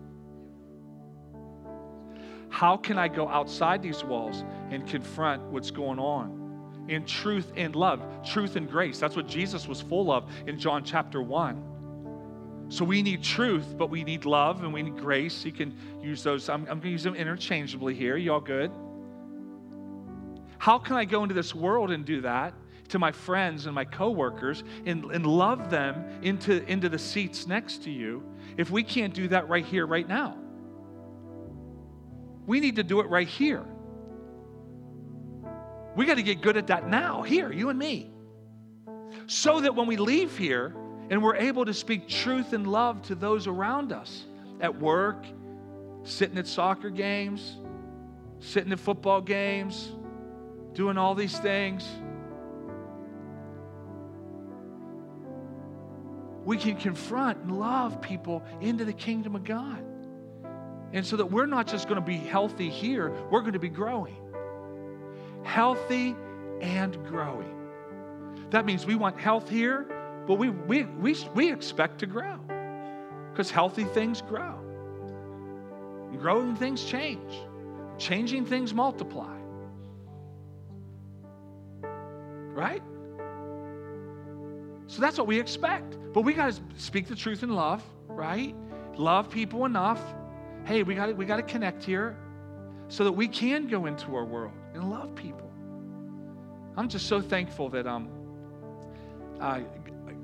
How 2.49 2.77
can 2.77 2.97
I 2.97 3.09
go 3.09 3.29
outside 3.29 3.83
these 3.83 4.05
walls 4.05 4.45
and 4.71 4.87
confront 4.87 5.43
what's 5.51 5.73
going 5.73 5.99
on? 5.99 6.44
In 6.89 7.05
truth 7.07 7.53
and 7.57 7.75
love, 7.75 8.03
truth 8.25 8.57
and 8.57 8.71
grace. 8.71 8.99
That's 8.99 9.17
what 9.17 9.27
Jesus 9.27 9.67
was 9.67 9.81
full 9.81 10.11
of 10.11 10.31
in 10.47 10.59
John 10.59 10.85
chapter 10.85 11.23
1. 11.23 12.67
So 12.69 12.85
we 12.85 13.03
need 13.03 13.23
truth, 13.23 13.77
but 13.77 13.91
we 13.91 14.05
need 14.05 14.25
love 14.25 14.63
and 14.63 14.73
we 14.73 14.83
need 14.83 14.97
grace. 14.97 15.45
You 15.45 15.53
can 15.53 15.77
use 16.03 16.23
those. 16.23 16.49
I'm, 16.49 16.63
I'm 16.63 16.67
going 16.67 16.83
to 16.83 16.89
use 16.91 17.03
them 17.03 17.15
interchangeably 17.15 17.95
here. 17.95 18.17
Y'all 18.17 18.41
good? 18.41 18.71
How 20.59 20.79
can 20.79 20.97
I 20.97 21.05
go 21.05 21.23
into 21.23 21.35
this 21.35 21.55
world 21.55 21.91
and 21.91 22.05
do 22.05 22.23
that 22.23 22.55
to 22.89 22.99
my 22.99 23.13
friends 23.13 23.67
and 23.67 23.75
my 23.75 23.85
coworkers 23.85 24.65
and, 24.87 25.05
and 25.07 25.27
love 25.27 25.71
them 25.71 26.05
into, 26.23 26.65
into 26.65 26.89
the 26.89 26.99
seats 26.99 27.47
next 27.47 27.85
to 27.85 27.91
you 27.91 28.23
if 28.57 28.71
we 28.71 28.83
can't 28.83 29.13
do 29.13 29.29
that 29.29 29.49
right 29.49 29.65
here, 29.65 29.87
right 29.87 30.09
now? 30.09 30.39
We 32.47 32.61
need 32.61 32.77
to 32.77 32.83
do 32.83 33.01
it 33.01 33.09
right 33.09 33.29
here. 33.29 33.65
We 35.97 36.07
got 36.07 36.17
to 36.17 36.23
get 36.23 36.41
good 36.41 36.57
at 36.57 36.67
that 36.69 36.89
now, 36.89 37.23
here, 37.23 37.53
you 37.53 37.69
and 37.69 37.79
me. 37.79 38.11
So 39.27 39.61
that 39.61 39.75
when 39.75 39.87
we 39.87 39.97
leave 39.97 40.37
here 40.37 40.75
and 41.11 41.23
we're 41.23 41.37
able 41.37 41.65
to 41.65 41.75
speak 41.75 42.09
truth 42.09 42.53
and 42.53 42.67
love 42.67 43.03
to 43.03 43.15
those 43.15 43.47
around 43.47 43.93
us 43.93 44.25
at 44.61 44.81
work, 44.81 45.25
sitting 46.03 46.37
at 46.39 46.47
soccer 46.47 46.91
games, 46.91 47.59
sitting 48.41 48.73
at 48.73 48.81
football 48.81 49.21
games, 49.21 49.93
doing 50.73 50.99
all 50.99 51.15
these 51.15 51.39
things. 51.39 51.87
We 56.45 56.59
can 56.59 56.77
confront 56.77 57.39
and 57.39 57.59
love 57.59 58.03
people 58.03 58.43
into 58.61 58.85
the 58.85 58.93
kingdom 58.93 59.35
of 59.35 59.45
God. 59.45 59.83
And 60.93 61.07
so 61.07 61.17
that 61.17 61.27
we're 61.27 61.47
not 61.47 61.67
just 61.67 61.89
going 61.89 62.01
to 62.01 62.07
be 62.07 62.19
healthy 62.19 62.69
here, 62.69 63.11
we're 63.31 63.41
going 63.41 63.55
to 63.55 63.59
be 63.59 63.69
growing 63.69 64.24
healthy 65.45 66.17
and 66.61 66.97
growing. 67.07 67.55
That 68.51 68.65
means 68.65 68.87
we 68.87 68.95
want 68.95 69.19
health 69.19 69.49
here, 69.49 69.87
but 70.27 70.35
we, 70.35 70.51
we, 70.51 70.85
we, 70.85 71.17
we 71.35 71.53
expect 71.53 71.99
to 72.01 72.07
grow 72.07 72.39
because 73.31 73.51
healthy 73.51 73.85
things 73.85 74.23
grow. 74.23 74.61
Growing 76.19 76.57
things 76.57 76.85
change, 76.85 77.35
changing 77.99 78.47
things 78.47 78.73
multiply. 78.73 79.37
Right? 81.83 82.83
So 84.87 85.03
that's 85.03 85.19
what 85.19 85.27
we 85.27 85.39
expect. 85.41 85.99
But 86.13 86.23
we 86.23 86.33
got 86.33 86.53
to 86.53 86.63
speak 86.77 87.09
the 87.09 87.17
truth 87.17 87.43
in 87.43 87.51
love, 87.51 87.83
right? 88.07 88.55
Love 88.97 89.29
people 89.29 89.65
enough. 89.67 90.01
Hey, 90.65 90.85
we 90.85 90.95
got 90.95 91.15
we 91.17 91.25
got 91.25 91.37
to 91.37 91.43
connect 91.43 91.83
here 91.83 92.17
so 92.89 93.03
that 93.03 93.13
we 93.13 93.27
can 93.27 93.67
go 93.67 93.87
into 93.87 94.15
our 94.15 94.25
world 94.25 94.55
and 94.75 94.91
love 94.91 95.15
people. 95.15 95.51
I'm 96.77 96.89
just 96.89 97.07
so 97.07 97.21
thankful 97.21 97.69
that 97.71 97.87
um, 97.87 98.09
I, 99.41 99.65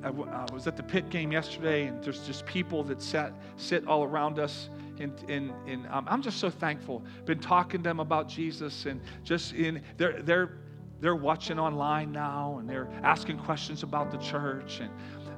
I, 0.03 0.09
I, 0.09 0.53
was 0.53 0.67
at 0.67 0.77
the 0.77 0.83
Pitt 0.83 1.09
game 1.11 1.31
yesterday, 1.31 1.87
and 1.87 2.03
there's 2.03 2.27
just 2.27 2.45
people 2.45 2.83
that 2.85 3.01
sat, 3.01 3.33
sit 3.57 3.87
all 3.87 4.03
around 4.03 4.39
us. 4.39 4.69
And, 4.99 5.13
and, 5.29 5.53
and 5.67 5.87
um, 5.87 6.07
I'm 6.09 6.21
just 6.21 6.39
so 6.39 6.51
thankful. 6.51 7.03
Been 7.25 7.39
talking 7.39 7.83
to 7.83 7.89
them 7.89 8.01
about 8.01 8.29
Jesus, 8.29 8.87
and 8.87 9.01
just 9.25 9.55
in 9.55 9.83
they're, 9.97 10.21
they're 10.21 10.59
they're 11.01 11.17
watching 11.17 11.59
online 11.59 12.13
now 12.13 12.59
and 12.59 12.69
they're 12.69 12.89
asking 13.03 13.39
questions 13.39 13.83
about 13.83 14.11
the 14.11 14.19
church. 14.19 14.81
And 14.81 14.91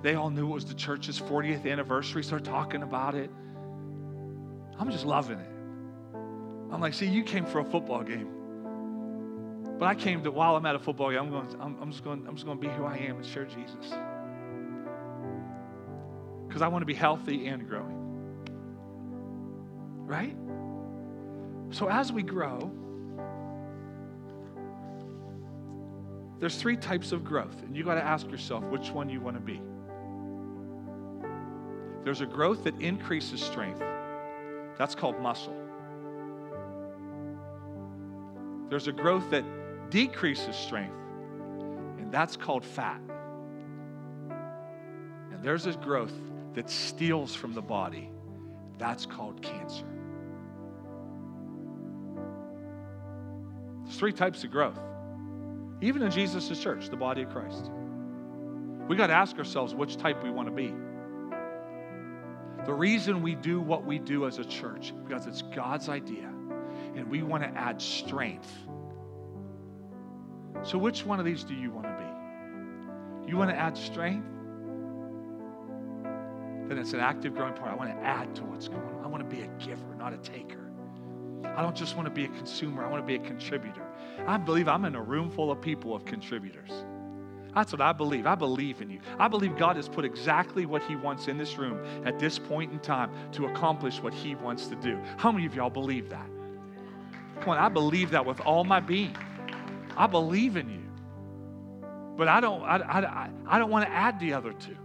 they 0.03 0.17
all 0.17 0.29
knew 0.29 0.51
it 0.51 0.55
was 0.55 0.65
the 0.65 0.75
church's 0.75 1.21
40th 1.21 1.71
anniversary, 1.71 2.25
so 2.25 2.31
they're 2.31 2.41
talking 2.41 2.83
about 2.83 3.15
it. 3.15 3.31
I'm 4.79 4.91
just 4.91 5.07
loving 5.07 5.39
it. 5.39 5.49
I'm 6.73 6.81
like, 6.81 6.95
see, 6.95 7.07
you 7.07 7.23
came 7.23 7.47
for 7.47 7.61
a 7.61 7.65
football 7.65 8.03
game. 8.03 8.42
But 9.83 9.89
I 9.89 9.95
came 9.97 10.23
to 10.23 10.31
while 10.31 10.55
I'm 10.55 10.65
at 10.65 10.77
a 10.77 10.79
football 10.79 11.11
game, 11.11 11.19
I'm 11.19 11.31
going, 11.31 11.57
I'm, 11.61 11.77
I'm 11.83 11.91
just 11.91 12.05
going, 12.05 12.25
I'm 12.29 12.37
just 12.37 12.47
going 12.47 12.57
to 12.57 12.69
be 12.69 12.73
who 12.73 12.85
I 12.85 12.99
am 12.99 13.17
and 13.17 13.27
share 13.27 13.47
Jesus. 13.47 13.93
Because 16.47 16.63
I 16.63 16.69
want 16.69 16.83
to 16.83 16.87
be 16.87 16.95
healthy 16.95 17.49
and 17.49 17.69
growing. 17.69 17.99
Right? 20.07 20.37
So 21.75 21.89
as 21.89 22.13
we 22.13 22.23
grow, 22.23 22.71
there's 26.39 26.55
three 26.55 26.77
types 26.77 27.11
of 27.11 27.25
growth, 27.25 27.61
and 27.65 27.77
you 27.77 27.83
got 27.83 27.97
to 27.97 28.05
ask 28.05 28.31
yourself 28.31 28.63
which 28.67 28.91
one 28.91 29.09
you 29.09 29.21
want 29.21 29.35
to 29.35 29.43
be. 29.43 29.61
There's 32.05 32.21
a 32.21 32.27
growth 32.27 32.63
that 32.63 32.81
increases 32.81 33.43
strength. 33.43 33.83
That's 34.79 34.95
called 34.95 35.19
muscle. 35.19 35.57
There's 38.69 38.87
a 38.87 38.93
growth 38.93 39.29
that 39.31 39.45
decreases 39.93 40.57
strength, 40.57 40.97
and 41.99 42.11
that's 42.11 42.35
called 42.35 42.65
fat. 42.65 43.01
And 45.31 45.43
there's 45.43 45.67
a 45.67 45.73
growth 45.73 46.15
that 46.55 46.71
steals 46.71 47.35
from 47.35 47.53
the 47.53 47.61
body, 47.61 48.11
that's 48.79 49.05
called 49.05 49.43
cancer. 49.43 49.85
There's 53.85 53.97
three 53.97 54.15
types 54.15 54.43
of 54.45 54.51
growth, 54.51 54.81
even 55.83 56.01
in 56.01 56.11
Jesus' 56.11 56.59
church, 56.59 56.89
the 56.89 56.97
body 56.97 57.23
of 57.23 57.31
Christ. 57.31 57.71
We 58.89 58.97
got 58.97 59.09
to 59.09 59.13
ask 59.13 59.37
ourselves 59.37 59.75
which 59.75 59.99
type 59.99 60.25
we 60.25 60.31
want 60.31 60.49
to 60.49 60.55
be. 60.55 60.75
The 62.65 62.73
reason 62.73 63.23
we 63.23 63.35
do 63.35 63.61
what 63.61 63.85
we 63.85 63.99
do 63.99 64.27
as 64.27 64.39
a 64.39 64.45
church 64.45 64.95
because 65.05 65.27
it's 65.27 65.43
God's 65.43 65.91
idea 65.91 66.33
and 66.97 67.11
we 67.11 67.23
want 67.23 67.43
to 67.43 67.49
add 67.51 67.83
strength. 67.83 68.51
So, 70.65 70.79
which 70.79 71.05
one 71.05 71.19
of 71.19 71.27
these 71.27 71.45
do 71.45 71.55
you 71.55 71.71
want 71.71 71.87
to 71.87 71.97
be? 73.25 73.31
You 73.31 73.37
want 73.37 73.51
to 73.51 73.57
add 73.57 73.77
strength? 73.77 74.27
Then 76.69 76.79
it's 76.79 76.93
an 76.93 77.01
active 77.01 77.35
growing 77.35 77.55
part. 77.55 77.71
I 77.71 77.75
want 77.75 77.91
to 77.91 78.07
add 78.07 78.35
to 78.37 78.45
what's 78.45 78.69
going 78.69 78.83
on. 78.83 79.05
I 79.05 79.09
want 79.09 79.29
to 79.29 79.37
be 79.37 79.43
a 79.43 79.49
giver, 79.59 79.95
not 79.99 80.13
a 80.13 80.19
taker. 80.19 80.71
I 81.45 81.61
don't 81.61 81.77
just 81.77 81.97
want 81.97 82.07
to 82.07 82.15
be 82.15 82.25
a 82.25 82.29
consumer, 82.29 82.85
I 82.85 82.91
want 82.91 83.03
to 83.03 83.07
be 83.07 83.17
a 83.17 83.27
contributor. 83.27 83.83
I 84.27 84.37
believe 84.37 84.69
I'm 84.69 84.85
in 84.85 84.95
a 84.95 85.03
room 85.03 85.31
full 85.31 85.51
of 85.51 85.61
people 85.61 85.95
of 85.95 86.05
contributors. 86.05 86.71
That's 87.55 87.73
what 87.73 87.83
I 87.83 87.93
believe. 87.93 88.27
I 88.27 88.35
believe 88.35 88.81
in 88.81 88.91
you. 88.91 89.01
I 89.19 89.29
believe 89.29 89.57
God 89.57 89.77
has 89.77 89.89
put 89.89 90.05
exactly 90.05 90.65
what 90.65 90.83
He 90.85 90.97
wants 90.97 91.29
in 91.29 91.37
this 91.37 91.59
room 91.59 91.79
at 92.07 92.19
this 92.19 92.39
point 92.39 92.73
in 92.73 92.79
time 92.79 93.11
to 93.33 93.47
accomplish 93.47 94.01
what 94.01 94.15
He 94.15 94.35
wants 94.37 94.69
to 94.69 94.77
do. 94.77 94.99
How 95.19 95.31
many 95.31 95.45
of 95.45 95.55
y'all 95.55 95.69
believe 95.69 96.09
that? 96.09 96.27
Come 97.41 97.51
on, 97.51 97.59
I 97.59 97.69
believe 97.69 98.11
that 98.11 98.25
with 98.25 98.41
all 98.41 98.65
my 98.65 98.81
being. 98.81 99.17
I 99.97 100.07
believe 100.07 100.57
in 100.57 100.69
you. 100.69 100.83
But 102.17 102.29
I 102.29 102.41
don't, 102.41 102.63
I, 102.63 102.77
I, 102.77 103.31
I 103.47 103.59
don't 103.59 103.71
want 103.71 103.87
to 103.87 103.93
add 103.93 104.21
the 104.21 104.35
other 104.35 104.53
two. 104.53 104.77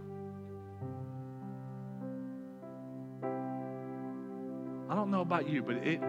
I 4.88 4.94
don't 4.94 5.10
know 5.10 5.20
about 5.20 5.48
you, 5.48 5.62
but 5.62 5.76
it, 5.76 6.00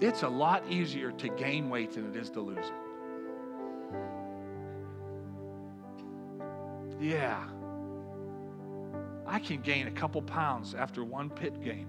it's 0.00 0.22
a 0.22 0.28
lot 0.28 0.64
easier 0.70 1.12
to 1.12 1.28
gain 1.28 1.68
weight 1.68 1.92
than 1.92 2.06
it 2.10 2.16
is 2.16 2.30
to 2.30 2.40
lose 2.40 2.66
it. 2.66 2.72
Yeah. 7.00 7.44
I 9.26 9.38
can 9.38 9.60
gain 9.60 9.86
a 9.86 9.90
couple 9.90 10.22
pounds 10.22 10.74
after 10.74 11.04
one 11.04 11.28
Pitt 11.28 11.62
game. 11.62 11.88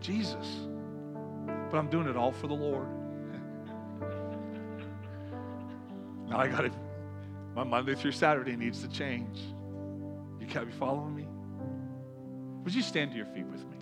Jesus. 0.00 0.66
But 1.70 1.78
I'm 1.78 1.88
doing 1.88 2.08
it 2.08 2.16
all 2.16 2.32
for 2.32 2.48
the 2.48 2.54
Lord. 2.54 2.88
Now 6.28 6.38
I 6.38 6.48
got 6.48 6.62
to, 6.62 6.70
my 7.54 7.64
Monday 7.64 7.94
through 7.94 8.12
Saturday 8.12 8.56
needs 8.56 8.82
to 8.82 8.88
change. 8.88 9.38
You 10.40 10.46
got 10.46 10.60
to 10.60 10.66
be 10.66 10.72
following 10.72 11.14
me? 11.14 11.26
Would 12.64 12.74
you 12.74 12.82
stand 12.82 13.12
to 13.12 13.16
your 13.16 13.26
feet 13.26 13.46
with 13.46 13.60
me? 13.60 13.76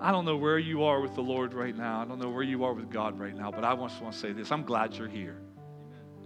I 0.00 0.10
don't 0.10 0.24
know 0.24 0.36
where 0.36 0.58
you 0.58 0.82
are 0.84 1.00
with 1.00 1.14
the 1.14 1.22
Lord 1.22 1.54
right 1.54 1.76
now. 1.76 2.00
I 2.00 2.04
don't 2.04 2.18
know 2.18 2.30
where 2.30 2.42
you 2.42 2.64
are 2.64 2.72
with 2.72 2.90
God 2.90 3.18
right 3.18 3.34
now, 3.34 3.50
but 3.50 3.64
I 3.64 3.74
just 3.76 4.02
want 4.02 4.14
to 4.14 4.18
say 4.18 4.32
this. 4.32 4.50
I'm 4.50 4.64
glad 4.64 4.94
you're 4.94 5.08
here. 5.08 5.40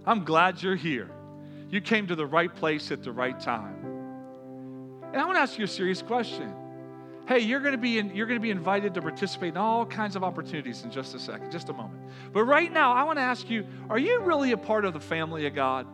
I'm 0.05 0.23
glad 0.23 0.61
you're 0.61 0.75
here. 0.75 1.11
You 1.69 1.81
came 1.81 2.07
to 2.07 2.15
the 2.15 2.25
right 2.25 2.53
place 2.53 2.91
at 2.91 3.03
the 3.03 3.11
right 3.11 3.39
time. 3.39 3.75
And 5.11 5.21
I 5.21 5.25
want 5.25 5.37
to 5.37 5.41
ask 5.41 5.57
you 5.57 5.65
a 5.65 5.67
serious 5.67 6.01
question. 6.01 6.53
Hey, 7.27 7.39
you're 7.39 7.59
going 7.59 7.73
to 7.73 7.77
be 7.77 7.97
in, 7.97 8.15
you're 8.15 8.25
going 8.25 8.39
to 8.39 8.43
be 8.43 8.51
invited 8.51 8.93
to 8.93 9.01
participate 9.01 9.49
in 9.49 9.57
all 9.57 9.85
kinds 9.85 10.15
of 10.15 10.23
opportunities 10.23 10.83
in 10.83 10.91
just 10.91 11.13
a 11.13 11.19
second, 11.19 11.51
just 11.51 11.67
a 11.67 11.73
moment. 11.73 12.01
But 12.31 12.45
right 12.45 12.71
now, 12.71 12.93
I 12.93 13.03
want 13.03 13.17
to 13.17 13.23
ask 13.23 13.49
you, 13.49 13.67
are 13.89 13.99
you 13.99 14.21
really 14.21 14.53
a 14.53 14.57
part 14.57 14.85
of 14.85 14.93
the 14.93 14.99
family 15.01 15.45
of 15.45 15.53
God? 15.53 15.87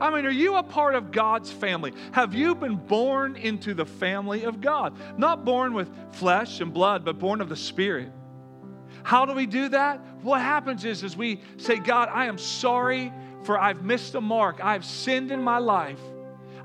I 0.00 0.10
mean, 0.10 0.26
are 0.26 0.30
you 0.30 0.56
a 0.56 0.64
part 0.64 0.96
of 0.96 1.12
God's 1.12 1.52
family? 1.52 1.92
Have 2.10 2.34
you 2.34 2.56
been 2.56 2.74
born 2.74 3.36
into 3.36 3.72
the 3.72 3.86
family 3.86 4.44
of 4.44 4.60
God? 4.60 4.96
Not 5.16 5.44
born 5.44 5.74
with 5.74 5.88
flesh 6.12 6.60
and 6.60 6.74
blood, 6.74 7.04
but 7.04 7.20
born 7.20 7.40
of 7.40 7.48
the 7.48 7.56
Spirit. 7.56 8.12
How 9.04 9.26
do 9.26 9.32
we 9.32 9.46
do 9.46 9.68
that? 9.68 10.00
What 10.22 10.40
happens 10.40 10.84
is, 10.84 11.04
is 11.04 11.16
we 11.16 11.40
say, 11.56 11.76
God, 11.76 12.08
I 12.12 12.26
am 12.26 12.36
sorry 12.36 13.12
for 13.44 13.60
I've 13.60 13.84
missed 13.84 14.12
the 14.12 14.20
mark. 14.20 14.62
I've 14.62 14.84
sinned 14.84 15.30
in 15.30 15.40
my 15.40 15.58
life. 15.58 16.00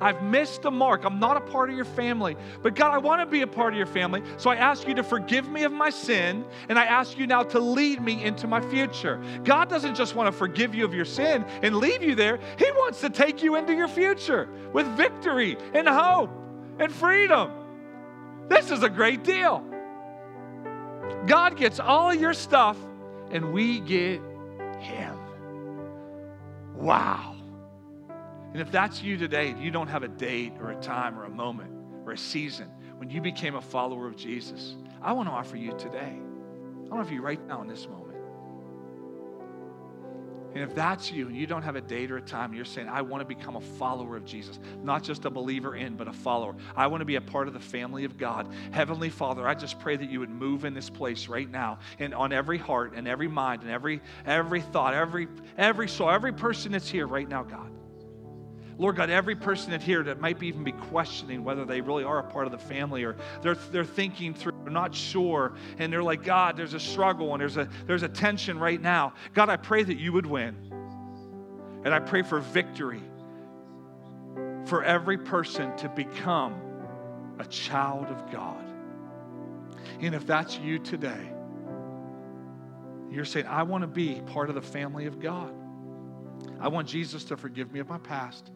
I've 0.02 0.24
missed 0.24 0.64
the 0.64 0.72
mark. 0.72 1.06
I'm 1.06 1.20
not 1.20 1.38
a 1.38 1.42
part 1.42 1.70
of 1.70 1.76
your 1.76 1.86
family. 1.86 2.36
But 2.62 2.76
God, 2.76 2.94
I 2.94 2.98
want 2.98 3.22
to 3.22 3.26
be 3.26 3.44
a 3.44 3.48
part 3.48 3.74
of 3.74 3.78
your 3.78 3.86
family. 3.86 4.24
So 4.38 4.50
I 4.50 4.56
ask 4.56 4.88
you 4.88 4.96
to 4.96 5.04
forgive 5.04 5.48
me 5.48 5.64
of 5.64 5.72
my 5.72 5.92
sin, 5.92 6.44
and 6.70 6.80
I 6.80 6.86
ask 6.86 7.18
you 7.18 7.28
now 7.28 7.44
to 7.44 7.60
lead 7.60 8.02
me 8.02 8.24
into 8.24 8.48
my 8.48 8.60
future. 8.60 9.22
God 9.44 9.70
doesn't 9.70 9.96
just 9.96 10.16
want 10.16 10.28
to 10.28 10.32
forgive 10.32 10.74
you 10.74 10.84
of 10.84 10.94
your 10.94 11.06
sin 11.06 11.46
and 11.62 11.78
leave 11.78 12.02
you 12.02 12.16
there, 12.16 12.40
He 12.58 12.70
wants 12.72 13.00
to 13.02 13.10
take 13.10 13.44
you 13.44 13.56
into 13.56 13.74
your 13.74 13.88
future 13.88 14.50
with 14.74 14.88
victory 14.98 15.58
and 15.74 15.88
hope 15.88 16.32
and 16.80 16.92
freedom. 16.92 17.52
This 18.48 18.72
is 18.72 18.84
a 18.84 18.90
great 18.90 19.24
deal. 19.24 19.64
God 21.28 21.58
gets 21.58 21.80
all 21.80 22.14
your 22.14 22.34
stuff, 22.34 22.78
and 23.30 23.54
we 23.54 23.80
get 23.80 24.22
Him. 24.80 25.18
Wow. 26.76 27.41
And 28.54 28.62
if 28.62 28.72
that's 28.72 29.02
you 29.02 29.18
today, 29.18 29.56
you 29.60 29.72
don't 29.72 29.88
have 29.88 30.04
a 30.04 30.08
date 30.08 30.54
or 30.60 30.72
a 30.72 30.76
time 30.82 31.18
or 31.18 31.24
a 31.24 31.30
moment 31.30 31.72
or 32.06 32.12
a 32.12 32.18
season 32.18 32.70
when 33.02 33.10
you 33.10 33.20
became 33.20 33.56
a 33.56 33.62
follower 33.62 34.06
of 34.06 34.16
Jesus, 34.16 34.76
I 35.02 35.14
want 35.14 35.28
to 35.28 35.34
offer 35.34 35.58
you 35.58 35.76
today. 35.76 36.14
I 36.14 36.88
want 36.88 36.90
to 36.90 37.00
offer 37.00 37.14
you 37.16 37.24
right 37.24 37.44
now 37.48 37.60
in 37.64 37.68
this 37.68 37.88
moment. 37.88 38.16
And 40.54 40.64
if 40.64 40.76
that's 40.76 41.12
you 41.12 41.26
and 41.26 41.36
you 41.36 41.48
don't 41.48 41.64
have 41.64 41.76
a 41.76 41.82
date 41.82 42.12
or 42.12 42.18
a 42.18 42.22
time, 42.22 42.54
you're 42.54 42.64
saying, 42.64 42.90
I 42.90 43.02
want 43.02 43.22
to 43.22 43.26
become 43.26 43.56
a 43.56 43.62
follower 43.62 44.16
of 44.16 44.24
Jesus, 44.24 44.60
not 44.84 45.02
just 45.02 45.26
a 45.26 45.32
believer 45.32 45.76
in, 45.76 45.96
but 45.96 46.08
a 46.08 46.14
follower. 46.14 46.54
I 46.76 46.86
want 46.86 47.02
to 47.02 47.06
be 47.06 47.16
a 47.16 47.22
part 47.22 47.48
of 47.48 47.56
the 47.56 47.60
family 47.60 48.06
of 48.06 48.20
God. 48.20 48.54
Heavenly 48.70 49.10
Father, 49.10 49.48
I 49.48 49.56
just 49.56 49.80
pray 49.80 49.98
that 49.98 50.12
you 50.12 50.20
would 50.20 50.30
move 50.30 50.64
in 50.64 50.76
this 50.76 50.92
place 50.92 51.28
right 51.28 51.50
now 51.50 51.80
and 51.98 52.14
on 52.14 52.32
every 52.32 52.60
heart 52.60 52.94
and 52.96 53.08
every 53.08 53.28
mind 53.28 53.64
and 53.64 53.72
every 53.72 54.00
every 54.28 54.62
thought, 54.62 54.94
every 54.94 55.28
every 55.58 55.88
soul, 55.88 56.12
every 56.12 56.34
person 56.34 56.74
that's 56.74 56.88
here 56.88 57.08
right 57.08 57.28
now, 57.28 57.42
God. 57.42 57.72
Lord 58.82 58.96
God, 58.96 59.12
every 59.12 59.36
person 59.36 59.70
that 59.70 59.84
here 59.84 60.02
that 60.02 60.20
might 60.20 60.42
even 60.42 60.64
be 60.64 60.72
questioning 60.72 61.44
whether 61.44 61.66
they 61.66 61.82
really 61.82 62.04
are 62.04 62.18
a 62.18 62.24
part 62.24 62.48
of 62.48 62.52
the 62.52 62.58
family 62.58 63.04
or 63.04 63.16
they're, 63.44 63.54
they're 63.54 63.86
thinking 63.86 64.34
through, 64.34 64.54
they're 64.64 64.74
not 64.74 64.96
sure, 64.96 65.54
and 65.78 65.94
they're 65.94 66.02
like, 66.02 66.24
God, 66.24 66.58
there's 66.58 66.74
a 66.74 66.80
struggle 66.80 67.32
and 67.34 67.42
there's 67.42 67.58
a, 67.58 67.70
there's 67.86 68.02
a 68.02 68.10
tension 68.10 68.58
right 68.58 68.82
now. 68.82 69.14
God, 69.36 69.50
I 69.50 69.58
pray 69.58 69.84
that 69.84 70.00
you 70.00 70.14
would 70.14 70.26
win. 70.26 70.56
And 71.86 71.94
I 71.94 72.00
pray 72.00 72.24
for 72.24 72.40
victory 72.40 73.04
for 74.66 74.84
every 74.84 75.20
person 75.20 75.78
to 75.78 75.88
become 75.88 76.60
a 77.38 77.46
child 77.46 78.08
of 78.08 78.32
God. 78.32 78.66
And 80.00 80.16
if 80.16 80.26
that's 80.26 80.58
you 80.58 80.80
today, 80.80 81.30
you're 83.12 83.26
saying, 83.26 83.46
I 83.46 83.62
want 83.62 83.84
to 83.84 83.88
be 83.88 84.24
part 84.26 84.50
of 84.50 84.56
the 84.56 84.62
family 84.64 85.06
of 85.06 85.20
God. 85.20 85.54
I 86.60 86.68
want 86.70 86.88
Jesus 86.88 87.24
to 87.26 87.38
forgive 87.38 87.72
me 87.72 87.80
of 87.80 87.88
my 87.88 88.00
past 88.00 88.50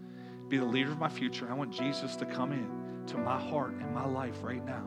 be 0.50 0.58
the 0.58 0.66
leader 0.66 0.92
of 0.92 1.00
my 1.00 1.10
future. 1.10 1.48
I 1.50 1.54
want 1.54 1.72
Jesus 1.72 2.16
to 2.18 2.26
come 2.26 2.52
in 2.52 3.06
to 3.08 3.18
my 3.18 3.40
heart 3.40 3.74
and 3.74 3.94
my 3.94 4.06
life 4.06 4.44
right 4.44 4.64
now. 4.66 4.84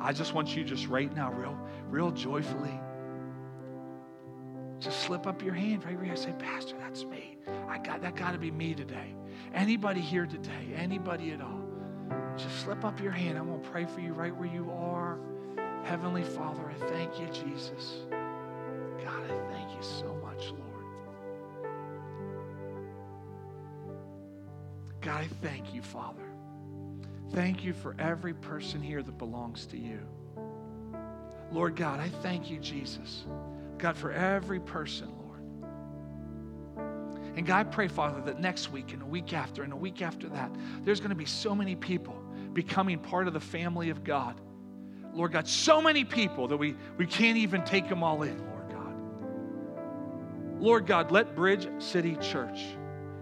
I 0.00 0.12
just 0.12 0.34
want 0.34 0.54
you 0.56 0.64
just 0.64 0.88
right 0.88 1.14
now, 1.14 1.32
real, 1.32 1.58
real 1.88 2.10
joyfully, 2.10 2.80
just 4.80 5.00
slip 5.00 5.26
up 5.26 5.42
your 5.42 5.54
hand 5.54 5.84
right 5.84 5.98
here. 6.02 6.16
Say, 6.16 6.34
Pastor, 6.38 6.76
that's 6.78 7.04
me. 7.04 7.38
I 7.68 7.78
got 7.78 8.02
that 8.02 8.16
got 8.16 8.32
to 8.32 8.38
be 8.38 8.50
me 8.50 8.74
today. 8.74 9.14
Anybody 9.54 10.00
here 10.00 10.26
today? 10.26 10.74
Anybody 10.76 11.30
at 11.30 11.40
all? 11.40 11.62
Just 12.36 12.60
slip 12.60 12.84
up 12.84 13.00
your 13.00 13.12
hand. 13.12 13.38
I'm 13.38 13.48
gonna 13.48 13.70
pray 13.70 13.86
for 13.86 14.00
you 14.00 14.12
right 14.12 14.34
where 14.36 14.48
you 14.48 14.70
are. 14.70 15.18
Heavenly 15.84 16.24
Father, 16.24 16.70
I 16.70 16.74
thank 16.90 17.18
you, 17.20 17.26
Jesus. 17.28 18.02
God, 18.10 19.24
I 19.30 19.52
thank 19.52 19.70
you 19.70 19.82
so 19.82 20.13
God, 25.04 25.20
I 25.20 25.28
thank 25.42 25.74
you, 25.74 25.82
Father. 25.82 26.24
Thank 27.32 27.62
you 27.62 27.74
for 27.74 27.94
every 27.98 28.32
person 28.32 28.80
here 28.80 29.02
that 29.02 29.18
belongs 29.18 29.66
to 29.66 29.76
you. 29.76 30.00
Lord 31.52 31.76
God, 31.76 32.00
I 32.00 32.08
thank 32.08 32.50
you, 32.50 32.58
Jesus. 32.58 33.26
God, 33.76 33.98
for 33.98 34.12
every 34.12 34.60
person, 34.60 35.12
Lord. 35.18 35.42
And 37.36 37.46
God, 37.46 37.66
I 37.66 37.70
pray, 37.70 37.86
Father, 37.88 38.22
that 38.22 38.40
next 38.40 38.72
week 38.72 38.94
and 38.94 39.02
a 39.02 39.06
week 39.06 39.34
after 39.34 39.62
and 39.62 39.74
a 39.74 39.76
week 39.76 40.00
after 40.00 40.26
that, 40.30 40.50
there's 40.84 41.00
going 41.00 41.10
to 41.10 41.16
be 41.16 41.26
so 41.26 41.54
many 41.54 41.76
people 41.76 42.16
becoming 42.54 42.98
part 42.98 43.26
of 43.26 43.34
the 43.34 43.40
family 43.40 43.90
of 43.90 44.04
God. 44.04 44.40
Lord 45.12 45.32
God, 45.32 45.46
so 45.46 45.82
many 45.82 46.04
people 46.04 46.48
that 46.48 46.56
we, 46.56 46.76
we 46.96 47.06
can't 47.06 47.36
even 47.36 47.62
take 47.62 47.90
them 47.90 48.02
all 48.02 48.22
in, 48.22 48.38
Lord 48.38 48.70
God. 48.70 50.62
Lord 50.62 50.86
God, 50.86 51.10
let 51.12 51.36
Bridge 51.36 51.68
City 51.78 52.16
Church 52.16 52.60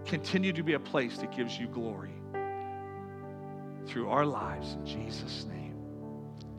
continue 0.05 0.53
to 0.53 0.63
be 0.63 0.73
a 0.73 0.79
place 0.79 1.17
that 1.17 1.35
gives 1.35 1.57
you 1.57 1.67
glory 1.67 2.13
through 3.85 4.09
our 4.09 4.25
lives. 4.25 4.73
In 4.73 4.85
Jesus' 4.85 5.45
name, 5.45 5.75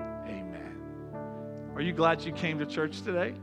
amen. 0.01 0.78
Are 1.74 1.80
you 1.80 1.92
glad 1.92 2.22
you 2.22 2.32
came 2.32 2.59
to 2.59 2.66
church 2.66 3.03
today? 3.03 3.34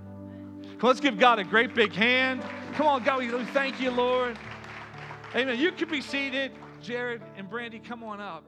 Let's 0.81 0.99
give 0.99 1.19
God 1.19 1.39
a 1.39 1.43
great 1.43 1.75
big 1.75 1.93
hand. 1.93 2.43
Come 2.73 2.87
on, 2.87 3.03
God, 3.03 3.19
we 3.19 3.45
thank 3.45 3.79
you, 3.79 3.91
Lord. 3.91 4.37
Amen. 5.35 5.59
You 5.59 5.71
can 5.71 5.89
be 5.89 6.01
seated. 6.01 6.51
Jared 6.81 7.21
and 7.37 7.47
Brandy, 7.47 7.79
come 7.79 8.03
on 8.03 8.19
up. 8.19 8.43